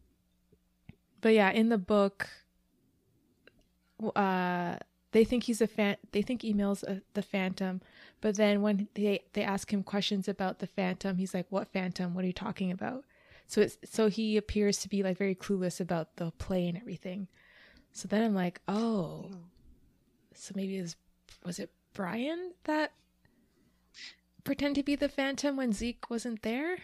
but 1.20 1.32
yeah, 1.34 1.50
in 1.50 1.70
the 1.70 1.78
book 1.78 2.28
uh 4.14 4.76
they 5.12 5.24
think 5.24 5.44
he's 5.44 5.62
a 5.62 5.66
fan 5.66 5.96
they 6.12 6.20
think 6.20 6.42
emails 6.42 6.82
a, 6.82 7.00
the 7.14 7.22
phantom 7.22 7.80
but 8.20 8.36
then 8.36 8.60
when 8.60 8.88
they 8.94 9.24
they 9.32 9.42
ask 9.42 9.72
him 9.72 9.82
questions 9.82 10.28
about 10.28 10.58
the 10.58 10.66
phantom 10.66 11.16
he's 11.16 11.32
like 11.32 11.46
what 11.48 11.66
phantom 11.68 12.12
what 12.14 12.22
are 12.22 12.26
you 12.26 12.32
talking 12.34 12.70
about 12.70 13.04
so 13.46 13.62
it's 13.62 13.78
so 13.84 14.08
he 14.10 14.36
appears 14.36 14.76
to 14.78 14.88
be 14.90 15.02
like 15.02 15.16
very 15.16 15.34
clueless 15.34 15.80
about 15.80 16.14
the 16.16 16.30
play 16.32 16.68
and 16.68 16.76
everything 16.76 17.26
so 17.92 18.06
then 18.06 18.22
i'm 18.22 18.34
like 18.34 18.60
oh 18.68 19.30
so 20.34 20.52
maybe 20.54 20.76
it 20.76 20.82
was 20.82 20.96
was 21.42 21.58
it 21.58 21.70
brian 21.94 22.52
that 22.64 22.92
pretend 24.46 24.74
to 24.76 24.82
be 24.82 24.94
the 24.94 25.08
phantom 25.08 25.56
when 25.56 25.72
zeke 25.72 26.08
wasn't 26.08 26.40
there 26.42 26.78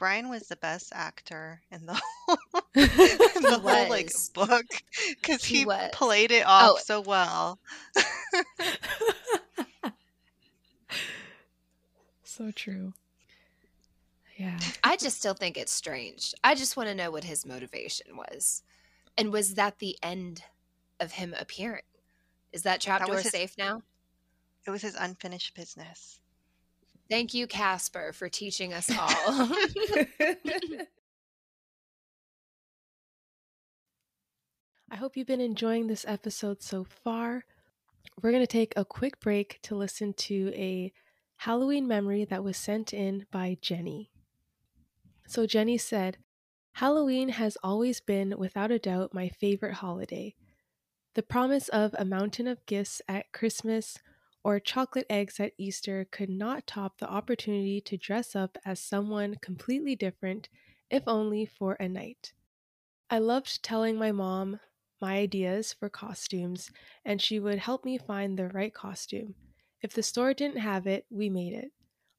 Brian 0.00 0.28
was 0.30 0.48
the 0.48 0.56
best 0.56 0.92
actor 0.94 1.60
in 1.70 1.84
the 1.84 1.92
whole, 1.92 2.38
in 2.74 3.42
the 3.42 3.60
whole 3.62 3.88
like 3.90 4.10
book 4.32 4.64
because 5.20 5.44
he, 5.44 5.58
he 5.58 5.66
played 5.92 6.30
it 6.32 6.42
oh. 6.46 6.50
off 6.50 6.70
oh. 6.76 6.78
so 6.82 7.02
well. 7.02 7.58
so 12.24 12.50
true. 12.52 12.94
Yeah. 14.38 14.58
I 14.82 14.96
just 14.96 15.18
still 15.18 15.34
think 15.34 15.58
it's 15.58 15.70
strange. 15.70 16.32
I 16.42 16.54
just 16.54 16.78
want 16.78 16.88
to 16.88 16.94
know 16.94 17.10
what 17.10 17.24
his 17.24 17.44
motivation 17.44 18.16
was. 18.16 18.62
And 19.18 19.30
was 19.30 19.52
that 19.54 19.80
the 19.80 19.98
end 20.02 20.44
of 20.98 21.12
him 21.12 21.34
appearing? 21.38 21.82
Is 22.54 22.62
that 22.62 22.80
trapdoor 22.80 23.16
that 23.16 23.26
safe 23.26 23.58
now? 23.58 23.82
It 24.66 24.70
was 24.70 24.82
his 24.82 24.94
unfinished 24.94 25.54
business. 25.54 26.20
Thank 27.08 27.34
you, 27.34 27.46
Casper, 27.46 28.12
for 28.12 28.28
teaching 28.28 28.72
us 28.72 28.90
all. 28.90 29.08
I 34.92 34.96
hope 34.96 35.16
you've 35.16 35.26
been 35.26 35.40
enjoying 35.40 35.86
this 35.86 36.04
episode 36.06 36.62
so 36.62 36.84
far. 36.84 37.44
We're 38.20 38.32
going 38.32 38.42
to 38.42 38.46
take 38.46 38.72
a 38.76 38.84
quick 38.84 39.20
break 39.20 39.60
to 39.62 39.76
listen 39.76 40.12
to 40.14 40.52
a 40.54 40.92
Halloween 41.36 41.88
memory 41.88 42.24
that 42.24 42.44
was 42.44 42.56
sent 42.56 42.92
in 42.92 43.26
by 43.30 43.56
Jenny. 43.62 44.10
So, 45.26 45.46
Jenny 45.46 45.78
said, 45.78 46.18
Halloween 46.72 47.30
has 47.30 47.56
always 47.62 48.00
been, 48.00 48.34
without 48.36 48.70
a 48.70 48.78
doubt, 48.78 49.14
my 49.14 49.28
favorite 49.28 49.74
holiday. 49.74 50.34
The 51.14 51.22
promise 51.22 51.68
of 51.68 51.94
a 51.98 52.04
mountain 52.04 52.46
of 52.46 52.66
gifts 52.66 53.00
at 53.08 53.32
Christmas 53.32 53.98
or 54.42 54.58
chocolate 54.58 55.06
eggs 55.10 55.38
at 55.38 55.52
Easter 55.58 56.06
could 56.10 56.30
not 56.30 56.66
top 56.66 56.98
the 56.98 57.08
opportunity 57.08 57.80
to 57.80 57.96
dress 57.96 58.34
up 58.34 58.56
as 58.64 58.80
someone 58.80 59.36
completely 59.42 59.94
different, 59.94 60.48
if 60.90 61.02
only 61.06 61.44
for 61.44 61.74
a 61.74 61.88
night. 61.88 62.32
I 63.10 63.18
loved 63.18 63.62
telling 63.62 63.96
my 63.96 64.12
mom 64.12 64.60
my 65.00 65.16
ideas 65.16 65.72
for 65.72 65.88
costumes, 65.88 66.70
and 67.04 67.20
she 67.20 67.40
would 67.40 67.58
help 67.58 67.84
me 67.84 67.98
find 67.98 68.38
the 68.38 68.48
right 68.48 68.72
costume. 68.72 69.34
If 69.82 69.92
the 69.94 70.02
store 70.02 70.34
didn't 70.34 70.60
have 70.60 70.86
it, 70.86 71.06
we 71.10 71.28
made 71.28 71.54
it. 71.54 71.72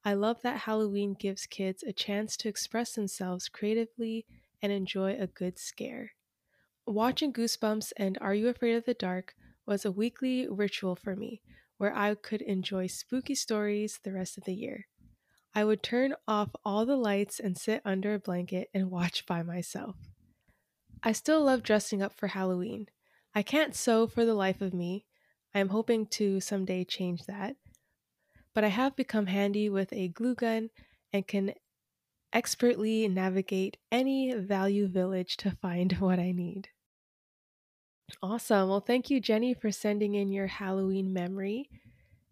I 0.03 0.13
love 0.15 0.41
that 0.41 0.61
Halloween 0.61 1.13
gives 1.13 1.45
kids 1.45 1.83
a 1.83 1.93
chance 1.93 2.35
to 2.37 2.49
express 2.49 2.93
themselves 2.93 3.49
creatively 3.49 4.25
and 4.61 4.71
enjoy 4.71 5.15
a 5.15 5.27
good 5.27 5.59
scare. 5.59 6.13
Watching 6.87 7.31
Goosebumps 7.31 7.93
and 7.97 8.17
Are 8.19 8.33
You 8.33 8.47
Afraid 8.47 8.75
of 8.75 8.85
the 8.85 8.95
Dark 8.95 9.35
was 9.67 9.85
a 9.85 9.91
weekly 9.91 10.47
ritual 10.47 10.95
for 10.95 11.15
me 11.15 11.41
where 11.81 11.97
I 11.97 12.13
could 12.13 12.43
enjoy 12.43 12.85
spooky 12.85 13.33
stories 13.33 13.99
the 14.03 14.13
rest 14.13 14.37
of 14.37 14.43
the 14.43 14.53
year. 14.53 14.85
I 15.55 15.63
would 15.63 15.81
turn 15.81 16.13
off 16.27 16.49
all 16.63 16.85
the 16.85 16.95
lights 16.95 17.39
and 17.39 17.57
sit 17.57 17.81
under 17.83 18.13
a 18.13 18.19
blanket 18.19 18.69
and 18.71 18.91
watch 18.91 19.25
by 19.25 19.41
myself. 19.41 19.95
I 21.01 21.11
still 21.11 21.43
love 21.43 21.63
dressing 21.63 22.03
up 22.03 22.13
for 22.13 22.27
Halloween. 22.27 22.85
I 23.33 23.41
can't 23.41 23.73
sew 23.73 24.05
for 24.05 24.25
the 24.25 24.35
life 24.35 24.61
of 24.61 24.75
me. 24.75 25.07
I 25.55 25.59
am 25.59 25.69
hoping 25.69 26.05
to 26.17 26.39
someday 26.39 26.83
change 26.83 27.25
that. 27.25 27.55
But 28.53 28.63
I 28.63 28.67
have 28.67 28.95
become 28.95 29.25
handy 29.25 29.67
with 29.67 29.91
a 29.91 30.09
glue 30.09 30.35
gun 30.35 30.69
and 31.11 31.27
can 31.27 31.55
expertly 32.31 33.07
navigate 33.07 33.77
any 33.91 34.35
value 34.35 34.87
village 34.87 35.35
to 35.37 35.57
find 35.59 35.93
what 35.99 36.19
I 36.19 36.31
need. 36.31 36.69
Awesome. 38.23 38.69
Well, 38.69 38.81
thank 38.81 39.09
you, 39.09 39.19
Jenny, 39.19 39.53
for 39.53 39.71
sending 39.71 40.15
in 40.15 40.31
your 40.31 40.47
Halloween 40.47 41.13
memory. 41.13 41.69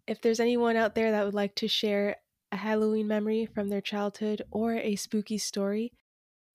If 0.06 0.20
there's 0.20 0.40
anyone 0.40 0.76
out 0.76 0.94
there 0.94 1.10
that 1.10 1.24
would 1.24 1.34
like 1.34 1.54
to 1.56 1.68
share 1.68 2.16
a 2.52 2.56
Halloween 2.56 3.06
memory 3.06 3.46
from 3.46 3.68
their 3.68 3.80
childhood 3.80 4.42
or 4.50 4.74
a 4.74 4.96
spooky 4.96 5.38
story, 5.38 5.92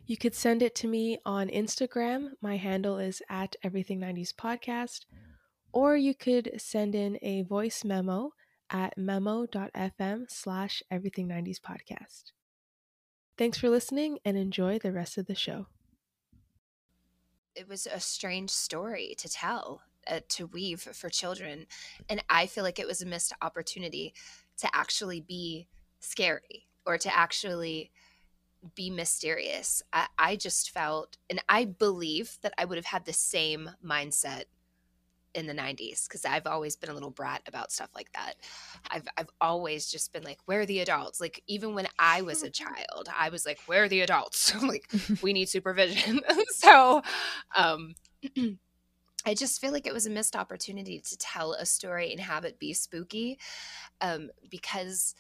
you 0.06 0.18
could 0.18 0.36
send 0.36 0.62
it 0.62 0.76
to 0.76 0.88
me 0.88 1.18
on 1.26 1.48
Instagram. 1.50 2.32
My 2.42 2.58
handle 2.58 3.00
is 3.00 3.22
at 3.30 3.56
Everything90s 3.64 4.34
Podcast. 4.34 5.06
Or 5.72 5.98
you 5.98 6.14
could 6.14 6.52
send 6.58 6.96
in 6.96 7.18
a 7.22 7.44
voice 7.44 7.84
memo 7.84 8.32
at 8.70 8.98
memo.fm 8.98 10.26
slash 10.30 10.84
Everything90s 10.92 11.60
Podcast. 11.60 12.32
Thanks 13.38 13.58
for 13.58 13.70
listening 13.70 14.20
and 14.24 14.38
enjoy 14.38 14.80
the 14.80 14.94
rest 14.94 15.18
of 15.18 15.26
the 15.26 15.36
show 15.36 15.68
it 17.56 17.68
was 17.68 17.88
a 17.88 18.00
strange 18.00 18.50
story 18.50 19.16
to 19.18 19.30
tell 19.30 19.82
uh, 20.08 20.20
to 20.30 20.48
weave 20.48 20.82
for 20.82 21.10
children 21.10 21.66
and 22.10 22.24
i 22.30 22.46
feel 22.46 22.64
like 22.64 22.80
it 22.80 22.88
was 22.88 23.02
a 23.02 23.06
missed 23.06 23.34
opportunity 23.42 24.14
to 24.58 24.68
actually 24.74 25.22
be 25.22 25.68
scary 26.00 26.68
or 26.86 26.98
to 26.98 27.16
actually 27.16 27.92
be 28.74 28.90
mysterious. 28.90 29.84
I, 29.94 30.08
I 30.18 30.36
just 30.36 30.72
felt 30.72 31.18
and 31.30 31.40
i 31.48 31.66
believe 31.66 32.38
that 32.42 32.54
i 32.58 32.66
would 32.66 32.78
have 32.78 32.86
had 32.86 33.06
the 33.06 33.14
same 33.14 33.70
mindset 33.84 34.46
in 35.36 35.46
the 35.46 35.54
90s 35.54 36.08
because 36.08 36.26
I've 36.26 36.48
always 36.48 36.76
been 36.76 36.90
a 36.90 36.94
little 36.94 37.12
brat 37.12 37.42
about 37.48 37.72
stuff 37.72 37.90
like 37.94 38.12
that. 38.14 38.36
I've 38.90 39.08
I've 39.18 39.30
always 39.40 39.92
just 39.92 40.14
been 40.14 40.24
like, 40.24 40.40
where 40.46 40.62
are 40.62 40.66
the 40.66 40.80
adults? 40.80 41.20
Like 41.22 41.44
even 41.46 41.76
when 41.76 41.88
I 42.00 42.22
was 42.22 42.42
a 42.42 42.50
child, 42.64 43.10
I 43.16 43.30
was 43.30 43.46
like, 43.46 43.60
where 43.68 43.84
are 43.84 43.90
the 43.90 44.02
adults? 44.02 44.56
like 44.64 44.90
we 45.22 45.34
need 45.34 45.50
supervision. 45.50 46.22
so 46.50 47.04
um 47.56 47.94
I 49.28 49.34
just 49.34 49.60
feel 49.60 49.72
like 49.72 49.88
it 49.88 49.94
was 49.94 50.06
a 50.06 50.12
missed 50.12 50.36
opportunity 50.36 51.00
to 51.00 51.18
tell 51.18 51.54
a 51.54 51.66
story 51.66 52.12
and 52.12 52.20
have 52.22 52.46
it 52.46 52.60
be 52.60 52.74
spooky 52.74 53.38
um 54.02 54.30
because 54.50 55.16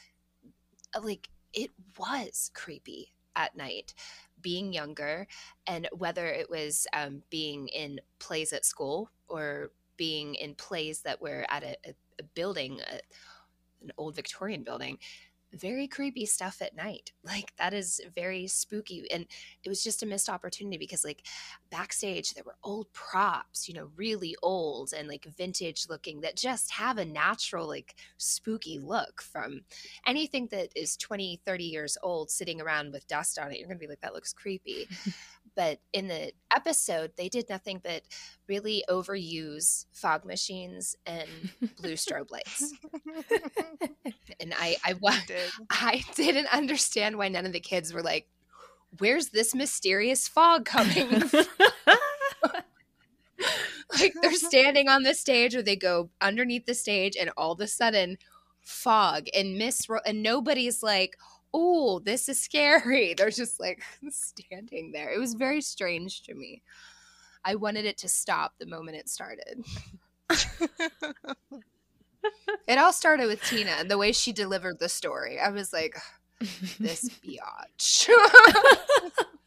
uh, 0.96 1.02
like 1.02 1.30
it 1.54 1.72
was 1.98 2.52
creepy 2.54 3.14
at 3.36 3.56
night 3.56 3.94
being 4.42 4.72
younger 4.72 5.28
and 5.68 5.88
whether 5.92 6.28
it 6.28 6.50
was 6.50 6.88
um, 6.94 7.24
being 7.30 7.68
in 7.70 8.00
plays 8.20 8.54
at 8.54 8.66
school 8.66 9.10
or 9.28 9.72
being 9.98 10.36
in 10.36 10.56
plays 10.56 11.02
that 11.02 11.22
were 11.22 11.46
at 11.50 11.64
mm-hmm. 11.64 11.74
a, 11.86 11.90
a, 11.90 11.94
a 12.20 12.24
building, 12.34 12.80
a, 12.82 12.96
an 13.84 13.92
old 13.98 14.16
Victorian 14.16 14.64
building, 14.64 14.98
very 15.56 15.88
creepy 15.88 16.26
stuff 16.26 16.62
at 16.62 16.76
night. 16.76 17.12
Like 17.24 17.54
that 17.58 17.74
is 17.74 18.02
very 18.16 18.48
spooky. 18.48 19.10
And 19.12 19.26
it 19.64 19.70
was 19.70 19.84
just 19.84 20.04
a 20.04 20.06
missed 20.06 20.30
opportunity 20.30 20.78
because 20.78 21.04
like 21.04 21.26
backstage 21.72 22.34
there 22.34 22.44
were 22.46 22.56
old 22.64 22.92
props, 22.94 23.68
you 23.68 23.74
know, 23.74 23.90
really 23.96 24.36
old 24.44 24.94
and 24.96 25.08
like 25.08 25.26
vintage 25.38 25.88
looking 25.90 26.22
that 26.22 26.36
just 26.36 26.72
have 26.72 26.98
a 26.98 27.06
natural 27.06 27.68
like 27.68 27.96
spooky 28.18 28.80
look 28.80 29.22
from 29.22 29.62
anything 30.06 30.48
that 30.52 30.70
is 30.76 30.98
20, 30.98 31.42
30 31.46 31.64
years 31.64 31.98
old 32.04 32.30
sitting 32.30 32.62
around 32.62 32.92
with 32.92 33.08
dust 33.08 33.40
on 33.40 33.52
it. 33.52 33.58
You're 33.58 33.68
going 33.68 33.80
to 33.80 33.84
be 33.84 33.90
like 33.90 34.02
that 34.02 34.14
looks 34.14 34.34
creepy. 34.34 34.88
but 35.56 35.80
in 35.94 36.08
the 36.08 36.32
episode 36.54 37.12
they 37.18 37.30
did 37.30 37.50
nothing 37.50 37.80
but 37.84 38.04
really 38.48 38.84
overuse 38.90 39.86
fog 39.92 40.26
machines 40.26 40.96
and 41.06 41.28
blue 41.78 41.94
strobe 41.94 42.32
lights 42.32 42.74
and 44.40 44.54
i 44.58 44.76
I, 44.84 44.94
did. 45.28 45.50
I 45.70 46.04
didn't 46.16 46.54
understand 46.54 47.18
why 47.18 47.30
none 47.30 47.46
of 47.46 47.54
the 47.54 47.60
kids 47.60 47.94
were 47.94 48.04
like 48.04 48.28
where's 49.00 49.30
this 49.30 49.54
mysterious 49.56 50.28
fog 50.28 50.66
coming 50.66 51.20
from? 51.28 51.46
like 54.00 54.14
they're 54.22 54.34
standing 54.34 54.88
on 54.90 55.04
the 55.04 55.14
stage 55.14 55.56
or 55.56 55.62
they 55.62 55.76
go 55.76 56.10
underneath 56.22 56.66
the 56.66 56.74
stage 56.74 57.16
and 57.20 57.30
all 57.38 57.52
of 57.52 57.60
a 57.60 57.68
sudden 57.68 58.18
fog 58.62 59.28
and 59.34 59.58
miss 59.58 59.88
and 60.06 60.24
nobody's 60.24 60.82
like 60.82 61.18
oh, 61.56 62.00
this 62.00 62.28
is 62.28 62.40
scary. 62.40 63.14
They're 63.18 63.30
just 63.32 63.60
like 63.60 63.82
standing 64.10 64.92
there. 64.92 65.12
It 65.12 65.20
was 65.20 65.34
very 65.34 65.62
strange 65.62 66.22
to 66.24 66.36
me. 66.36 66.62
I 67.44 67.56
wanted 67.56 67.86
it 67.86 67.98
to 68.00 68.10
stop 68.10 68.54
the 68.60 68.66
moment 68.66 68.98
it 68.98 69.08
started. 69.08 69.64
it 72.68 72.78
all 72.78 72.92
started 72.92 73.28
with 73.28 73.42
Tina 73.44 73.72
and 73.72 73.90
the 73.90 73.98
way 73.98 74.12
she 74.12 74.34
delivered 74.34 74.80
the 74.80 74.90
story. 74.90 75.40
I 75.40 75.50
was 75.50 75.72
like, 75.72 75.96
this 76.80 77.10
biatch. 77.24 78.10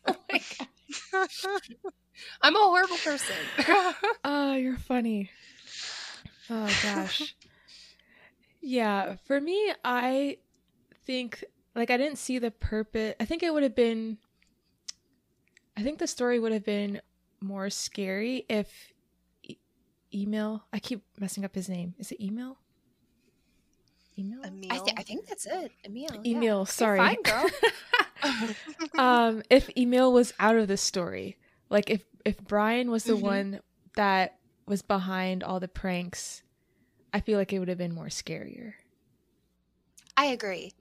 oh 0.07 0.15
I'm 2.41 2.55
a 2.55 2.59
horrible 2.59 2.97
person. 2.99 3.37
oh, 4.25 4.55
you're 4.55 4.79
funny. 4.79 5.31
Oh 6.49 6.73
gosh. 6.83 7.35
Yeah, 8.61 9.17
for 9.27 9.41
me, 9.41 9.73
I 9.85 10.39
think 11.05 11.45
like 11.79 11.91
I 11.91 11.97
didn't 11.97 12.19
see 12.19 12.39
the 12.39 12.51
purpose. 12.51 13.15
I 13.21 13.25
think 13.25 13.43
it 13.43 13.53
would 13.53 13.63
have 13.63 13.75
been 13.75 14.19
I 15.77 15.83
think 15.83 15.99
the 15.99 16.09
story 16.09 16.41
would 16.41 16.53
have 16.53 16.65
been 16.65 17.01
more 17.41 17.71
scary 17.71 18.45
if 18.49 18.93
e- 19.45 19.57
Emil, 20.13 20.65
I 20.73 20.81
keep 20.81 21.05
messing 21.19 21.45
up 21.45 21.55
his 21.55 21.69
name. 21.69 21.95
Is 21.99 22.11
it 22.11 22.21
email? 22.21 22.59
Emil? 24.19 24.41
I, 24.45 24.79
th- 24.79 24.95
I 24.97 25.03
think 25.03 25.29
that's 25.29 25.47
it. 25.47 25.71
Emil. 25.85 26.09
Emil, 26.27 26.59
yeah. 26.59 26.65
sorry. 26.65 26.99
Fine, 26.99 27.23
girl. 27.23 27.47
um, 28.99 29.43
if 29.49 29.71
Emil 29.77 30.13
was 30.13 30.35
out 30.41 30.57
of 30.57 30.67
the 30.67 30.77
story, 30.77 31.37
like 31.71 31.91
if 31.91 32.03
if 32.25 32.43
Brian 32.43 32.91
was 32.91 33.05
the 33.05 33.13
mm-hmm. 33.13 33.27
one 33.27 33.61
that 33.95 34.39
was 34.67 34.83
behind 34.83 35.45
all 35.45 35.61
the 35.61 35.69
pranks, 35.69 36.43
I 37.15 37.21
feel 37.21 37.39
like 37.39 37.53
it 37.53 37.61
would 37.61 37.69
have 37.69 37.79
been 37.79 37.95
more 37.95 38.07
scarier. 38.07 38.73
I 40.17 40.27
agree. 40.27 40.73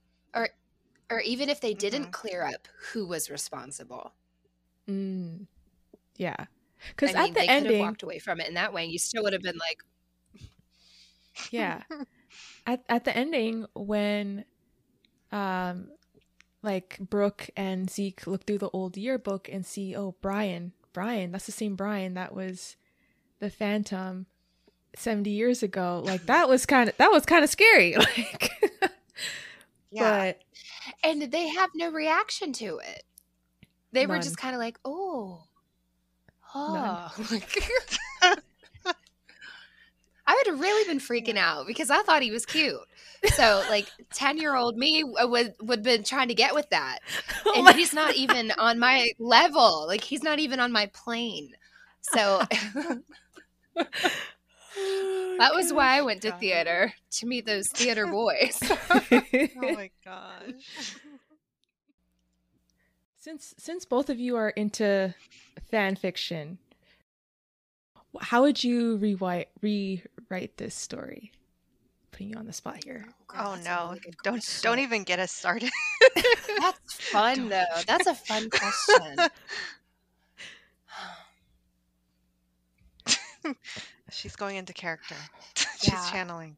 Or 1.09 1.21
even 1.21 1.49
if 1.49 1.61
they 1.61 1.73
didn't 1.73 2.03
mm-hmm. 2.03 2.11
clear 2.11 2.43
up 2.43 2.67
who 2.91 3.07
was 3.07 3.29
responsible. 3.29 4.13
Mm. 4.89 5.47
Yeah, 6.17 6.45
because 6.89 7.13
at 7.15 7.23
mean, 7.23 7.33
the 7.33 7.39
they 7.41 7.47
ending, 7.47 7.71
could 7.71 7.77
have 7.77 7.87
walked 7.87 8.03
away 8.03 8.19
from 8.19 8.39
it 8.39 8.47
in 8.47 8.55
that 8.55 8.73
way. 8.73 8.85
You 8.85 8.97
still 8.97 9.23
would 9.23 9.33
have 9.33 9.41
been 9.41 9.57
like, 9.57 10.49
yeah. 11.51 11.83
at 12.65 12.83
at 12.89 13.05
the 13.05 13.15
ending 13.15 13.65
when, 13.73 14.45
um, 15.31 15.89
like 16.63 16.97
Brooke 16.99 17.49
and 17.55 17.89
Zeke 17.89 18.25
look 18.27 18.45
through 18.45 18.57
the 18.59 18.69
old 18.69 18.97
yearbook 18.97 19.49
and 19.51 19.65
see, 19.65 19.95
oh, 19.95 20.15
Brian, 20.21 20.73
Brian, 20.93 21.31
that's 21.31 21.45
the 21.45 21.51
same 21.51 21.75
Brian 21.75 22.15
that 22.15 22.33
was 22.33 22.75
the 23.39 23.49
Phantom 23.49 24.25
70 24.95 25.29
years 25.29 25.63
ago. 25.63 26.01
Like 26.03 26.25
that 26.25 26.49
was 26.49 26.65
kind 26.65 26.89
of 26.89 26.97
that 26.97 27.11
was 27.11 27.25
kind 27.25 27.43
of 27.43 27.49
scary. 27.49 27.95
Like 28.17 28.51
yeah. 29.91 30.33
But 30.33 30.41
and 31.03 31.31
they 31.31 31.47
have 31.49 31.69
no 31.75 31.91
reaction 31.91 32.53
to 32.53 32.79
it. 32.79 33.03
They 33.91 34.05
None. 34.05 34.09
were 34.09 34.19
just 34.19 34.37
kind 34.37 34.55
of 34.55 34.59
like, 34.59 34.79
"Oh, 34.85 35.43
oh." 36.53 37.15
I 40.27 40.35
would 40.35 40.47
have 40.47 40.59
really 40.59 40.85
been 40.87 40.99
freaking 40.99 41.37
out 41.37 41.67
because 41.67 41.89
I 41.89 42.01
thought 42.01 42.21
he 42.21 42.31
was 42.31 42.45
cute. 42.45 42.75
So, 43.33 43.63
like, 43.69 43.87
ten-year-old 44.13 44.77
me 44.77 45.03
would 45.05 45.55
would 45.61 45.83
been 45.83 46.03
trying 46.03 46.27
to 46.27 46.35
get 46.35 46.53
with 46.53 46.69
that, 46.69 46.99
oh 47.45 47.65
and 47.65 47.75
he's 47.75 47.93
not 47.93 48.15
even 48.15 48.51
on 48.51 48.77
my 48.77 49.09
level. 49.19 49.85
Like, 49.87 50.03
he's 50.03 50.21
not 50.23 50.39
even 50.39 50.59
on 50.59 50.71
my 50.71 50.87
plane. 50.87 51.51
So, 52.01 52.43
Oh, 54.77 55.35
that 55.39 55.53
was 55.53 55.73
why 55.73 55.97
I 55.97 56.01
went 56.01 56.21
to 56.23 56.31
theater 56.33 56.93
to 57.11 57.25
meet 57.25 57.45
those 57.45 57.67
theater 57.69 58.07
boys. 58.11 58.59
oh 58.61 59.01
my 59.61 59.89
gosh. 60.03 60.95
Since 63.17 63.53
since 63.57 63.85
both 63.85 64.09
of 64.09 64.19
you 64.19 64.35
are 64.35 64.49
into 64.49 65.13
fan 65.69 65.95
fiction, 65.95 66.59
how 68.21 68.41
would 68.43 68.63
you 68.63 68.97
rewrite 68.97 69.49
rewrite 69.61 70.57
this 70.57 70.75
story? 70.75 71.31
Putting 72.11 72.29
you 72.29 72.37
on 72.37 72.47
the 72.47 72.53
spot 72.53 72.83
here. 72.83 73.05
Oh, 73.35 73.57
oh 73.57 73.61
no! 73.63 73.89
Really 73.89 74.13
don't 74.23 74.59
don't 74.63 74.79
even 74.79 75.03
get 75.03 75.19
us 75.19 75.31
started. 75.31 75.69
that's 76.59 76.93
fun 77.11 77.49
though. 77.49 77.63
That's 77.85 78.07
a 78.07 78.15
fun 78.15 78.49
question. 78.49 79.17
She's 84.09 84.35
going 84.35 84.55
into 84.55 84.73
character. 84.73 85.15
She's 85.55 85.93
yeah. 85.93 86.11
channeling. 86.11 86.57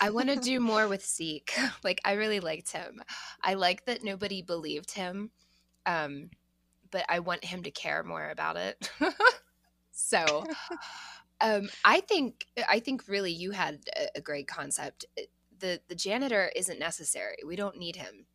I 0.00 0.10
want 0.10 0.28
to 0.28 0.36
do 0.40 0.60
more 0.60 0.88
with 0.88 1.04
Zeke. 1.04 1.56
Like 1.84 2.00
I 2.04 2.12
really 2.12 2.40
liked 2.40 2.72
him. 2.72 3.02
I 3.42 3.54
like 3.54 3.84
that 3.86 4.02
nobody 4.02 4.42
believed 4.42 4.90
him. 4.90 5.30
Um, 5.86 6.30
but 6.90 7.04
I 7.08 7.20
want 7.20 7.44
him 7.44 7.62
to 7.62 7.70
care 7.70 8.02
more 8.02 8.28
about 8.30 8.56
it. 8.56 8.90
so 9.92 10.44
um, 11.40 11.68
I 11.84 12.00
think 12.00 12.46
I 12.68 12.80
think 12.80 13.06
really 13.08 13.32
you 13.32 13.52
had 13.52 13.80
a, 13.96 14.18
a, 14.18 14.20
great 14.20 14.48
concept. 14.48 15.06
The 15.60 15.80
the 15.88 15.94
janitor 15.94 16.50
isn't 16.56 16.78
necessary. 16.78 17.36
We 17.46 17.56
don't 17.56 17.78
need 17.78 17.96
him. 17.96 18.26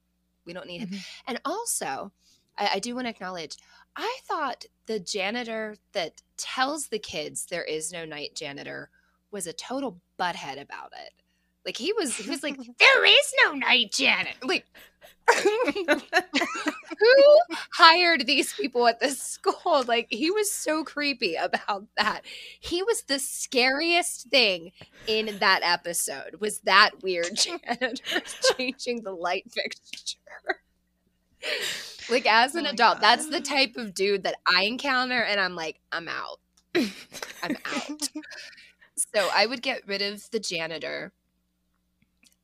We 0.45 0.53
don't 0.53 0.67
need 0.67 0.83
mm-hmm. 0.83 0.95
him. 0.95 1.03
And 1.27 1.41
also, 1.45 2.11
I, 2.57 2.71
I 2.75 2.79
do 2.79 2.95
want 2.95 3.05
to 3.05 3.11
acknowledge 3.11 3.57
I 3.95 4.17
thought 4.25 4.65
the 4.87 4.99
janitor 4.99 5.75
that 5.93 6.21
tells 6.37 6.87
the 6.87 6.99
kids 6.99 7.45
there 7.45 7.63
is 7.63 7.91
no 7.91 8.05
night 8.05 8.35
janitor 8.35 8.89
was 9.31 9.47
a 9.47 9.53
total 9.53 10.01
butthead 10.19 10.61
about 10.61 10.91
it. 10.93 11.13
Like 11.65 11.77
he 11.77 11.93
was 11.93 12.15
he 12.17 12.29
was 12.29 12.43
like, 12.43 12.57
There 12.79 13.05
is 13.05 13.33
no 13.45 13.53
night 13.53 13.91
janitor. 13.91 14.37
Like 14.43 14.65
who 15.43 17.37
hired 17.73 18.25
these 18.25 18.53
people 18.53 18.87
at 18.87 18.99
this 18.99 19.21
school? 19.21 19.83
Like 19.87 20.07
he 20.09 20.31
was 20.31 20.51
so 20.51 20.83
creepy 20.83 21.35
about 21.35 21.85
that. 21.97 22.21
He 22.59 22.83
was 22.83 23.03
the 23.03 23.19
scariest 23.19 24.29
thing 24.29 24.71
in 25.07 25.37
that 25.39 25.61
episode. 25.63 26.35
Was 26.39 26.59
that 26.61 26.91
weird 27.01 27.35
janitor 27.35 28.21
changing 28.57 29.03
the 29.03 29.11
light 29.11 29.45
fixture? 29.51 30.62
like 32.09 32.25
as 32.25 32.55
an 32.55 32.67
oh 32.67 32.71
adult, 32.71 32.95
God. 32.95 33.01
that's 33.01 33.29
the 33.29 33.41
type 33.41 33.75
of 33.77 33.93
dude 33.93 34.23
that 34.23 34.35
I 34.45 34.63
encounter, 34.63 35.21
and 35.21 35.39
I'm 35.39 35.55
like, 35.55 35.79
I'm 35.91 36.07
out. 36.07 36.39
I'm 37.43 37.57
out. 37.65 38.09
so 38.95 39.29
I 39.33 39.45
would 39.45 39.61
get 39.61 39.87
rid 39.87 40.01
of 40.01 40.29
the 40.31 40.39
janitor. 40.39 41.11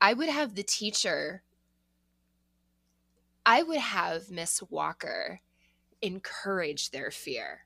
I 0.01 0.13
would 0.13 0.29
have 0.29 0.55
the 0.55 0.63
teacher. 0.63 1.43
I 3.45 3.63
would 3.63 3.79
have 3.79 4.29
Miss 4.29 4.61
Walker 4.69 5.41
encourage 6.01 6.91
their 6.91 7.11
fear 7.11 7.61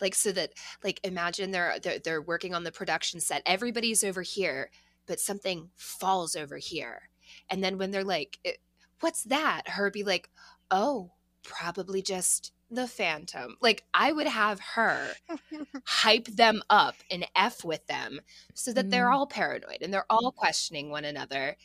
like 0.00 0.14
so 0.14 0.32
that 0.32 0.52
like 0.82 1.00
imagine 1.04 1.50
they're, 1.50 1.78
they're 1.82 1.98
they're 1.98 2.22
working 2.22 2.54
on 2.54 2.64
the 2.64 2.72
production 2.72 3.20
set 3.20 3.42
everybody's 3.46 4.04
over 4.04 4.22
here 4.22 4.70
but 5.06 5.20
something 5.20 5.70
falls 5.76 6.36
over 6.36 6.56
here 6.56 7.08
and 7.50 7.62
then 7.62 7.78
when 7.78 7.90
they're 7.90 8.04
like 8.04 8.38
eh, 8.44 8.52
what's 9.00 9.24
that 9.24 9.62
her 9.66 9.90
be 9.90 10.02
like 10.02 10.30
oh, 10.70 11.12
probably 11.42 12.02
just 12.02 12.52
the 12.70 12.88
phantom. 12.88 13.56
Like 13.60 13.84
I 13.92 14.12
would 14.12 14.26
have 14.26 14.60
her 14.74 15.12
hype 15.84 16.26
them 16.26 16.62
up 16.68 16.96
and 17.10 17.26
F 17.36 17.64
with 17.64 17.86
them 17.86 18.20
so 18.54 18.72
that 18.72 18.86
mm. 18.86 18.90
they're 18.90 19.10
all 19.10 19.26
paranoid 19.26 19.78
and 19.82 19.92
they're 19.92 20.10
all 20.10 20.32
questioning 20.32 20.90
one 20.90 21.04
another 21.04 21.56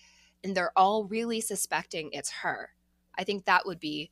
and 0.43 0.55
they're 0.55 0.77
all 0.77 1.05
really 1.05 1.41
suspecting 1.41 2.09
it's 2.11 2.31
her. 2.43 2.69
I 3.17 3.23
think 3.23 3.45
that 3.45 3.65
would 3.65 3.79
be 3.79 4.11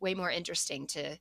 way 0.00 0.14
more 0.14 0.30
interesting 0.30 0.86
to 0.88 1.18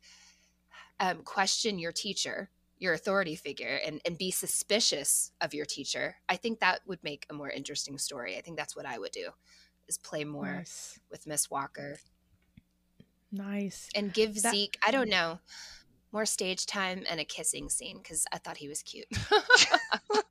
um, 0.99 1.23
question 1.23 1.79
your 1.79 1.91
teacher, 1.91 2.49
your 2.77 2.93
authority 2.93 3.35
figure, 3.35 3.79
and, 3.85 3.99
and 4.05 4.17
be 4.17 4.31
suspicious 4.31 5.31
of 5.41 5.53
your 5.53 5.65
teacher. 5.65 6.17
I 6.29 6.37
think 6.37 6.59
that 6.59 6.81
would 6.85 7.03
make 7.03 7.25
a 7.29 7.33
more 7.33 7.49
interesting 7.49 7.97
story. 7.97 8.37
I 8.37 8.41
think 8.41 8.57
that's 8.57 8.75
what 8.75 8.85
I 8.85 8.97
would 8.97 9.11
do 9.11 9.29
is 9.87 9.97
play 9.97 10.23
more 10.23 10.57
Nice. 10.57 10.99
with 11.09 11.27
Miss 11.27 11.49
Walker 11.49 11.97
Nice. 13.31 13.89
and 13.95 14.13
give 14.13 14.41
That- 14.41 14.51
Zeke, 14.53 14.77
I 14.85 14.91
don't 14.91 15.09
know, 15.09 15.39
more 16.11 16.25
stage 16.25 16.65
time 16.65 17.03
and 17.09 17.19
a 17.19 17.25
kissing 17.25 17.69
scene 17.69 17.97
because 17.97 18.25
I 18.31 18.37
thought 18.37 18.57
he 18.57 18.67
was 18.69 18.81
cute. 18.81 19.07
but 20.09 20.23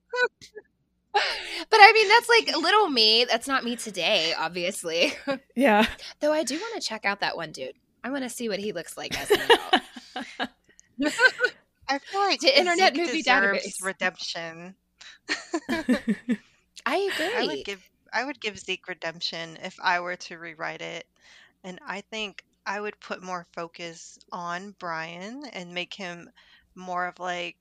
I 1.81 1.93
mean, 1.93 2.09
that's 2.09 2.29
like 2.29 2.57
little 2.57 2.89
me. 2.89 3.25
That's 3.25 3.49
not 3.49 3.65
me 3.65 3.77
today, 3.77 4.35
obviously. 4.37 5.13
Yeah. 5.55 5.87
Though 6.21 6.33
I 6.33 6.43
do 6.45 6.59
want 6.59 6.81
to 6.81 6.87
check 6.87 7.05
out 7.07 7.21
that 7.21 7.37
one 7.37 7.51
dude. 7.53 7.73
I 8.05 8.11
want 8.11 8.25
to 8.25 8.29
see 8.31 8.49
what 8.49 8.59
he 8.59 8.73
looks 8.73 8.97
like 8.99 9.19
as 9.19 9.31
an 9.31 9.41
adult. 9.41 9.83
I 11.89 11.99
feel 11.99 12.21
like 12.21 12.41
To 12.41 12.59
Internet 12.59 12.95
Zeke 12.95 13.07
Movie 13.07 13.23
deserves 13.23 13.67
Database. 13.67 13.85
redemption. 13.85 14.75
I 16.85 16.97
agree. 16.97 17.35
I 17.37 17.47
would 17.47 17.65
give 17.65 17.89
I 18.13 18.25
would 18.25 18.41
give 18.41 18.59
Zeke 18.59 18.87
redemption 18.89 19.59
if 19.63 19.77
I 19.83 20.01
were 20.01 20.17
to 20.17 20.37
rewrite 20.39 20.83
it, 20.83 21.07
and 21.65 21.79
I 21.87 22.03
think 22.03 22.45
I 22.67 22.81
would 22.81 23.01
put 23.01 23.23
more 23.23 23.47
focus 23.55 24.19
on 24.33 24.73
Brian 24.79 25.45
and 25.47 25.75
make 25.75 25.95
him 25.95 26.31
more 26.75 27.07
of 27.07 27.19
like 27.21 27.57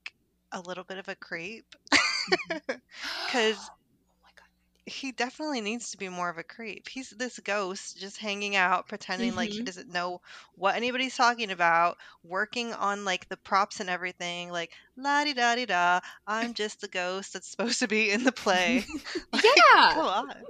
a 0.51 0.61
little 0.61 0.83
bit 0.83 0.97
of 0.97 1.07
a 1.07 1.15
creep, 1.15 1.65
because 3.25 3.71
Oh 3.71 4.19
my 4.23 4.31
God. 4.35 4.47
he 4.87 5.11
definitely 5.11 5.61
needs 5.61 5.91
to 5.91 5.97
be 5.97 6.09
more 6.09 6.29
of 6.29 6.37
a 6.37 6.43
creep. 6.43 6.87
He's 6.89 7.09
this 7.09 7.39
ghost 7.39 7.97
just 7.97 8.17
hanging 8.17 8.55
out, 8.55 8.87
pretending 8.87 9.35
like 9.35 9.51
he 9.53 9.61
Mhm. 9.61 9.65
doesn't 9.65 9.89
know 9.89 10.21
what 10.53 10.75
anybody's 10.75 11.15
talking 11.15 11.51
about, 11.51 11.97
working 12.23 12.71
on 12.73 13.03
like 13.05 13.27
the 13.29 13.37
props 13.37 13.79
and 13.79 13.89
everything, 13.89 14.51
like 14.51 14.71
la 14.95 15.23
di 15.23 15.33
da 15.33 15.55
di 15.55 15.65
da. 15.65 15.99
I'm 16.27 16.53
just 16.53 16.81
the 16.81 16.87
ghost 16.87 17.33
that's 17.33 17.49
supposed 17.49 17.79
to 17.79 17.87
be 17.87 18.11
in 18.11 18.23
the 18.23 18.31
play. 18.31 18.85
Like, 19.33 19.65
Yeah. 19.73 19.87
come 19.89 20.05
on. 20.07 20.45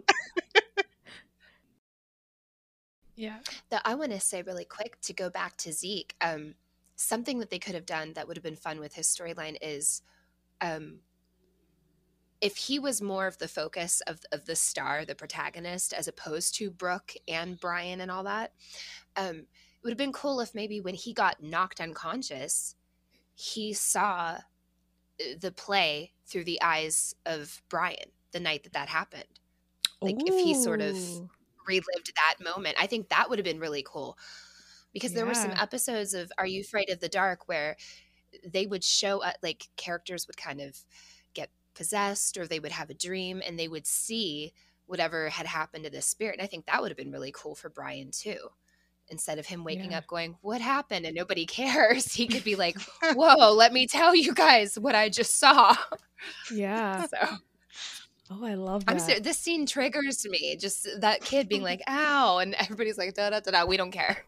Yeah. 3.16 3.40
Though 3.70 3.80
I 3.86 3.96
want 3.96 4.12
to 4.12 4.20
say 4.20 4.42
really 4.42 4.66
quick 4.66 5.00
to 5.02 5.14
go 5.14 5.30
back 5.30 5.58
to 5.58 5.72
Zeke, 5.72 6.16
um, 6.22 6.56
something 6.96 7.40
that 7.40 7.50
they 7.50 7.60
could 7.60 7.76
have 7.76 7.86
done 7.86 8.14
that 8.14 8.28
would 8.28 8.38
have 8.38 8.44
been 8.44 8.56
fun 8.56 8.80
with 8.80 8.94
his 8.94 9.08
storyline 9.08 9.58
is 9.62 10.02
um, 10.62 11.00
if 12.42 12.56
he 12.58 12.80
was 12.80 13.02
more 13.02 13.28
of 13.28 13.38
the 13.38 13.48
focus 13.48 14.02
of, 14.08 14.20
of 14.32 14.46
the 14.46 14.56
star, 14.56 15.06
the 15.06 15.16
protagonist, 15.16 15.94
as 15.94 16.08
opposed 16.08 16.56
to 16.56 16.70
Brooke 16.70 17.14
and 17.28 17.60
Brian 17.60 18.02
and 18.02 18.12
all 18.12 18.24
that. 18.24 18.54
Um, 19.16 19.36
it 19.38 19.48
would 19.84 19.92
have 19.92 19.98
been 19.98 20.14
cool 20.14 20.40
if 20.42 20.54
maybe 20.56 20.82
when 20.82 20.96
he 20.96 21.14
got 21.14 21.42
knocked 21.42 21.80
unconscious, 21.80 22.76
he 23.36 23.74
saw 23.74 24.38
uh, 24.38 24.40
the 25.40 25.52
play 25.52 26.12
through 26.28 26.44
the 26.46 26.62
eyes 26.62 27.16
of 27.26 27.62
Brian 27.70 28.10
the 28.32 28.40
night 28.40 28.64
that 28.64 28.74
that 28.74 28.90
happened. 28.90 29.24
Like, 30.02 30.16
if 30.26 30.34
he 30.44 30.54
sort 30.56 30.82
of- 30.82 30.96
Ooh. 30.98 31.30
Relived 31.68 32.12
that 32.16 32.36
moment. 32.44 32.76
I 32.80 32.88
think 32.88 33.10
that 33.10 33.30
would 33.30 33.40
have 33.40 33.46
been 33.46 33.60
really 33.60 33.84
cool 33.86 34.18
because 34.94 35.14
there 35.14 35.26
were 35.26 35.34
some 35.34 35.54
episodes 35.60 36.14
of 36.14 36.32
Are 36.38 36.48
You 36.48 36.62
Afraid 36.62 36.90
of 36.90 37.00
the 37.00 37.10
Dark 37.10 37.48
where 37.48 37.76
they 38.46 38.66
would 38.68 38.84
show 38.84 39.22
uh, 39.24 39.34
like 39.44 39.70
characters 39.78 40.28
would 40.28 40.38
kind 40.38 40.62
of 40.62 40.78
get 41.34 41.50
possessed 41.74 42.38
or 42.38 42.48
they 42.48 42.60
would 42.60 42.72
have 42.72 42.90
a 42.90 42.94
dream 42.96 43.42
and 43.46 43.58
they 43.60 43.68
would 43.68 43.88
see 43.88 44.54
whatever 44.88 45.30
had 45.30 45.48
happened 45.48 45.84
to 45.86 45.90
the 45.90 46.02
spirit. 46.02 46.36
And 46.38 46.44
I 46.44 46.48
think 46.48 46.66
that 46.66 46.82
would 46.82 46.92
have 46.92 46.98
been 46.98 47.12
really 47.12 47.32
cool 47.34 47.56
for 47.56 47.70
Brian 47.70 48.12
too. 48.12 48.38
Instead 49.10 49.38
of 49.40 49.46
him 49.48 49.64
waking 49.64 49.92
Yeah. 49.92 50.00
up 50.00 50.08
going, 50.08 50.38
What 50.42 50.62
happened? 50.62 51.06
and 51.06 51.16
nobody 51.16 51.46
cares, 51.48 52.14
he 52.14 52.28
could 52.28 52.44
be 52.44 52.56
like, 52.56 52.78
Whoa, 53.12 53.54
let 53.54 53.74
me 53.74 53.88
tell 53.88 54.16
you 54.16 54.34
guys 54.34 54.80
what 54.80 54.96
I 54.96 55.10
just 55.10 55.38
saw. 55.40 55.76
Yeah. 56.50 57.06
So 57.10 57.18
Oh, 58.32 58.44
I 58.44 58.56
love 58.56 58.86
that. 58.86 58.92
I'm 58.92 59.00
ser- 59.00 59.20
this 59.20 59.38
scene 59.38 59.66
triggers 59.66 60.26
me. 60.26 60.56
Just 60.56 60.88
that 61.00 61.22
kid 61.22 61.48
being 61.48 61.62
like, 61.72 61.82
"Ow," 61.88 62.40
and 62.40 62.54
everybody's 62.56 62.98
like, 62.98 63.14
"Da 63.14 63.30
da 63.30 63.40
da 63.40 63.52
da." 63.52 63.66
We 63.66 63.78
don't 63.78 63.92
care. 63.92 64.24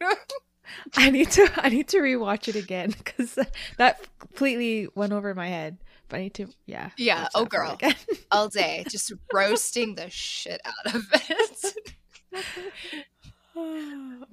I 0.95 1.09
need 1.09 1.31
to 1.31 1.49
I 1.57 1.69
need 1.69 1.87
to 1.89 1.97
rewatch 1.97 2.47
it 2.47 2.55
again 2.55 2.93
because 2.97 3.37
that 3.77 4.05
completely 4.19 4.87
went 4.95 5.13
over 5.13 5.33
my 5.33 5.47
head. 5.47 5.77
But 6.09 6.17
I 6.17 6.19
need 6.23 6.33
to 6.35 6.47
yeah. 6.65 6.91
Yeah, 6.97 7.27
oh, 7.35 7.45
girl. 7.45 7.77
All 8.31 8.47
day, 8.49 8.85
just 8.87 9.11
roasting 9.33 9.95
the 9.95 10.09
shit 10.09 10.61
out 10.63 10.95
of 10.95 11.03
it. 11.13 11.73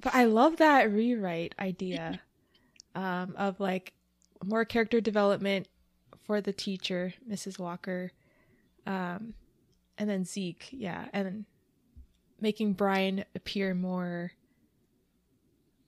but 0.01 0.15
I 0.15 0.25
love 0.25 0.57
that 0.57 0.91
rewrite 0.91 1.55
idea 1.59 2.21
um, 2.93 3.33
of 3.37 3.59
like 3.59 3.93
more 4.43 4.63
character 4.63 5.01
development 5.01 5.67
for 6.25 6.39
the 6.39 6.53
teacher, 6.53 7.13
Mrs. 7.29 7.59
Walker, 7.59 8.11
um, 8.87 9.33
and 9.97 10.09
then 10.09 10.25
Zeke, 10.25 10.67
yeah, 10.71 11.05
and 11.13 11.45
making 12.39 12.73
Brian 12.73 13.23
appear 13.35 13.73
more 13.73 14.31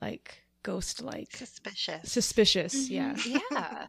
like 0.02 0.44
ghost-like, 0.64 1.36
Suspicious. 1.36 2.12
suspicious. 2.12 2.90
Yeah, 2.90 3.14
Mhm, 3.14 3.42
yeah. 3.52 3.88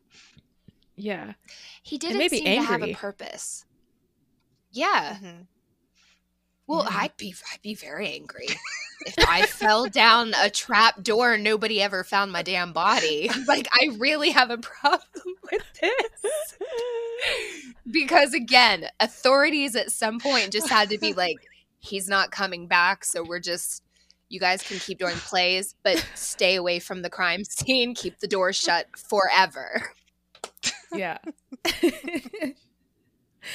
yeah, 0.97 1.33
He 1.83 1.99
didn't 1.99 2.19
maybe 2.19 2.39
seem 2.39 2.45
to 2.45 2.62
have 2.62 2.83
a 2.83 2.95
purpose. 2.95 3.64
Yeah. 4.71 5.19
Mhm. 5.23 5.47
Well, 6.69 6.87
Yeah. 6.89 6.97
I'd 6.99 7.16
be 7.16 7.35
I'd 7.53 7.62
be 7.62 7.75
very 7.75 8.12
angry 8.14 8.47
if 9.07 9.14
I 9.27 9.47
fell 9.47 9.87
down 9.87 10.35
a 10.41 10.51
trap 10.51 11.03
door 11.03 11.33
and 11.33 11.43
nobody 11.43 11.81
ever 11.83 12.05
found 12.05 12.31
my 12.31 12.43
damn 12.43 12.73
body. 12.73 13.31
Like 13.49 13.66
I 13.73 13.91
really 13.99 14.31
have 14.31 14.51
a 14.51 14.59
problem 14.59 15.03
with 15.51 15.62
this. 15.81 16.59
because 17.91 18.35
again, 18.35 18.87
authorities 19.01 19.75
at 19.77 19.91
some 19.91 20.21
point 20.21 20.53
just 20.53 20.69
had 20.69 20.91
to 20.91 20.99
be 20.99 21.12
like, 21.25 21.37
he's 21.79 22.09
not 22.09 22.31
coming 22.31 22.66
back, 22.66 23.05
so 23.05 23.25
we're 23.25 23.41
just 23.41 23.83
you 24.29 24.39
guys 24.39 24.62
can 24.62 24.79
keep 24.79 24.99
doing 24.99 25.16
plays, 25.16 25.75
but 25.83 26.07
stay 26.14 26.57
away 26.57 26.79
from 26.79 27.01
the 27.01 27.09
crime 27.09 27.45
scene, 27.45 27.95
keep 27.95 28.19
the 28.19 28.29
door 28.29 28.53
shut 28.53 28.87
forever. 28.99 29.91
yeah. 30.93 31.16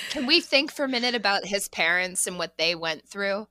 Can 0.10 0.26
we 0.26 0.42
think 0.42 0.72
for 0.72 0.86
a 0.86 0.88
minute 0.90 1.16
about 1.16 1.46
his 1.46 1.68
parents 1.70 2.28
and 2.28 2.38
what 2.38 2.58
they 2.58 2.76
went 2.76 3.08
through? 3.08 3.48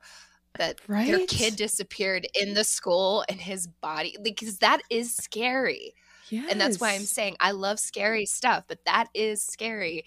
That 0.58 0.80
their 0.86 1.26
kid 1.26 1.56
disappeared 1.56 2.26
in 2.38 2.54
the 2.54 2.64
school 2.64 3.24
and 3.28 3.40
his 3.40 3.66
body, 3.66 4.16
because 4.22 4.58
that 4.58 4.82
is 4.90 5.14
scary. 5.14 5.94
yes. 6.30 6.50
And 6.50 6.60
that's 6.60 6.78
why 6.78 6.92
I'm 6.94 7.00
saying 7.00 7.36
I 7.40 7.52
love 7.52 7.78
scary 7.80 8.26
stuff, 8.26 8.64
but 8.68 8.84
that 8.84 9.08
is 9.14 9.42
scary. 9.42 10.04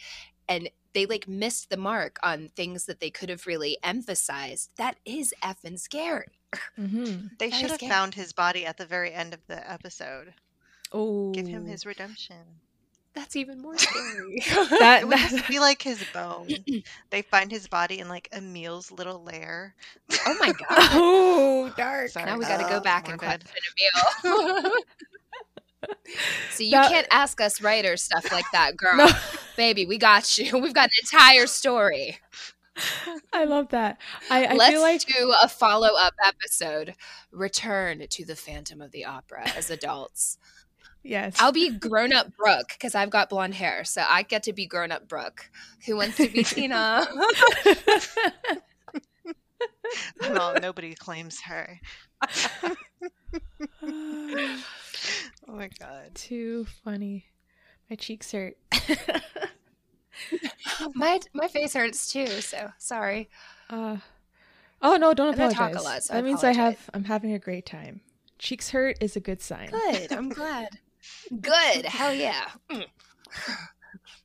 And 0.48 0.70
they 0.94 1.08
like 1.08 1.28
missed 1.28 1.70
the 1.72 1.78
mark 1.78 2.20
on 2.22 2.50
things 2.56 2.86
that 2.86 3.00
they 3.00 3.10
could 3.10 3.30
have 3.30 3.48
really 3.48 3.78
emphasized. 3.84 4.70
That 4.78 4.98
is 5.04 5.34
effing 5.44 5.80
scary. 5.80 6.40
hmm 6.76 7.28
They 7.40 7.50
Very 7.50 7.52
should 7.52 7.72
have 7.72 7.80
scary. 7.80 7.92
found 7.92 8.14
his 8.14 8.32
body 8.32 8.66
at 8.66 8.78
the 8.78 8.86
very 8.86 9.12
end 9.12 9.34
of 9.34 9.40
the 9.48 9.70
episode. 9.70 10.34
Oh, 10.92 11.32
Give 11.34 11.48
him 11.48 11.66
his 11.66 11.86
redemption. 11.86 12.62
That's 13.16 13.36
even 13.38 13.62
more 13.62 13.78
scary. 13.78 14.42
that. 14.80 15.00
It 15.04 15.08
would 15.08 15.18
just 15.18 15.36
that 15.36 15.48
be 15.48 15.60
like 15.60 15.82
his 15.82 16.04
bone. 16.14 16.50
they 17.10 17.22
find 17.22 17.50
his 17.50 17.68
body 17.68 18.00
in 18.00 18.10
like 18.10 18.28
Emil's 18.34 18.92
little 18.92 19.24
lair. 19.24 19.74
oh 20.28 20.36
my 20.40 20.48
god. 20.52 20.66
oh, 20.70 21.74
dark. 21.78 22.10
Sorry. 22.10 22.26
Now 22.26 22.38
we 22.38 22.46
got 22.46 22.58
to 22.62 22.68
go 22.70 22.78
Oh, 22.78 22.82
back 22.82 23.08
and 23.10 23.20
morbid. 23.22 23.46
question 23.46 24.64
Emil. 24.64 24.72
so 26.52 26.64
you 26.64 26.72
That- 26.72 26.92
can't 26.92 27.08
ask 27.12 27.40
us 27.42 27.62
writers 27.62 28.04
stuff 28.04 28.32
like 28.32 28.46
that, 28.52 28.76
girl. 28.78 28.98
No, 28.98 29.08
Baby, 29.56 29.86
we 29.86 29.98
got 29.98 30.38
you. 30.38 30.58
We've 30.58 30.74
got 30.74 30.86
an 30.90 31.00
entire 31.02 31.48
story. 31.48 32.20
I 33.32 33.46
love 33.46 33.70
that. 33.70 33.98
I, 34.30 34.48
I 34.48 34.54
Let's 34.54 34.72
feel 34.74 34.82
like 34.82 35.06
do 35.06 35.34
a 35.42 35.48
follow 35.48 35.92
up 35.98 36.14
episode. 36.28 36.96
Return 37.32 38.06
to 38.10 38.26
the 38.26 38.36
Phantom 38.36 38.82
of 38.82 38.92
the 38.92 39.06
Opera 39.06 39.48
as 39.56 39.70
adults. 39.70 40.38
Yes. 41.06 41.36
I'll 41.40 41.52
be 41.52 41.70
grown 41.70 42.12
up 42.14 42.36
Brooke 42.36 42.70
because 42.70 42.96
I've 42.96 43.10
got 43.10 43.30
blonde 43.30 43.54
hair, 43.56 43.84
so 43.86 44.04
I 44.08 44.24
get 44.24 44.44
to 44.44 44.54
be 44.54 44.66
grown 44.66 44.92
up 44.92 45.08
Brooke. 45.08 45.50
Who 45.86 45.96
wants 45.96 46.18
to 46.18 46.28
be 46.28 46.44
Tina? 46.46 47.06
No, 50.22 50.54
nobody 50.62 50.94
claims 50.96 51.40
her. 51.42 51.80
Oh 55.48 55.52
my 55.56 55.70
god. 55.80 56.16
Too 56.16 56.66
funny. 56.84 57.26
My 57.90 57.96
cheeks 57.96 58.32
hurt. 58.32 58.58
my 60.96 61.20
my 61.34 61.48
face 61.48 61.74
hurts 61.74 62.12
too, 62.12 62.26
so 62.28 62.72
sorry. 62.80 63.30
uh, 63.70 63.98
oh 64.82 64.96
no! 64.98 65.14
Don't 65.14 65.34
And 65.34 65.42
I 65.42 65.46
apologize. 65.50 65.74
talk 65.74 65.76
a 65.82 65.84
lot, 65.84 66.04
so 66.04 66.14
I 66.14 66.18
that 66.18 66.24
means 66.24 66.44
I 66.44 66.54
have. 66.54 66.90
I'm 66.94 67.04
having 67.04 67.34
a 67.34 67.40
great 67.40 67.66
time. 67.66 68.02
Cheeks 68.40 68.72
hurt 68.72 68.98
is 69.02 69.16
a 69.16 69.20
good 69.20 69.42
sign. 69.42 69.70
Good. 69.70 70.12
I'm 70.12 70.30
glad. 70.30 70.80
Good. 71.42 71.86
Hell 71.86 72.14
yeah. 72.14 72.50
Mm. 72.72 72.86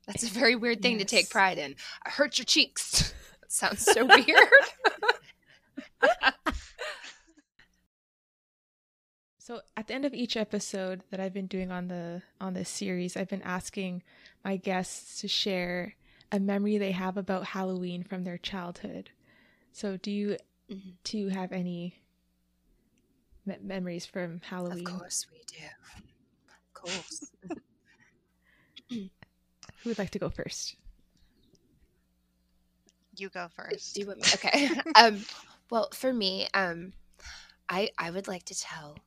That's 0.07 0.25
a 0.25 0.27
very 0.27 0.57
weird 0.57 0.83
thing 0.83 0.99
to 0.99 1.05
take 1.05 1.31
pride 1.31 1.59
in. 1.59 1.77
I 2.05 2.11
hurt 2.11 2.39
your 2.39 2.45
cheeks. 2.45 3.15
That 3.41 3.53
sounds 3.53 3.85
so 3.85 4.07
weird. 4.07 4.29
So 9.39 9.63
at 9.77 9.89
the 9.89 9.95
end 9.95 10.05
of 10.05 10.15
each 10.15 10.37
episode 10.37 11.03
that 11.11 11.19
I've 11.19 11.35
been 11.35 11.49
doing 11.49 11.73
on 11.73 11.89
the 11.89 12.23
on 12.41 12.55
this 12.55 12.69
series, 12.69 13.17
I've 13.17 13.29
been 13.29 13.43
asking 13.43 14.05
my 14.45 14.55
guests 14.55 15.21
to 15.23 15.27
share 15.27 15.97
a 16.31 16.39
memory 16.39 16.79
they 16.79 16.93
have 16.93 17.17
about 17.17 17.47
Halloween 17.47 18.05
from 18.05 18.23
their 18.23 18.39
childhood. 18.39 19.11
So 19.73 19.97
do 19.97 20.13
you 20.13 20.37
mm-hmm. 20.71 20.91
to 21.03 21.29
have 21.31 21.51
any 21.51 22.01
me- 23.47 23.59
memories 23.61 24.07
from 24.07 24.41
Halloween. 24.45 24.87
Of 24.87 24.99
course 24.99 25.27
we 25.31 25.43
do. 25.47 25.65
Of 26.85 26.91
course. 26.91 27.31
Who 28.91 29.89
would 29.91 29.99
like 29.99 30.11
to 30.11 30.19
go 30.19 30.31
first? 30.31 30.77
You 33.17 33.29
go 33.29 33.49
first. 33.55 33.95
Do 33.95 34.01
you 34.01 34.07
want 34.07 34.19
me? 34.19 34.25
Okay. 34.35 34.71
um, 34.95 35.25
well, 35.71 35.89
for 35.93 36.13
me, 36.13 36.49
um, 36.55 36.93
I 37.69 37.91
I 37.99 38.11
would 38.11 38.29
like 38.29 38.45
to 38.45 38.59
tell 38.59 38.99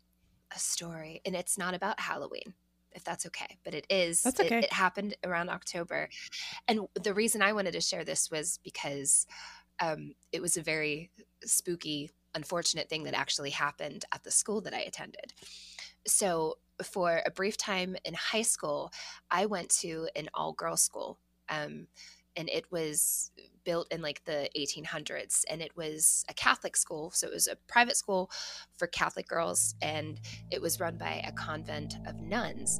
a 0.54 0.60
story, 0.60 1.22
and 1.26 1.36
it's 1.36 1.58
not 1.58 1.74
about 1.74 2.00
Halloween, 2.00 2.54
if 2.92 3.04
that's 3.04 3.26
okay. 3.28 3.58
But 3.64 3.74
it 3.74 3.86
is. 3.90 4.22
That's 4.22 4.40
okay. 4.40 4.60
It, 4.60 4.66
it 4.66 4.74
happened 4.74 5.16
around 5.24 5.50
October, 5.50 6.10
and 6.68 6.82
the 7.02 7.14
reason 7.14 7.42
I 7.42 7.54
wanted 7.54 7.74
to 7.74 7.82
share 7.82 8.04
this 8.04 8.30
was 8.32 8.60
because 8.64 9.26
um, 9.80 10.14
it 10.32 10.42
was 10.42 10.58
a 10.58 10.62
very 10.62 11.12
spooky, 11.44 12.12
unfortunate 12.36 12.90
thing 12.90 13.04
that 13.04 13.14
actually 13.14 13.52
happened 13.52 14.06
at 14.14 14.24
the 14.24 14.32
school 14.32 14.62
that 14.62 14.74
I 14.74 14.82
attended. 14.82 15.34
So, 16.06 16.58
for 16.84 17.22
a 17.26 17.32
brief 17.32 17.58
time 17.58 17.96
in 18.06 18.14
high 18.14 18.42
school, 18.42 18.92
I 19.32 19.46
went 19.46 19.70
to 19.82 20.08
an 20.16 20.30
all 20.34 20.54
girls 20.54 20.82
school. 20.82 21.20
Um, 21.50 21.88
and 22.36 22.50
it 22.50 22.72
was 22.72 23.32
built 23.64 23.92
in 23.92 24.02
like 24.02 24.24
the 24.26 24.50
1800s 24.58 25.44
and 25.50 25.62
it 25.62 25.76
was 25.78 26.26
a 26.30 26.34
catholic 26.34 26.76
school 26.76 27.12
so 27.12 27.28
it 27.28 27.34
was 27.34 27.48
a 27.48 27.56
private 27.68 27.96
school 27.96 28.30
for 28.78 28.88
catholic 28.88 29.28
girls 29.28 29.76
and 29.82 30.20
it 30.52 30.62
was 30.62 30.80
run 30.80 30.98
by 30.98 31.24
a 31.26 31.32
convent 31.32 31.96
of 32.08 32.20
nuns 32.20 32.80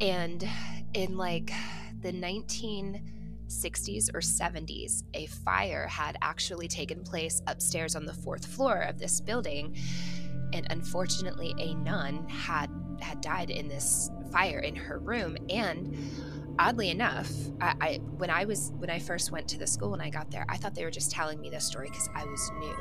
and 0.00 0.48
in 0.94 1.16
like 1.16 1.50
the 2.00 2.12
1960s 2.12 4.08
or 4.14 4.20
70s 4.20 5.02
a 5.14 5.26
fire 5.26 5.86
had 5.86 6.16
actually 6.22 6.68
taken 6.68 7.02
place 7.02 7.42
upstairs 7.46 7.94
on 7.94 8.06
the 8.06 8.14
fourth 8.14 8.46
floor 8.46 8.80
of 8.80 8.98
this 8.98 9.20
building 9.20 9.76
and 10.52 10.66
unfortunately 10.70 11.54
a 11.58 11.74
nun 11.74 12.26
had 12.28 12.70
had 13.02 13.20
died 13.20 13.50
in 13.50 13.68
this 13.68 14.10
fire 14.30 14.60
in 14.60 14.76
her 14.76 14.98
room 14.98 15.36
and 15.50 15.96
oddly 16.58 16.90
enough, 16.90 17.30
I, 17.60 17.74
I, 17.80 17.94
when 18.16 18.30
I 18.30 18.44
was 18.44 18.72
when 18.76 18.90
I 18.90 18.98
first 18.98 19.30
went 19.30 19.48
to 19.48 19.58
the 19.58 19.66
school 19.66 19.94
and 19.94 20.02
I 20.02 20.10
got 20.10 20.30
there, 20.30 20.44
I 20.48 20.56
thought 20.56 20.74
they 20.74 20.84
were 20.84 20.90
just 20.90 21.10
telling 21.10 21.40
me 21.40 21.50
this 21.50 21.64
story 21.64 21.88
because 21.88 22.08
I 22.14 22.24
was 22.24 22.50
new. 22.58 22.76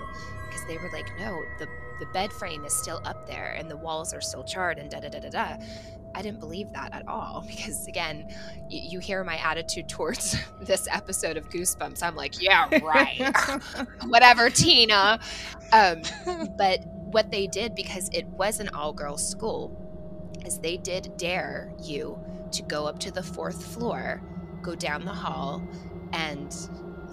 Because 0.47 0.65
they 0.67 0.77
were 0.77 0.89
like, 0.91 1.07
no, 1.19 1.41
the 1.59 1.67
the 1.99 2.05
bed 2.07 2.33
frame 2.33 2.65
is 2.65 2.73
still 2.73 2.99
up 3.05 3.27
there 3.27 3.55
and 3.57 3.69
the 3.69 3.77
walls 3.77 4.11
are 4.13 4.21
still 4.21 4.43
charred 4.43 4.79
and 4.79 4.89
da 4.89 4.99
da 4.99 5.09
da 5.09 5.19
da 5.19 5.29
da. 5.29 5.57
I 6.13 6.21
didn't 6.21 6.39
believe 6.39 6.73
that 6.73 6.93
at 6.93 7.07
all 7.07 7.45
because 7.47 7.87
again, 7.87 8.27
you, 8.69 8.81
you 8.93 8.99
hear 8.99 9.23
my 9.23 9.37
attitude 9.37 9.87
towards 9.87 10.35
this 10.61 10.87
episode 10.91 11.37
of 11.37 11.49
Goosebumps. 11.49 12.03
I'm 12.03 12.15
like, 12.15 12.41
yeah, 12.41 12.67
right, 12.83 13.33
whatever, 14.07 14.49
Tina. 14.49 15.19
Um, 15.71 16.01
but 16.57 16.85
what 16.85 17.29
they 17.29 17.45
did 17.45 17.75
because 17.75 18.09
it 18.13 18.25
was 18.27 18.59
an 18.59 18.69
all 18.69 18.93
girls 18.93 19.27
school 19.27 19.80
is 20.45 20.59
they 20.59 20.77
did 20.77 21.17
dare 21.17 21.71
you 21.81 22.19
to 22.51 22.63
go 22.63 22.85
up 22.85 22.99
to 22.99 23.11
the 23.11 23.23
fourth 23.23 23.73
floor, 23.73 24.21
go 24.61 24.75
down 24.75 25.05
the 25.05 25.13
hall, 25.13 25.61
and 26.13 26.55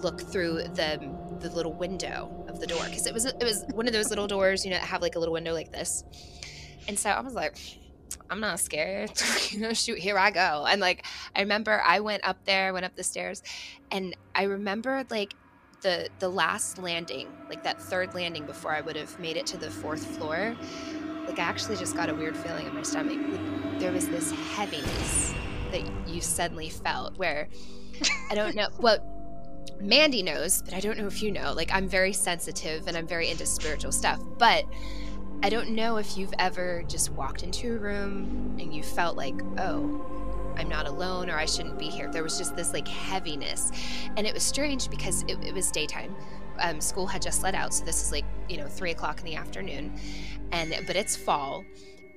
look 0.01 0.21
through 0.21 0.63
the 0.75 1.15
the 1.39 1.49
little 1.49 1.73
window 1.73 2.45
of 2.49 2.59
the 2.59 2.67
door 2.67 2.83
because 2.85 3.05
it 3.05 3.13
was 3.13 3.25
it 3.25 3.43
was 3.43 3.65
one 3.73 3.87
of 3.87 3.93
those 3.93 4.09
little 4.09 4.27
doors 4.27 4.65
you 4.65 4.71
know 4.71 4.77
that 4.77 4.85
have 4.85 5.01
like 5.01 5.15
a 5.15 5.19
little 5.19 5.33
window 5.33 5.53
like 5.53 5.71
this. 5.71 6.03
And 6.87 6.97
so 6.97 7.09
I 7.09 7.19
was 7.21 7.33
like, 7.33 7.55
I'm 8.29 8.39
not 8.39 8.59
scared. 8.59 9.11
you 9.49 9.59
know, 9.59 9.73
shoot, 9.73 9.99
here 9.99 10.17
I 10.17 10.31
go. 10.31 10.65
And 10.67 10.81
like 10.81 11.05
I 11.35 11.41
remember 11.41 11.81
I 11.85 11.99
went 11.99 12.25
up 12.25 12.43
there, 12.45 12.73
went 12.73 12.85
up 12.85 12.95
the 12.95 13.03
stairs, 13.03 13.43
and 13.91 14.15
I 14.35 14.43
remember 14.43 15.05
like 15.09 15.35
the 15.81 16.09
the 16.19 16.29
last 16.29 16.77
landing, 16.77 17.29
like 17.49 17.63
that 17.63 17.81
third 17.81 18.13
landing 18.13 18.45
before 18.45 18.73
I 18.73 18.81
would 18.81 18.95
have 18.95 19.17
made 19.19 19.37
it 19.37 19.45
to 19.47 19.57
the 19.57 19.69
fourth 19.69 20.05
floor 20.17 20.55
like 21.29 21.37
I 21.39 21.43
actually 21.43 21.77
just 21.77 21.95
got 21.95 22.09
a 22.09 22.15
weird 22.15 22.35
feeling 22.35 22.65
in 22.65 22.73
my 22.73 22.81
stomach. 22.81 23.17
Like, 23.17 23.79
there 23.79 23.91
was 23.91 24.09
this 24.09 24.31
heaviness 24.31 25.33
that 25.71 25.83
you 26.07 26.21
suddenly 26.21 26.69
felt 26.69 27.17
where 27.17 27.47
I 28.31 28.35
don't 28.35 28.55
know. 28.55 28.67
Well, 28.79 28.97
Mandy 29.79 30.23
knows, 30.23 30.63
but 30.63 30.73
I 30.73 30.79
don't 30.79 30.97
know 30.97 31.05
if 31.05 31.21
you 31.21 31.31
know. 31.31 31.53
Like 31.53 31.71
I'm 31.71 31.87
very 31.87 32.13
sensitive 32.13 32.87
and 32.87 32.97
I'm 32.97 33.07
very 33.07 33.29
into 33.29 33.45
spiritual 33.45 33.91
stuff, 33.91 34.19
but 34.39 34.65
I 35.43 35.49
don't 35.49 35.69
know 35.69 35.97
if 35.97 36.17
you've 36.17 36.33
ever 36.39 36.83
just 36.87 37.11
walked 37.11 37.43
into 37.43 37.75
a 37.75 37.77
room 37.77 38.57
and 38.59 38.73
you 38.73 38.81
felt 38.81 39.15
like, 39.15 39.35
oh, 39.59 40.05
I'm 40.57 40.67
not 40.67 40.87
alone 40.87 41.29
or 41.29 41.37
I 41.37 41.45
shouldn't 41.45 41.77
be 41.77 41.85
here. 41.85 42.11
There 42.11 42.23
was 42.23 42.37
just 42.37 42.55
this 42.55 42.73
like 42.73 42.87
heaviness. 42.87 43.71
And 44.17 44.25
it 44.25 44.33
was 44.33 44.43
strange 44.43 44.89
because 44.89 45.21
it, 45.27 45.37
it 45.43 45.53
was 45.53 45.71
daytime 45.71 46.15
um, 46.61 46.81
school 46.81 47.07
had 47.07 47.21
just 47.21 47.43
let 47.43 47.55
out, 47.55 47.73
so 47.73 47.85
this 47.85 48.01
is 48.01 48.11
like 48.11 48.25
you 48.47 48.57
know 48.57 48.67
three 48.67 48.91
o'clock 48.91 49.19
in 49.19 49.25
the 49.25 49.35
afternoon, 49.35 49.93
and 50.51 50.73
but 50.85 50.95
it's 50.95 51.15
fall, 51.15 51.63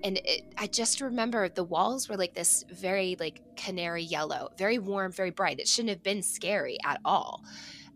and 0.05 0.19
it, 0.25 0.45
I 0.59 0.67
just 0.67 1.01
remember 1.01 1.49
the 1.49 1.65
walls 1.65 2.09
were 2.09 2.17
like 2.17 2.35
this 2.35 2.65
very 2.71 3.17
like 3.19 3.41
canary 3.57 4.03
yellow, 4.03 4.51
very 4.59 4.79
warm, 4.79 5.13
very 5.13 5.31
bright. 5.31 5.61
It 5.61 5.69
shouldn't 5.69 5.91
have 5.91 6.03
been 6.03 6.23
scary 6.23 6.79
at 6.85 7.01
all. 7.05 7.43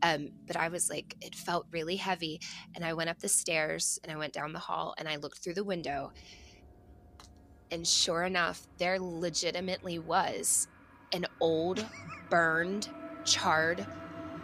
Um, 0.03 0.29
but 0.47 0.57
I 0.57 0.69
was 0.69 0.91
like, 0.91 1.17
it 1.21 1.35
felt 1.35 1.67
really 1.71 1.97
heavy. 1.97 2.41
And 2.75 2.85
I 2.85 2.93
went 2.93 3.11
up 3.11 3.19
the 3.19 3.29
stairs 3.29 3.99
and 4.03 4.13
I 4.13 4.17
went 4.17 4.33
down 4.33 4.53
the 4.53 4.59
hall 4.59 4.95
and 4.99 5.09
I 5.09 5.17
looked 5.17 5.39
through 5.39 5.55
the 5.55 5.65
window. 5.65 6.13
And 7.71 7.87
sure 7.87 8.23
enough, 8.23 8.67
there 8.79 8.99
legitimately 9.01 9.99
was 9.99 10.69
an 11.13 11.27
old, 11.41 11.85
burned, 12.31 12.89
charred 13.25 13.87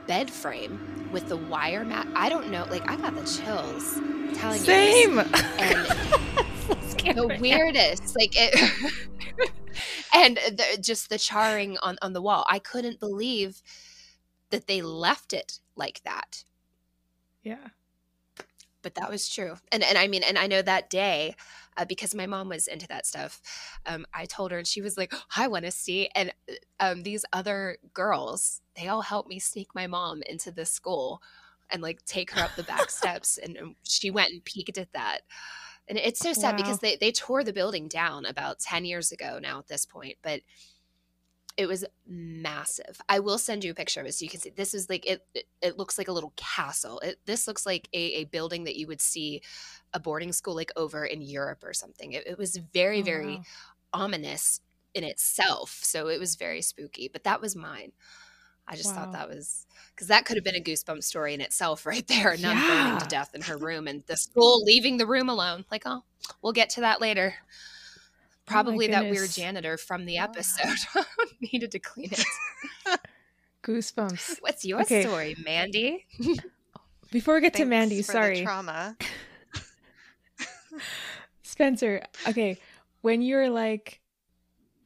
bed 0.06 0.30
frame 0.30 1.08
with 1.12 1.28
the 1.28 1.36
wire 1.36 1.84
mat. 1.84 2.06
I 2.14 2.28
don't 2.28 2.50
know. 2.50 2.66
Like 2.70 2.88
I 2.90 2.96
got 2.96 3.14
the 3.14 3.22
chills. 3.22 3.96
I'm 3.96 4.34
telling 4.34 4.60
Same. 4.60 5.18
you. 5.18 5.24
The 7.02 7.36
weirdest, 7.40 8.14
like 8.16 8.32
it, 8.36 8.54
and 10.14 10.36
the, 10.36 10.78
just 10.80 11.10
the 11.10 11.18
charring 11.18 11.76
on 11.78 11.98
on 12.00 12.12
the 12.12 12.22
wall. 12.22 12.44
I 12.48 12.60
couldn't 12.60 13.00
believe 13.00 13.60
that 14.50 14.68
they 14.68 14.82
left 14.82 15.32
it 15.32 15.58
like 15.74 16.02
that. 16.04 16.44
Yeah. 17.42 17.68
But 18.82 18.94
that 18.94 19.10
was 19.10 19.28
true. 19.28 19.56
And 19.72 19.82
and 19.82 19.98
I 19.98 20.06
mean, 20.06 20.22
and 20.22 20.38
I 20.38 20.46
know 20.46 20.62
that 20.62 20.90
day 20.90 21.34
uh, 21.76 21.84
because 21.84 22.14
my 22.14 22.26
mom 22.26 22.48
was 22.48 22.66
into 22.66 22.86
that 22.88 23.06
stuff. 23.06 23.40
Um, 23.86 24.06
I 24.14 24.26
told 24.26 24.50
her, 24.50 24.58
and 24.58 24.66
she 24.66 24.80
was 24.80 24.96
like, 24.96 25.12
"I 25.36 25.48
want 25.48 25.64
to 25.64 25.70
see." 25.70 26.08
And 26.14 26.32
uh, 26.48 26.54
um, 26.80 27.02
these 27.02 27.24
other 27.32 27.78
girls, 27.94 28.60
they 28.76 28.88
all 28.88 29.02
helped 29.02 29.28
me 29.28 29.38
sneak 29.38 29.74
my 29.74 29.86
mom 29.86 30.22
into 30.26 30.50
the 30.50 30.64
school 30.64 31.22
and 31.70 31.82
like 31.82 32.04
take 32.04 32.32
her 32.32 32.42
up 32.42 32.54
the 32.56 32.62
back 32.62 32.90
steps, 32.90 33.38
and, 33.38 33.56
and, 33.56 33.74
she 33.82 34.10
went 34.10 34.32
and 34.32 34.44
peeked 34.44 34.78
at 34.78 34.92
that. 34.92 35.20
And 35.88 35.98
it's 35.98 36.20
so 36.20 36.32
sad 36.32 36.52
wow. 36.52 36.56
because 36.58 36.78
they 36.78 36.96
they 36.96 37.12
tore 37.12 37.44
the 37.44 37.52
building 37.52 37.88
down 37.88 38.24
about 38.26 38.60
ten 38.60 38.84
years 38.84 39.12
ago 39.12 39.38
now 39.40 39.58
at 39.58 39.68
this 39.68 39.86
point, 39.86 40.16
but 40.22 40.40
it 41.56 41.66
was 41.66 41.84
massive. 42.06 43.00
I 43.08 43.18
will 43.18 43.38
send 43.38 43.64
you 43.64 43.72
a 43.72 43.74
picture 43.74 44.00
of 44.00 44.06
it 44.06 44.14
so 44.14 44.24
you 44.24 44.30
can 44.30 44.40
see. 44.40 44.50
This 44.50 44.74
is 44.74 44.88
like 44.88 45.06
it. 45.06 45.26
It, 45.34 45.44
it 45.60 45.78
looks 45.78 45.98
like 45.98 46.08
a 46.08 46.12
little 46.12 46.32
castle. 46.36 46.98
It, 47.00 47.18
this 47.26 47.46
looks 47.46 47.66
like 47.66 47.88
a, 47.92 47.98
a 47.98 48.24
building 48.24 48.64
that 48.64 48.76
you 48.76 48.86
would 48.86 49.00
see 49.00 49.42
a 49.92 50.00
boarding 50.00 50.32
school 50.32 50.54
like 50.54 50.72
over 50.76 51.04
in 51.04 51.20
Europe 51.20 51.62
or 51.64 51.72
something. 51.72 52.12
It, 52.12 52.26
it 52.26 52.38
was 52.38 52.56
very 52.56 53.00
oh, 53.00 53.04
very 53.04 53.36
wow. 53.36 53.42
ominous 53.92 54.60
in 54.94 55.04
itself. 55.04 55.80
So 55.82 56.08
it 56.08 56.18
was 56.18 56.36
very 56.36 56.62
spooky. 56.62 57.08
But 57.12 57.24
that 57.24 57.40
was 57.40 57.54
mine. 57.54 57.92
I 58.66 58.76
just 58.76 58.94
wow. 58.94 59.04
thought 59.04 59.12
that 59.12 59.28
was 59.28 59.66
because 59.94 60.08
that 60.08 60.24
could 60.24 60.36
have 60.36 60.44
been 60.44 60.54
a 60.56 60.60
goosebump 60.60 61.02
story 61.02 61.34
in 61.34 61.40
itself, 61.40 61.84
right 61.86 62.06
there. 62.06 62.36
Nun 62.38 62.56
yeah. 62.56 62.84
burning 62.84 63.00
to 63.00 63.08
death 63.08 63.34
in 63.34 63.42
her 63.42 63.56
room 63.58 63.88
and 63.88 64.02
the 64.06 64.16
school 64.16 64.62
leaving 64.64 64.96
the 64.96 65.06
room 65.06 65.28
alone. 65.28 65.64
Like, 65.70 65.82
oh, 65.84 66.02
we'll 66.40 66.52
get 66.52 66.70
to 66.70 66.80
that 66.82 67.00
later. 67.00 67.34
Oh 68.48 68.50
Probably 68.50 68.88
oh 68.88 68.92
that 68.92 69.10
weird 69.10 69.30
janitor 69.30 69.76
from 69.76 70.04
the 70.04 70.18
episode 70.18 70.76
needed 71.52 71.70
to 71.72 71.78
clean 71.78 72.10
it. 72.10 73.00
Goosebumps. 73.62 74.38
What's 74.40 74.64
your 74.64 74.80
okay. 74.82 75.02
story, 75.02 75.36
Mandy? 75.44 76.06
Before 77.12 77.34
we 77.34 77.40
get 77.40 77.52
Thanks 77.52 77.64
to 77.64 77.66
Mandy, 77.66 78.02
sorry. 78.02 78.42
trauma. 78.42 78.96
Spencer, 81.42 82.02
okay, 82.26 82.58
when 83.02 83.22
you're 83.22 83.48
like 83.48 84.00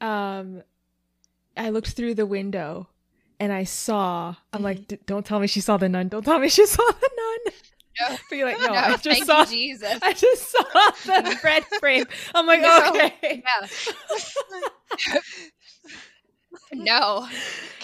um 0.00 0.62
I 1.56 1.70
looked 1.70 1.92
through 1.92 2.14
the 2.14 2.26
window 2.26 2.88
and 3.40 3.52
I 3.52 3.64
saw, 3.64 4.34
I'm 4.52 4.58
mm-hmm. 4.58 4.64
like, 4.64 5.06
don't 5.06 5.24
tell 5.24 5.40
me 5.40 5.46
she 5.46 5.60
saw 5.60 5.76
the 5.76 5.88
nun. 5.88 6.08
Don't 6.08 6.24
tell 6.24 6.38
me 6.38 6.48
she 6.48 6.66
saw 6.66 6.84
the 6.84 7.10
nun. 7.15 7.15
No. 8.00 8.16
But 8.28 8.36
you're 8.36 8.48
like, 8.48 8.60
no, 8.60 8.66
no 8.66 8.74
I 8.74 8.96
just 8.96 9.26
saw 9.26 9.44
Jesus. 9.46 9.98
I 10.02 10.12
just 10.12 10.50
saw 10.50 10.62
the 11.04 11.38
bread 11.42 11.64
frame. 11.80 12.04
I'm 12.34 12.46
like, 12.46 12.60
no. 12.60 12.90
okay. 12.90 13.42
Yeah. 13.44 15.20
no. 16.72 17.28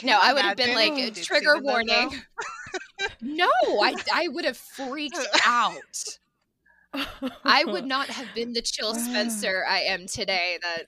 No, 0.03 0.19
I 0.21 0.33
would 0.33 0.43
have 0.43 0.57
been 0.57 0.75
like 0.75 0.93
uh, 0.93 1.11
trigger 1.15 1.59
warning. 1.61 2.13
no, 3.21 3.49
I 3.83 3.95
I 4.13 4.29
would 4.29 4.45
have 4.45 4.57
freaked 4.57 5.19
out. 5.47 6.19
I 7.45 7.65
would 7.65 7.87
not 7.87 8.09
have 8.09 8.27
been 8.35 8.53
the 8.53 8.63
chill 8.63 8.95
Spencer 8.95 9.65
I 9.67 9.81
am 9.81 10.07
today 10.07 10.59
that 10.63 10.87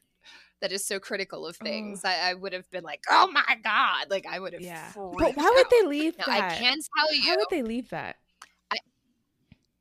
that 0.60 0.72
is 0.72 0.84
so 0.84 0.98
critical 0.98 1.46
of 1.46 1.56
things. 1.56 2.02
Oh. 2.04 2.08
I, 2.08 2.30
I, 2.30 2.34
would 2.34 2.54
have 2.54 2.70
been 2.70 2.84
like, 2.84 3.02
oh 3.10 3.30
my 3.30 3.58
God. 3.62 4.06
Like 4.08 4.26
I 4.26 4.40
would 4.40 4.54
have 4.54 4.62
yeah. 4.62 4.92
But 4.94 5.36
why 5.36 5.52
would 5.54 5.66
they 5.70 5.86
leave 5.86 6.16
that? 6.16 6.28
I 6.28 6.56
can 6.56 6.78
tell 6.96 7.14
you. 7.14 7.30
Why 7.30 7.36
would 7.36 7.50
they 7.50 7.62
leave 7.62 7.90
that? 7.90 8.16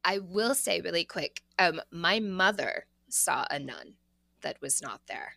I 0.03 0.19
will 0.19 0.55
say 0.55 0.81
really 0.81 1.05
quick, 1.05 1.41
um, 1.59 1.81
my 1.91 2.19
mother 2.19 2.85
saw 3.09 3.45
a 3.49 3.59
nun 3.59 3.93
that 4.41 4.61
was 4.61 4.81
not 4.81 5.01
there. 5.07 5.33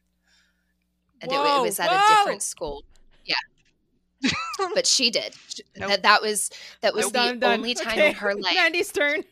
And 1.21 1.33
it, 1.33 1.35
it, 1.35 1.63
was 1.63 1.81
at 1.81 1.89
whoa. 1.91 1.97
a 1.97 2.17
different 2.17 2.43
school. 2.43 2.85
Yeah. 3.25 3.37
but 4.75 4.87
she 4.87 5.11
did. 5.11 5.35
Nope. 5.77 5.91
That 5.91 6.03
that 6.03 6.23
was 6.23 6.51
that 6.83 6.95
was 6.95 7.05
nope. 7.05 7.13
the 7.13 7.41
done, 7.41 7.59
only 7.59 7.75
done. 7.75 7.85
time 7.85 7.99
okay. 7.99 8.09
in 8.09 8.15
her 8.15 8.35
life. 8.39 8.55
Mandy's 8.55 8.93
turn. 8.93 9.25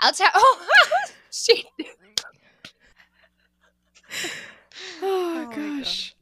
I'll 0.00 0.12
tell 0.12 0.30
Oh 0.34 0.58
she 1.30 1.64
Oh, 5.00 5.46
oh 5.50 5.52
gosh. 5.54 6.14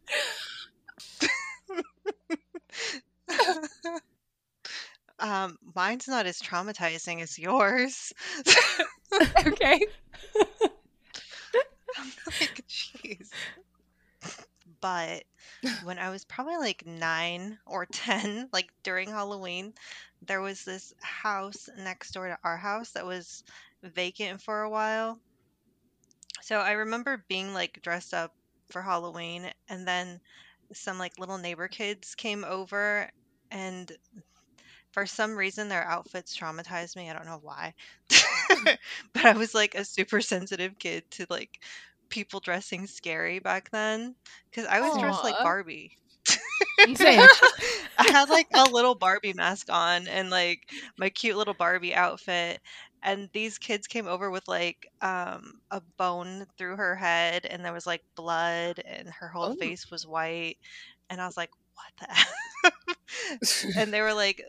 Um, 5.19 5.57
mine's 5.75 6.09
not 6.09 6.27
as 6.27 6.41
traumatizing 6.41 7.23
as 7.23 7.39
yours. 7.39 8.13
okay. 9.47 9.87
I'm 11.99 12.13
like, 12.41 12.65
jeez. 12.69 13.31
But 14.81 15.25
when 15.85 15.99
I 15.99 16.11
was 16.11 16.25
probably 16.25 16.57
like 16.59 16.87
nine 16.87 17.59
or 17.67 17.87
10, 17.87 18.51
like 18.53 18.69
during 18.83 19.09
Halloween, 19.09 19.73
there 20.23 20.41
was 20.41 20.65
this 20.65 20.93
house 21.01 21.69
next 21.79 22.13
door 22.13 22.29
to 22.29 22.39
our 22.45 22.57
house 22.57 22.91
that 22.93 23.07
was 23.07 23.43
vacant 23.83 24.43
for 24.43 24.63
a 24.63 24.71
while. 24.71 25.19
So 26.43 26.59
I 26.59 26.73
remember 26.73 27.25
being 27.29 27.55
like 27.55 27.81
dressed 27.83 28.15
up 28.15 28.35
for 28.69 28.83
Halloween 28.83 29.51
and 29.69 29.87
then 29.87 30.21
some 30.73 30.99
like 30.99 31.19
little 31.19 31.39
neighbor 31.39 31.69
kids 31.69 32.15
came 32.15 32.45
over 32.45 33.11
and 33.51 33.91
for 34.97 35.05
some 35.05 35.37
reason 35.37 35.69
their 35.69 35.85
outfits 35.85 36.35
traumatized 36.35 36.97
me. 36.97 37.11
I 37.11 37.13
don't 37.13 37.27
know 37.27 37.41
why. 37.43 37.75
but 39.13 39.27
I 39.27 39.33
was 39.33 39.55
like 39.55 39.75
a 39.75 39.85
super 39.85 40.23
sensitive 40.23 40.79
kid 40.79 41.05
to 41.11 41.27
like 41.29 41.61
people 42.09 42.41
dressing 42.41 42.87
scary 42.87 43.39
back 43.39 43.69
then 43.71 44.15
because 44.49 44.65
I 44.65 44.81
was 44.81 44.99
dressed 44.99 45.23
like 45.23 45.37
Barbie. 45.43 45.99
I 46.79 48.09
had 48.11 48.31
like 48.31 48.47
a 48.55 48.71
little 48.71 48.95
Barbie 48.95 49.35
mask 49.35 49.69
on 49.71 50.09
and 50.09 50.31
like 50.31 50.61
my 50.97 51.11
cute 51.11 51.37
little 51.37 51.53
Barbie 51.53 51.95
outfit. 51.95 52.63
And 53.03 53.29
these 53.35 53.59
kids 53.59 53.87
came 53.87 54.07
over 54.07 54.31
with 54.31 54.49
like 54.49 54.91
um, 55.03 55.61
a 55.71 55.83
bone 55.99 56.47
through 56.57 56.77
her 56.77 56.97
head, 56.97 57.45
and 57.45 57.63
there 57.63 57.75
was 57.75 57.87
like 57.87 58.03
blood, 58.15 58.81
and 58.83 59.09
her 59.11 59.29
whole 59.29 59.53
oh. 59.53 59.55
face 59.57 59.91
was 59.91 60.07
white. 60.07 60.57
And 61.11 61.21
I 61.21 61.27
was 61.27 61.37
like, 61.37 61.51
what 61.75 62.09
the 63.43 63.77
and 63.77 63.93
they 63.93 64.01
were 64.01 64.15
like, 64.15 64.43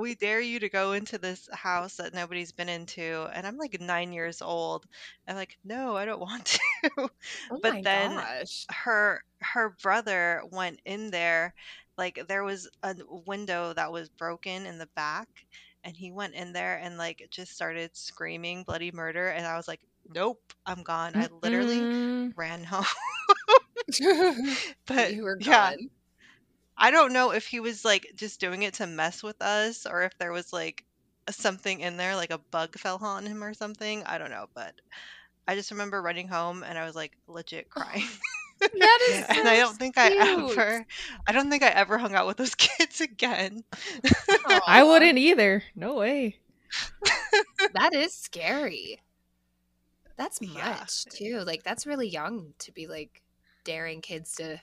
we 0.00 0.14
dare 0.14 0.40
you 0.40 0.58
to 0.58 0.68
go 0.68 0.92
into 0.92 1.18
this 1.18 1.48
house 1.52 1.96
that 1.96 2.14
nobody's 2.14 2.52
been 2.52 2.68
into 2.68 3.28
and 3.34 3.46
i'm 3.46 3.56
like 3.56 3.80
nine 3.80 4.12
years 4.12 4.42
old 4.42 4.86
i'm 5.28 5.36
like 5.36 5.58
no 5.64 5.96
i 5.96 6.04
don't 6.04 6.20
want 6.20 6.44
to 6.44 6.60
oh 6.96 7.58
but 7.62 7.82
then 7.82 8.16
gosh. 8.16 8.66
her 8.70 9.22
her 9.40 9.74
brother 9.82 10.42
went 10.50 10.80
in 10.84 11.10
there 11.10 11.54
like 11.98 12.20
there 12.28 12.44
was 12.44 12.68
a 12.82 12.94
window 13.26 13.72
that 13.74 13.92
was 13.92 14.08
broken 14.08 14.66
in 14.66 14.78
the 14.78 14.88
back 14.96 15.28
and 15.84 15.96
he 15.96 16.10
went 16.10 16.34
in 16.34 16.52
there 16.52 16.78
and 16.82 16.98
like 16.98 17.26
just 17.30 17.52
started 17.52 17.90
screaming 17.94 18.62
bloody 18.64 18.90
murder 18.92 19.28
and 19.28 19.46
i 19.46 19.56
was 19.56 19.68
like 19.68 19.80
nope 20.14 20.52
i'm 20.66 20.82
gone 20.82 21.12
i 21.14 21.28
literally 21.42 21.80
mm-hmm. 21.80 22.28
ran 22.36 22.64
home 22.64 22.84
but 24.86 25.14
you 25.14 25.24
were 25.24 25.36
gone. 25.36 25.76
yeah 25.78 25.86
I 26.80 26.90
don't 26.90 27.12
know 27.12 27.32
if 27.32 27.46
he 27.46 27.60
was 27.60 27.84
like 27.84 28.12
just 28.16 28.40
doing 28.40 28.62
it 28.62 28.74
to 28.74 28.86
mess 28.86 29.22
with 29.22 29.40
us 29.42 29.84
or 29.84 30.02
if 30.02 30.16
there 30.16 30.32
was 30.32 30.50
like 30.50 30.84
something 31.28 31.80
in 31.80 31.98
there, 31.98 32.16
like 32.16 32.30
a 32.30 32.38
bug 32.38 32.78
fell 32.78 32.98
on 33.02 33.26
him 33.26 33.44
or 33.44 33.52
something. 33.52 34.02
I 34.04 34.16
don't 34.16 34.30
know, 34.30 34.46
but 34.54 34.72
I 35.46 35.56
just 35.56 35.70
remember 35.70 36.00
running 36.00 36.26
home 36.26 36.64
and 36.66 36.78
I 36.78 36.86
was 36.86 36.94
like 36.94 37.12
legit 37.28 37.68
crying. 37.68 38.08
Oh, 38.62 38.68
that 38.78 38.98
is 39.10 39.38
and 39.38 39.46
I 39.46 39.58
don't 39.58 39.76
think 39.76 39.98
I 39.98 40.10
ever 40.12 40.86
I 41.26 41.32
don't 41.32 41.50
think 41.50 41.62
I 41.62 41.68
ever 41.68 41.98
hung 41.98 42.14
out 42.14 42.26
with 42.26 42.38
those 42.38 42.54
kids 42.56 43.02
again. 43.02 43.62
I 44.66 44.82
wouldn't 44.82 45.18
either. 45.18 45.62
No 45.74 45.96
way. 45.96 46.38
that 47.74 47.92
is 47.92 48.14
scary. 48.14 49.00
That's 50.16 50.40
much 50.40 50.54
yeah. 50.54 50.84
too. 51.10 51.42
Like 51.46 51.62
that's 51.62 51.86
really 51.86 52.08
young 52.08 52.54
to 52.60 52.72
be 52.72 52.86
like 52.86 53.22
daring 53.64 54.00
kids 54.00 54.36
to 54.36 54.60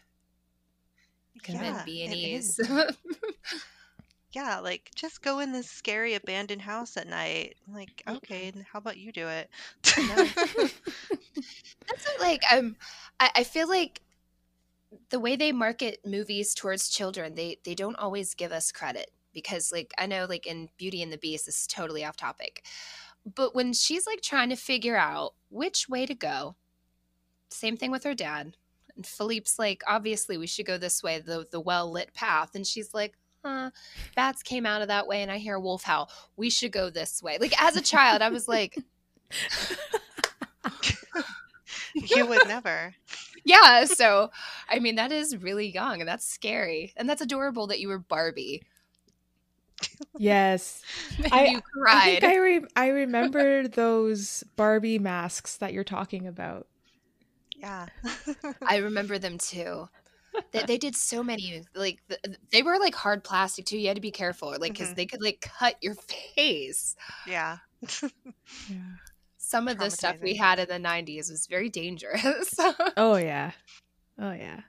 yeah, 1.47 1.83
B&Es. 1.85 2.59
yeah, 4.31 4.59
like 4.59 4.91
just 4.95 5.21
go 5.21 5.39
in 5.39 5.51
this 5.51 5.69
scary 5.69 6.15
abandoned 6.15 6.61
house 6.61 6.97
at 6.97 7.07
night. 7.07 7.55
Like, 7.71 8.03
okay, 8.07 8.53
how 8.71 8.79
about 8.79 8.97
you 8.97 9.11
do 9.11 9.27
it? 9.27 9.49
That's 11.87 12.07
like 12.19 12.41
um 12.51 12.75
I, 13.19 13.31
I 13.37 13.43
feel 13.43 13.67
like 13.67 14.01
the 15.09 15.19
way 15.19 15.35
they 15.35 15.51
market 15.51 15.99
movies 16.05 16.53
towards 16.53 16.89
children, 16.89 17.35
they 17.35 17.57
they 17.63 17.75
don't 17.75 17.97
always 17.97 18.33
give 18.33 18.51
us 18.51 18.71
credit 18.71 19.11
because 19.33 19.71
like 19.71 19.93
I 19.97 20.05
know 20.05 20.25
like 20.27 20.45
in 20.45 20.69
Beauty 20.77 21.01
and 21.01 21.11
the 21.11 21.17
Beast 21.17 21.45
this 21.45 21.61
is 21.61 21.67
totally 21.67 22.05
off 22.05 22.17
topic. 22.17 22.63
But 23.35 23.53
when 23.53 23.73
she's 23.73 24.05
like 24.07 24.21
trying 24.21 24.49
to 24.49 24.55
figure 24.55 24.95
out 24.95 25.33
which 25.49 25.89
way 25.89 26.05
to 26.05 26.13
go, 26.13 26.55
same 27.49 27.75
thing 27.75 27.91
with 27.91 28.03
her 28.03 28.13
dad 28.13 28.55
and 28.97 29.05
Philippe's 29.05 29.57
like, 29.57 29.81
obviously, 29.87 30.37
we 30.37 30.47
should 30.47 30.65
go 30.65 30.77
this 30.77 31.01
way, 31.01 31.19
the 31.19 31.47
the 31.49 31.61
well 31.61 31.89
lit 31.89 32.13
path. 32.13 32.55
And 32.55 32.67
she's 32.67 32.93
like, 32.93 33.15
huh, 33.45 33.71
bats 34.15 34.43
came 34.43 34.65
out 34.65 34.81
of 34.81 34.89
that 34.89 35.07
way, 35.07 35.21
and 35.21 35.31
I 35.31 35.37
hear 35.37 35.55
a 35.55 35.59
wolf 35.59 35.83
howl. 35.83 36.11
We 36.35 36.49
should 36.49 36.71
go 36.71 36.89
this 36.89 37.23
way. 37.23 37.37
Like 37.39 37.59
as 37.61 37.77
a 37.77 37.81
child, 37.81 38.21
I 38.21 38.29
was 38.29 38.47
like, 38.47 38.77
you 41.93 42.25
would 42.25 42.47
never. 42.47 42.93
Yeah. 43.45 43.85
So, 43.85 44.29
I 44.67 44.79
mean, 44.79 44.95
that 44.95 45.13
is 45.13 45.37
really 45.37 45.69
young, 45.69 46.01
and 46.01 46.09
that's 46.09 46.27
scary, 46.27 46.91
and 46.97 47.09
that's 47.09 47.21
adorable 47.21 47.67
that 47.67 47.79
you 47.79 47.87
were 47.87 47.97
Barbie. 47.97 48.63
Yes, 50.17 50.81
I, 51.31 51.61
cried. 51.73 51.95
I 51.95 52.19
think 52.19 52.23
I, 52.25 52.37
re- 52.39 52.65
I 52.75 52.87
remember 52.89 53.69
those 53.69 54.43
Barbie 54.57 54.99
masks 54.99 55.55
that 55.57 55.71
you're 55.71 55.85
talking 55.85 56.27
about. 56.27 56.67
Yeah. 57.57 57.87
I 58.61 58.77
remember 58.77 59.17
them 59.17 59.37
too. 59.37 59.87
They, 60.51 60.63
they 60.63 60.77
did 60.77 60.95
so 60.95 61.23
many 61.23 61.63
like 61.73 61.99
they 62.51 62.61
were 62.61 62.77
like 62.77 62.95
hard 62.95 63.23
plastic 63.23 63.65
too. 63.65 63.77
You 63.77 63.87
had 63.87 63.95
to 63.95 64.01
be 64.01 64.11
careful, 64.11 64.49
like 64.49 64.73
because 64.73 64.87
mm-hmm. 64.89 64.95
they 64.95 65.05
could 65.05 65.21
like 65.21 65.41
cut 65.41 65.75
your 65.81 65.95
face. 65.95 66.95
Yeah. 67.25 67.57
yeah. 68.69 68.77
Some 69.37 69.67
of 69.67 69.79
the 69.79 69.89
stuff 69.89 70.17
we 70.21 70.35
had 70.35 70.59
in 70.59 70.67
the 70.67 70.87
'90s 70.87 71.29
was 71.29 71.47
very 71.47 71.69
dangerous. 71.69 72.53
oh 72.97 73.15
yeah. 73.15 73.51
Oh 74.19 74.31
yeah. 74.31 74.61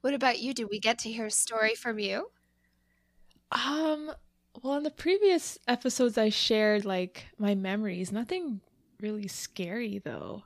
What 0.00 0.14
about 0.14 0.38
you? 0.38 0.54
Did 0.54 0.68
we 0.70 0.78
get 0.80 0.98
to 1.00 1.10
hear 1.10 1.26
a 1.26 1.30
story 1.30 1.74
from 1.74 1.98
you? 1.98 2.30
Um. 3.52 4.12
Well, 4.62 4.76
in 4.76 4.82
the 4.82 4.90
previous 4.90 5.58
episodes, 5.68 6.18
I 6.18 6.30
shared 6.30 6.84
like 6.84 7.26
my 7.38 7.54
memories. 7.54 8.10
Nothing 8.10 8.60
really 9.00 9.28
scary 9.28 9.98
though. 9.98 10.44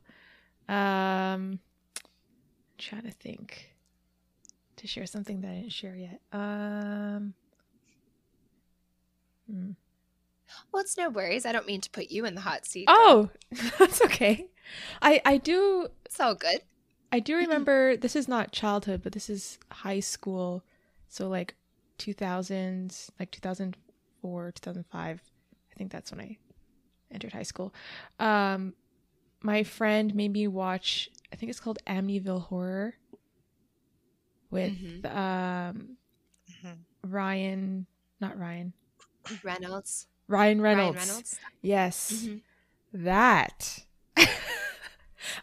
Um, 0.72 1.60
I'm 1.60 1.60
trying 2.78 3.02
to 3.02 3.10
think 3.10 3.74
to 4.76 4.86
share 4.86 5.06
something 5.06 5.42
that 5.42 5.50
I 5.50 5.54
didn't 5.56 5.72
share 5.72 5.94
yet. 5.94 6.20
Um, 6.32 7.34
hmm. 9.50 9.70
Well, 10.70 10.80
it's 10.80 10.96
no 10.96 11.10
worries. 11.10 11.44
I 11.44 11.52
don't 11.52 11.66
mean 11.66 11.82
to 11.82 11.90
put 11.90 12.10
you 12.10 12.24
in 12.24 12.34
the 12.34 12.40
hot 12.40 12.64
seat. 12.64 12.86
Oh, 12.88 13.28
that's 13.78 14.02
okay. 14.02 14.46
I 15.02 15.20
I 15.24 15.36
do. 15.36 15.88
It's 16.06 16.18
all 16.20 16.34
good. 16.34 16.60
I 17.10 17.20
do 17.20 17.36
remember. 17.36 17.96
this 18.00 18.16
is 18.16 18.26
not 18.26 18.52
childhood, 18.52 19.02
but 19.02 19.12
this 19.12 19.28
is 19.28 19.58
high 19.70 20.00
school. 20.00 20.64
So 21.08 21.28
like 21.28 21.54
2000s, 21.98 23.10
like 23.20 23.30
2004, 23.30 24.52
2005. 24.52 25.22
I 25.72 25.78
think 25.78 25.92
that's 25.92 26.10
when 26.10 26.20
I 26.20 26.38
entered 27.10 27.32
high 27.32 27.42
school. 27.42 27.74
Um, 28.18 28.74
my 29.42 29.62
friend 29.62 30.14
made 30.14 30.32
me 30.32 30.46
watch 30.46 31.08
I 31.32 31.36
think 31.36 31.50
it's 31.50 31.60
called 31.60 31.78
Amityville 31.86 32.46
Horror 32.46 32.94
with 34.50 34.72
mm-hmm. 34.72 35.06
um 35.06 35.96
mm-hmm. 36.50 37.10
Ryan 37.10 37.86
not 38.20 38.38
Ryan 38.38 38.72
Reynolds. 39.42 40.06
Ryan 40.28 40.60
Reynolds. 40.60 40.96
Ryan 40.96 41.08
Reynolds. 41.08 41.38
Yes. 41.60 42.12
Mm-hmm. 42.12 43.04
That 43.04 43.84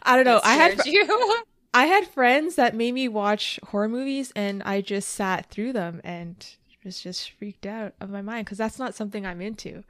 I 0.02 0.16
don't 0.16 0.24
know. 0.24 0.40
I 0.44 0.54
had 0.54 0.86
you. 0.86 1.42
I 1.74 1.86
had 1.86 2.06
friends 2.08 2.56
that 2.56 2.74
made 2.74 2.94
me 2.94 3.06
watch 3.06 3.60
horror 3.68 3.88
movies 3.88 4.32
and 4.34 4.60
I 4.64 4.80
just 4.80 5.08
sat 5.10 5.46
through 5.50 5.72
them 5.72 6.00
and 6.02 6.44
was 6.84 7.00
just 7.00 7.30
freaked 7.32 7.66
out 7.66 7.94
of 8.00 8.10
my 8.10 8.22
mind 8.22 8.46
because 8.46 8.58
that's 8.58 8.78
not 8.78 8.94
something 8.94 9.26
I'm 9.26 9.40
into. 9.40 9.84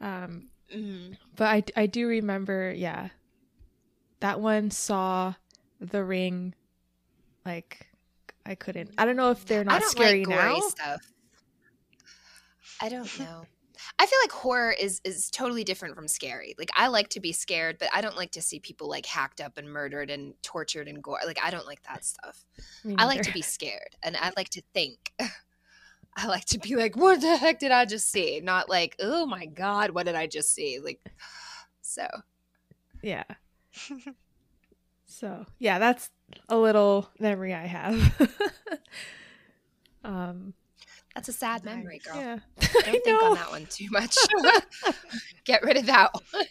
Um, 0.00 0.48
mm-hmm. 0.74 1.14
But 1.36 1.44
I, 1.44 1.64
I 1.76 1.86
do 1.86 2.06
remember, 2.06 2.72
yeah, 2.72 3.08
that 4.20 4.40
one 4.40 4.70
saw 4.70 5.34
the 5.80 6.04
ring 6.04 6.54
like 7.44 7.86
I 8.44 8.54
couldn't. 8.54 8.92
I 8.98 9.04
don't 9.04 9.16
know 9.16 9.30
if 9.30 9.44
they're 9.44 9.64
not 9.64 9.82
scary 9.82 10.24
like 10.24 10.36
now. 10.36 10.60
Stuff. 10.60 11.00
I 12.80 12.88
don't 12.88 13.18
know. 13.18 13.44
I 13.98 14.06
feel 14.06 14.18
like 14.22 14.32
horror 14.32 14.74
is 14.78 15.00
is 15.04 15.30
totally 15.30 15.64
different 15.64 15.94
from 15.94 16.08
scary. 16.08 16.54
Like 16.58 16.70
I 16.74 16.88
like 16.88 17.08
to 17.10 17.20
be 17.20 17.32
scared, 17.32 17.78
but 17.78 17.88
I 17.94 18.00
don't 18.00 18.16
like 18.16 18.32
to 18.32 18.42
see 18.42 18.58
people 18.58 18.88
like 18.88 19.06
hacked 19.06 19.40
up 19.40 19.58
and 19.58 19.70
murdered 19.70 20.10
and 20.10 20.34
tortured 20.42 20.88
and 20.88 21.02
gore. 21.02 21.18
Like 21.26 21.38
I 21.42 21.50
don't 21.50 21.66
like 21.66 21.82
that 21.84 22.04
stuff. 22.04 22.44
I 22.96 23.06
like 23.06 23.22
to 23.22 23.32
be 23.32 23.42
scared 23.42 23.96
and 24.02 24.16
I 24.16 24.32
like 24.36 24.50
to 24.50 24.62
think. 24.74 25.12
I 26.16 26.26
like 26.26 26.44
to 26.46 26.58
be 26.58 26.76
like, 26.76 26.96
what 26.96 27.20
the 27.20 27.36
heck 27.36 27.60
did 27.60 27.70
I 27.70 27.84
just 27.84 28.10
see? 28.10 28.40
Not 28.40 28.68
like, 28.68 28.96
oh 28.98 29.26
my 29.26 29.46
god, 29.46 29.90
what 29.90 30.06
did 30.06 30.16
I 30.16 30.26
just 30.26 30.52
see? 30.52 30.80
Like, 30.82 31.00
so. 31.82 32.06
Yeah. 33.02 33.24
So 35.06 35.46
yeah, 35.58 35.78
that's 35.78 36.10
a 36.48 36.56
little 36.56 37.08
memory 37.18 37.54
I 37.54 37.66
have. 37.66 38.30
um, 40.04 40.54
that's 41.14 41.28
a 41.28 41.32
sad 41.32 41.64
memory, 41.64 42.00
girl. 42.04 42.16
Yeah. 42.16 42.38
Don't 42.60 42.84
think 43.04 43.22
on 43.22 43.34
that 43.34 43.50
one 43.50 43.66
too 43.66 43.88
much. 43.90 44.16
Get 45.44 45.62
rid 45.62 45.76
of 45.76 45.86
that 45.86 46.14
one. 46.32 46.44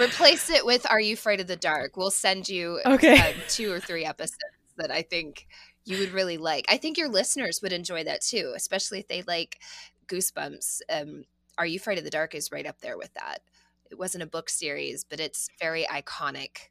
Replace 0.00 0.50
it 0.50 0.64
with 0.64 0.86
Are 0.88 1.00
You 1.00 1.14
Afraid 1.14 1.40
of 1.40 1.48
the 1.48 1.56
Dark? 1.56 1.96
We'll 1.96 2.10
send 2.10 2.48
you 2.48 2.80
okay. 2.86 3.18
Uh, 3.18 3.32
two 3.48 3.72
or 3.72 3.80
three 3.80 4.04
episodes 4.04 4.38
that 4.76 4.90
I 4.90 5.02
think 5.02 5.46
you 5.84 5.98
would 5.98 6.12
really 6.12 6.38
like. 6.38 6.64
I 6.68 6.76
think 6.76 6.96
your 6.96 7.08
listeners 7.08 7.60
would 7.62 7.72
enjoy 7.72 8.04
that 8.04 8.22
too, 8.22 8.52
especially 8.54 9.00
if 9.00 9.08
they 9.08 9.22
like 9.22 9.58
Goosebumps. 10.06 10.80
Um, 10.88 11.24
Are 11.58 11.66
You 11.66 11.76
Afraid 11.76 11.98
of 11.98 12.04
the 12.04 12.10
Dark 12.10 12.34
is 12.34 12.52
right 12.52 12.66
up 12.66 12.80
there 12.80 12.96
with 12.96 13.12
that. 13.14 13.40
It 13.90 13.98
wasn't 13.98 14.22
a 14.22 14.26
book 14.26 14.48
series, 14.48 15.04
but 15.04 15.20
it's 15.20 15.48
very 15.58 15.84
iconic. 15.84 16.68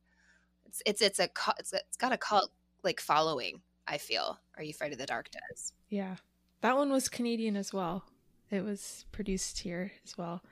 It's 0.65 0.81
it's 0.85 1.01
it's 1.01 1.19
a 1.19 1.29
it's, 1.57 1.73
it's 1.73 1.97
got 1.97 2.13
a 2.13 2.17
cult 2.17 2.51
like 2.83 2.99
following. 2.99 3.61
I 3.87 3.97
feel. 3.97 4.39
Are 4.55 4.63
You 4.63 4.69
Afraid 4.69 4.91
of 4.91 4.99
the 4.99 5.05
Dark 5.05 5.29
does. 5.31 5.73
Yeah. 5.89 6.17
That 6.61 6.77
one 6.77 6.91
was 6.91 7.09
Canadian 7.09 7.55
as 7.55 7.73
well. 7.73 8.03
It 8.51 8.63
was 8.63 9.05
produced 9.11 9.59
here 9.59 9.91
as 10.05 10.17
well. 10.17 10.43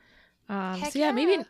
Um, 0.49 0.79
so 0.79 0.97
yeah, 0.97 1.07
yeah, 1.07 1.11
maybe 1.11 1.43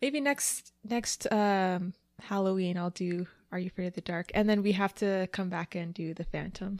maybe 0.00 0.20
next 0.20 0.72
next 0.84 1.30
um, 1.32 1.92
Halloween 2.20 2.78
I'll 2.78 2.90
do 2.90 3.26
Are 3.52 3.58
You 3.58 3.66
Afraid 3.66 3.88
of 3.88 3.94
the 3.94 4.00
Dark, 4.00 4.30
and 4.34 4.48
then 4.48 4.62
we 4.62 4.72
have 4.72 4.94
to 4.96 5.28
come 5.32 5.48
back 5.48 5.74
and 5.74 5.92
do 5.92 6.14
the 6.14 6.24
Phantom. 6.24 6.78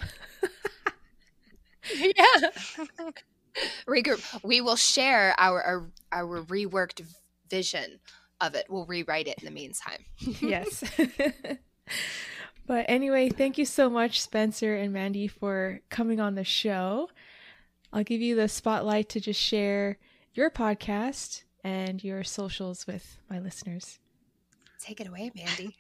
yeah. 1.95 2.25
Regroup. 3.87 4.45
We 4.45 4.61
will 4.61 4.77
share 4.77 5.35
our, 5.39 5.63
our 5.63 5.91
our 6.13 6.43
reworked 6.45 7.05
vision 7.51 8.01
of 8.41 8.55
it. 8.55 8.67
We'll 8.69 8.87
rewrite 8.87 9.29
it 9.29 9.39
in 9.39 9.45
the 9.45 9.51
meantime. 9.51 10.05
yes. 10.41 10.83
But 12.67 12.87
anyway, 12.89 13.31
thank 13.31 13.59
you 13.59 13.65
so 13.65 13.91
much, 13.91 14.21
Spencer 14.21 14.77
and 14.77 14.93
Mandy, 14.93 15.27
for 15.27 15.81
coming 15.89 16.21
on 16.21 16.37
the 16.37 16.45
show. 16.45 17.11
I'll 17.93 18.05
give 18.05 18.21
you 18.21 18.37
the 18.37 18.47
spotlight 18.47 19.09
to 19.09 19.21
just 19.21 19.41
share 19.41 19.99
your 20.35 20.51
podcast 20.51 21.43
and 21.65 22.05
your 22.05 22.23
socials 22.23 22.87
with 22.87 23.19
my 23.29 23.41
listeners. 23.41 23.99
Take 24.79 25.01
it 25.01 25.09
away, 25.09 25.33
Mandy. 25.35 25.77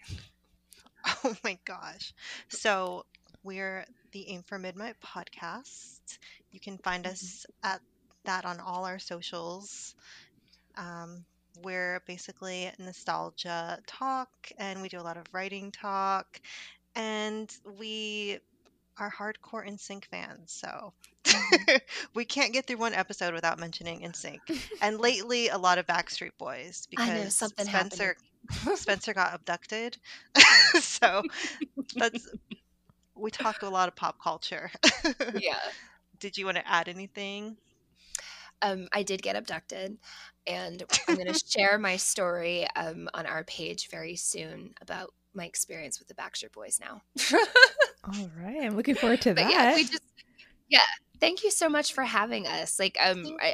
oh 1.25 1.37
my 1.45 1.57
gosh. 1.65 2.13
So, 2.49 3.07
we're 3.45 3.85
the 4.11 4.29
Aim 4.29 4.43
for 4.43 4.59
Midnight 4.59 4.97
podcast. 5.01 6.19
You 6.51 6.59
can 6.59 6.77
find 6.79 7.07
us 7.07 7.47
at 7.63 7.81
that 8.25 8.45
on 8.45 8.59
all 8.59 8.85
our 8.85 8.99
socials. 8.99 9.95
Um, 10.77 11.25
we're 11.63 12.01
basically 12.07 12.71
nostalgia 12.79 13.79
talk 13.87 14.29
and 14.59 14.81
we 14.83 14.89
do 14.89 14.99
a 14.99 15.03
lot 15.03 15.17
of 15.17 15.25
writing 15.33 15.71
talk 15.71 16.41
and 16.95 17.53
we 17.79 18.41
are 19.01 19.11
hardcore 19.11 19.67
NSYNC 19.67 20.05
fans, 20.05 20.53
so 20.53 20.93
mm-hmm. 21.25 21.77
we 22.15 22.25
can't 22.25 22.53
get 22.53 22.67
through 22.67 22.77
one 22.77 22.95
episode 22.95 23.35
without 23.35 23.59
mentioning 23.59 24.01
NSYNC. 24.01 24.39
and 24.83 25.01
lately, 25.01 25.49
a 25.49 25.59
lot 25.59 25.79
of 25.79 25.87
Backstreet 25.87 26.37
Boys 26.39 26.87
because 26.91 27.35
Spencer 27.35 28.17
Spencer 28.77 29.15
got 29.15 29.35
abducted. 29.35 29.97
so 30.81 31.23
that's 31.97 32.29
we 33.15 33.31
talk 33.31 33.63
a 33.63 33.69
lot 33.69 33.89
of 33.89 33.97
pop 33.97 34.21
culture. 34.23 34.71
yeah. 35.39 35.59
Did 36.21 36.37
you 36.37 36.45
want 36.45 36.59
to 36.59 36.69
add 36.69 36.89
anything? 36.89 37.57
Um, 38.63 38.89
I 38.93 39.03
did 39.03 39.23
get 39.23 39.37
abducted, 39.37 39.99
and 40.47 40.83
I'm 41.09 41.17
going 41.17 41.27
to 41.33 41.41
share 41.47 41.79
my 41.79 41.97
story 41.97 42.67
um, 42.77 43.09
on 43.15 43.27
our 43.27 43.45
page 43.45 43.89
very 43.91 44.17
soon 44.17 44.75
about 44.81 45.15
my 45.35 45.45
experience 45.45 45.99
with 45.99 46.09
the 46.09 46.15
Backstreet 46.15 46.53
Boys 46.53 46.81
now. 46.81 47.03
All 48.05 48.31
right, 48.39 48.63
I'm 48.63 48.77
looking 48.77 48.95
forward 48.95 49.21
to 49.23 49.35
that. 49.35 49.51
Yeah, 49.51 49.75
we 49.75 49.85
just 49.85 50.03
yeah. 50.69 50.81
Thank 51.21 51.45
you 51.45 51.51
so 51.51 51.69
much 51.69 51.93
for 51.93 52.03
having 52.03 52.47
us. 52.47 52.79
Like 52.79 52.97
um, 52.99 53.37
I, 53.43 53.53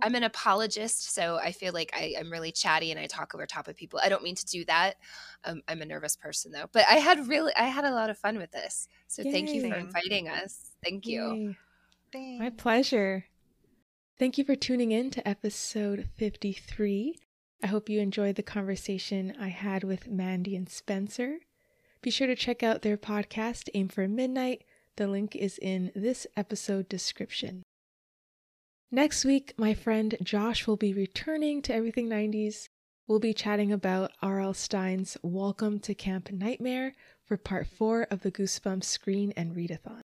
I'm 0.00 0.14
an 0.14 0.22
apologist, 0.22 1.12
so 1.12 1.40
I 1.42 1.50
feel 1.50 1.72
like 1.72 1.90
I, 1.92 2.14
am 2.16 2.30
really 2.30 2.52
chatty 2.52 2.92
and 2.92 3.00
I 3.00 3.06
talk 3.06 3.34
over 3.34 3.46
top 3.46 3.66
of 3.66 3.74
people. 3.74 3.98
I 4.00 4.08
don't 4.08 4.22
mean 4.22 4.36
to 4.36 4.46
do 4.46 4.64
that. 4.66 4.94
Um, 5.42 5.62
I'm 5.66 5.82
a 5.82 5.86
nervous 5.86 6.14
person 6.14 6.52
though, 6.52 6.66
but 6.70 6.84
I 6.88 6.94
had 6.94 7.26
really 7.26 7.52
I 7.56 7.64
had 7.64 7.84
a 7.84 7.90
lot 7.90 8.10
of 8.10 8.18
fun 8.18 8.38
with 8.38 8.52
this. 8.52 8.86
So 9.08 9.22
Yay. 9.22 9.32
thank 9.32 9.52
you 9.52 9.68
for 9.68 9.74
inviting 9.74 10.28
us. 10.28 10.70
Thank 10.84 11.06
you. 11.06 11.56
My 12.14 12.50
pleasure. 12.50 13.24
Thank 14.20 14.36
you 14.36 14.44
for 14.44 14.54
tuning 14.54 14.92
in 14.92 15.10
to 15.12 15.26
episode 15.26 16.10
53. 16.18 17.16
I 17.62 17.66
hope 17.66 17.88
you 17.88 18.00
enjoyed 18.00 18.34
the 18.34 18.42
conversation 18.42 19.34
I 19.40 19.48
had 19.48 19.82
with 19.82 20.08
Mandy 20.08 20.54
and 20.54 20.68
Spencer. 20.68 21.38
Be 22.02 22.10
sure 22.10 22.26
to 22.26 22.36
check 22.36 22.62
out 22.62 22.82
their 22.82 22.98
podcast, 22.98 23.70
Aim 23.72 23.88
for 23.88 24.06
Midnight. 24.06 24.64
The 24.96 25.06
link 25.06 25.34
is 25.34 25.56
in 25.56 25.90
this 25.96 26.26
episode 26.36 26.86
description. 26.86 27.62
Next 28.90 29.24
week, 29.24 29.54
my 29.56 29.72
friend 29.72 30.14
Josh 30.22 30.66
will 30.66 30.76
be 30.76 30.92
returning 30.92 31.62
to 31.62 31.74
Everything 31.74 32.06
90s. 32.06 32.68
We'll 33.08 33.20
be 33.20 33.32
chatting 33.32 33.72
about 33.72 34.12
R.L. 34.20 34.52
Stine's 34.52 35.16
Welcome 35.22 35.80
to 35.80 35.94
Camp 35.94 36.30
Nightmare 36.30 36.92
for 37.24 37.38
part 37.38 37.66
four 37.66 38.02
of 38.10 38.20
the 38.20 38.30
Goosebumps 38.30 38.84
Screen 38.84 39.32
and 39.34 39.56
Readathon. 39.56 40.02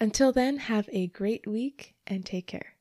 Until 0.00 0.30
then, 0.30 0.58
have 0.58 0.88
a 0.92 1.08
great 1.08 1.44
week 1.44 1.96
and 2.06 2.24
take 2.24 2.46
care. 2.46 2.74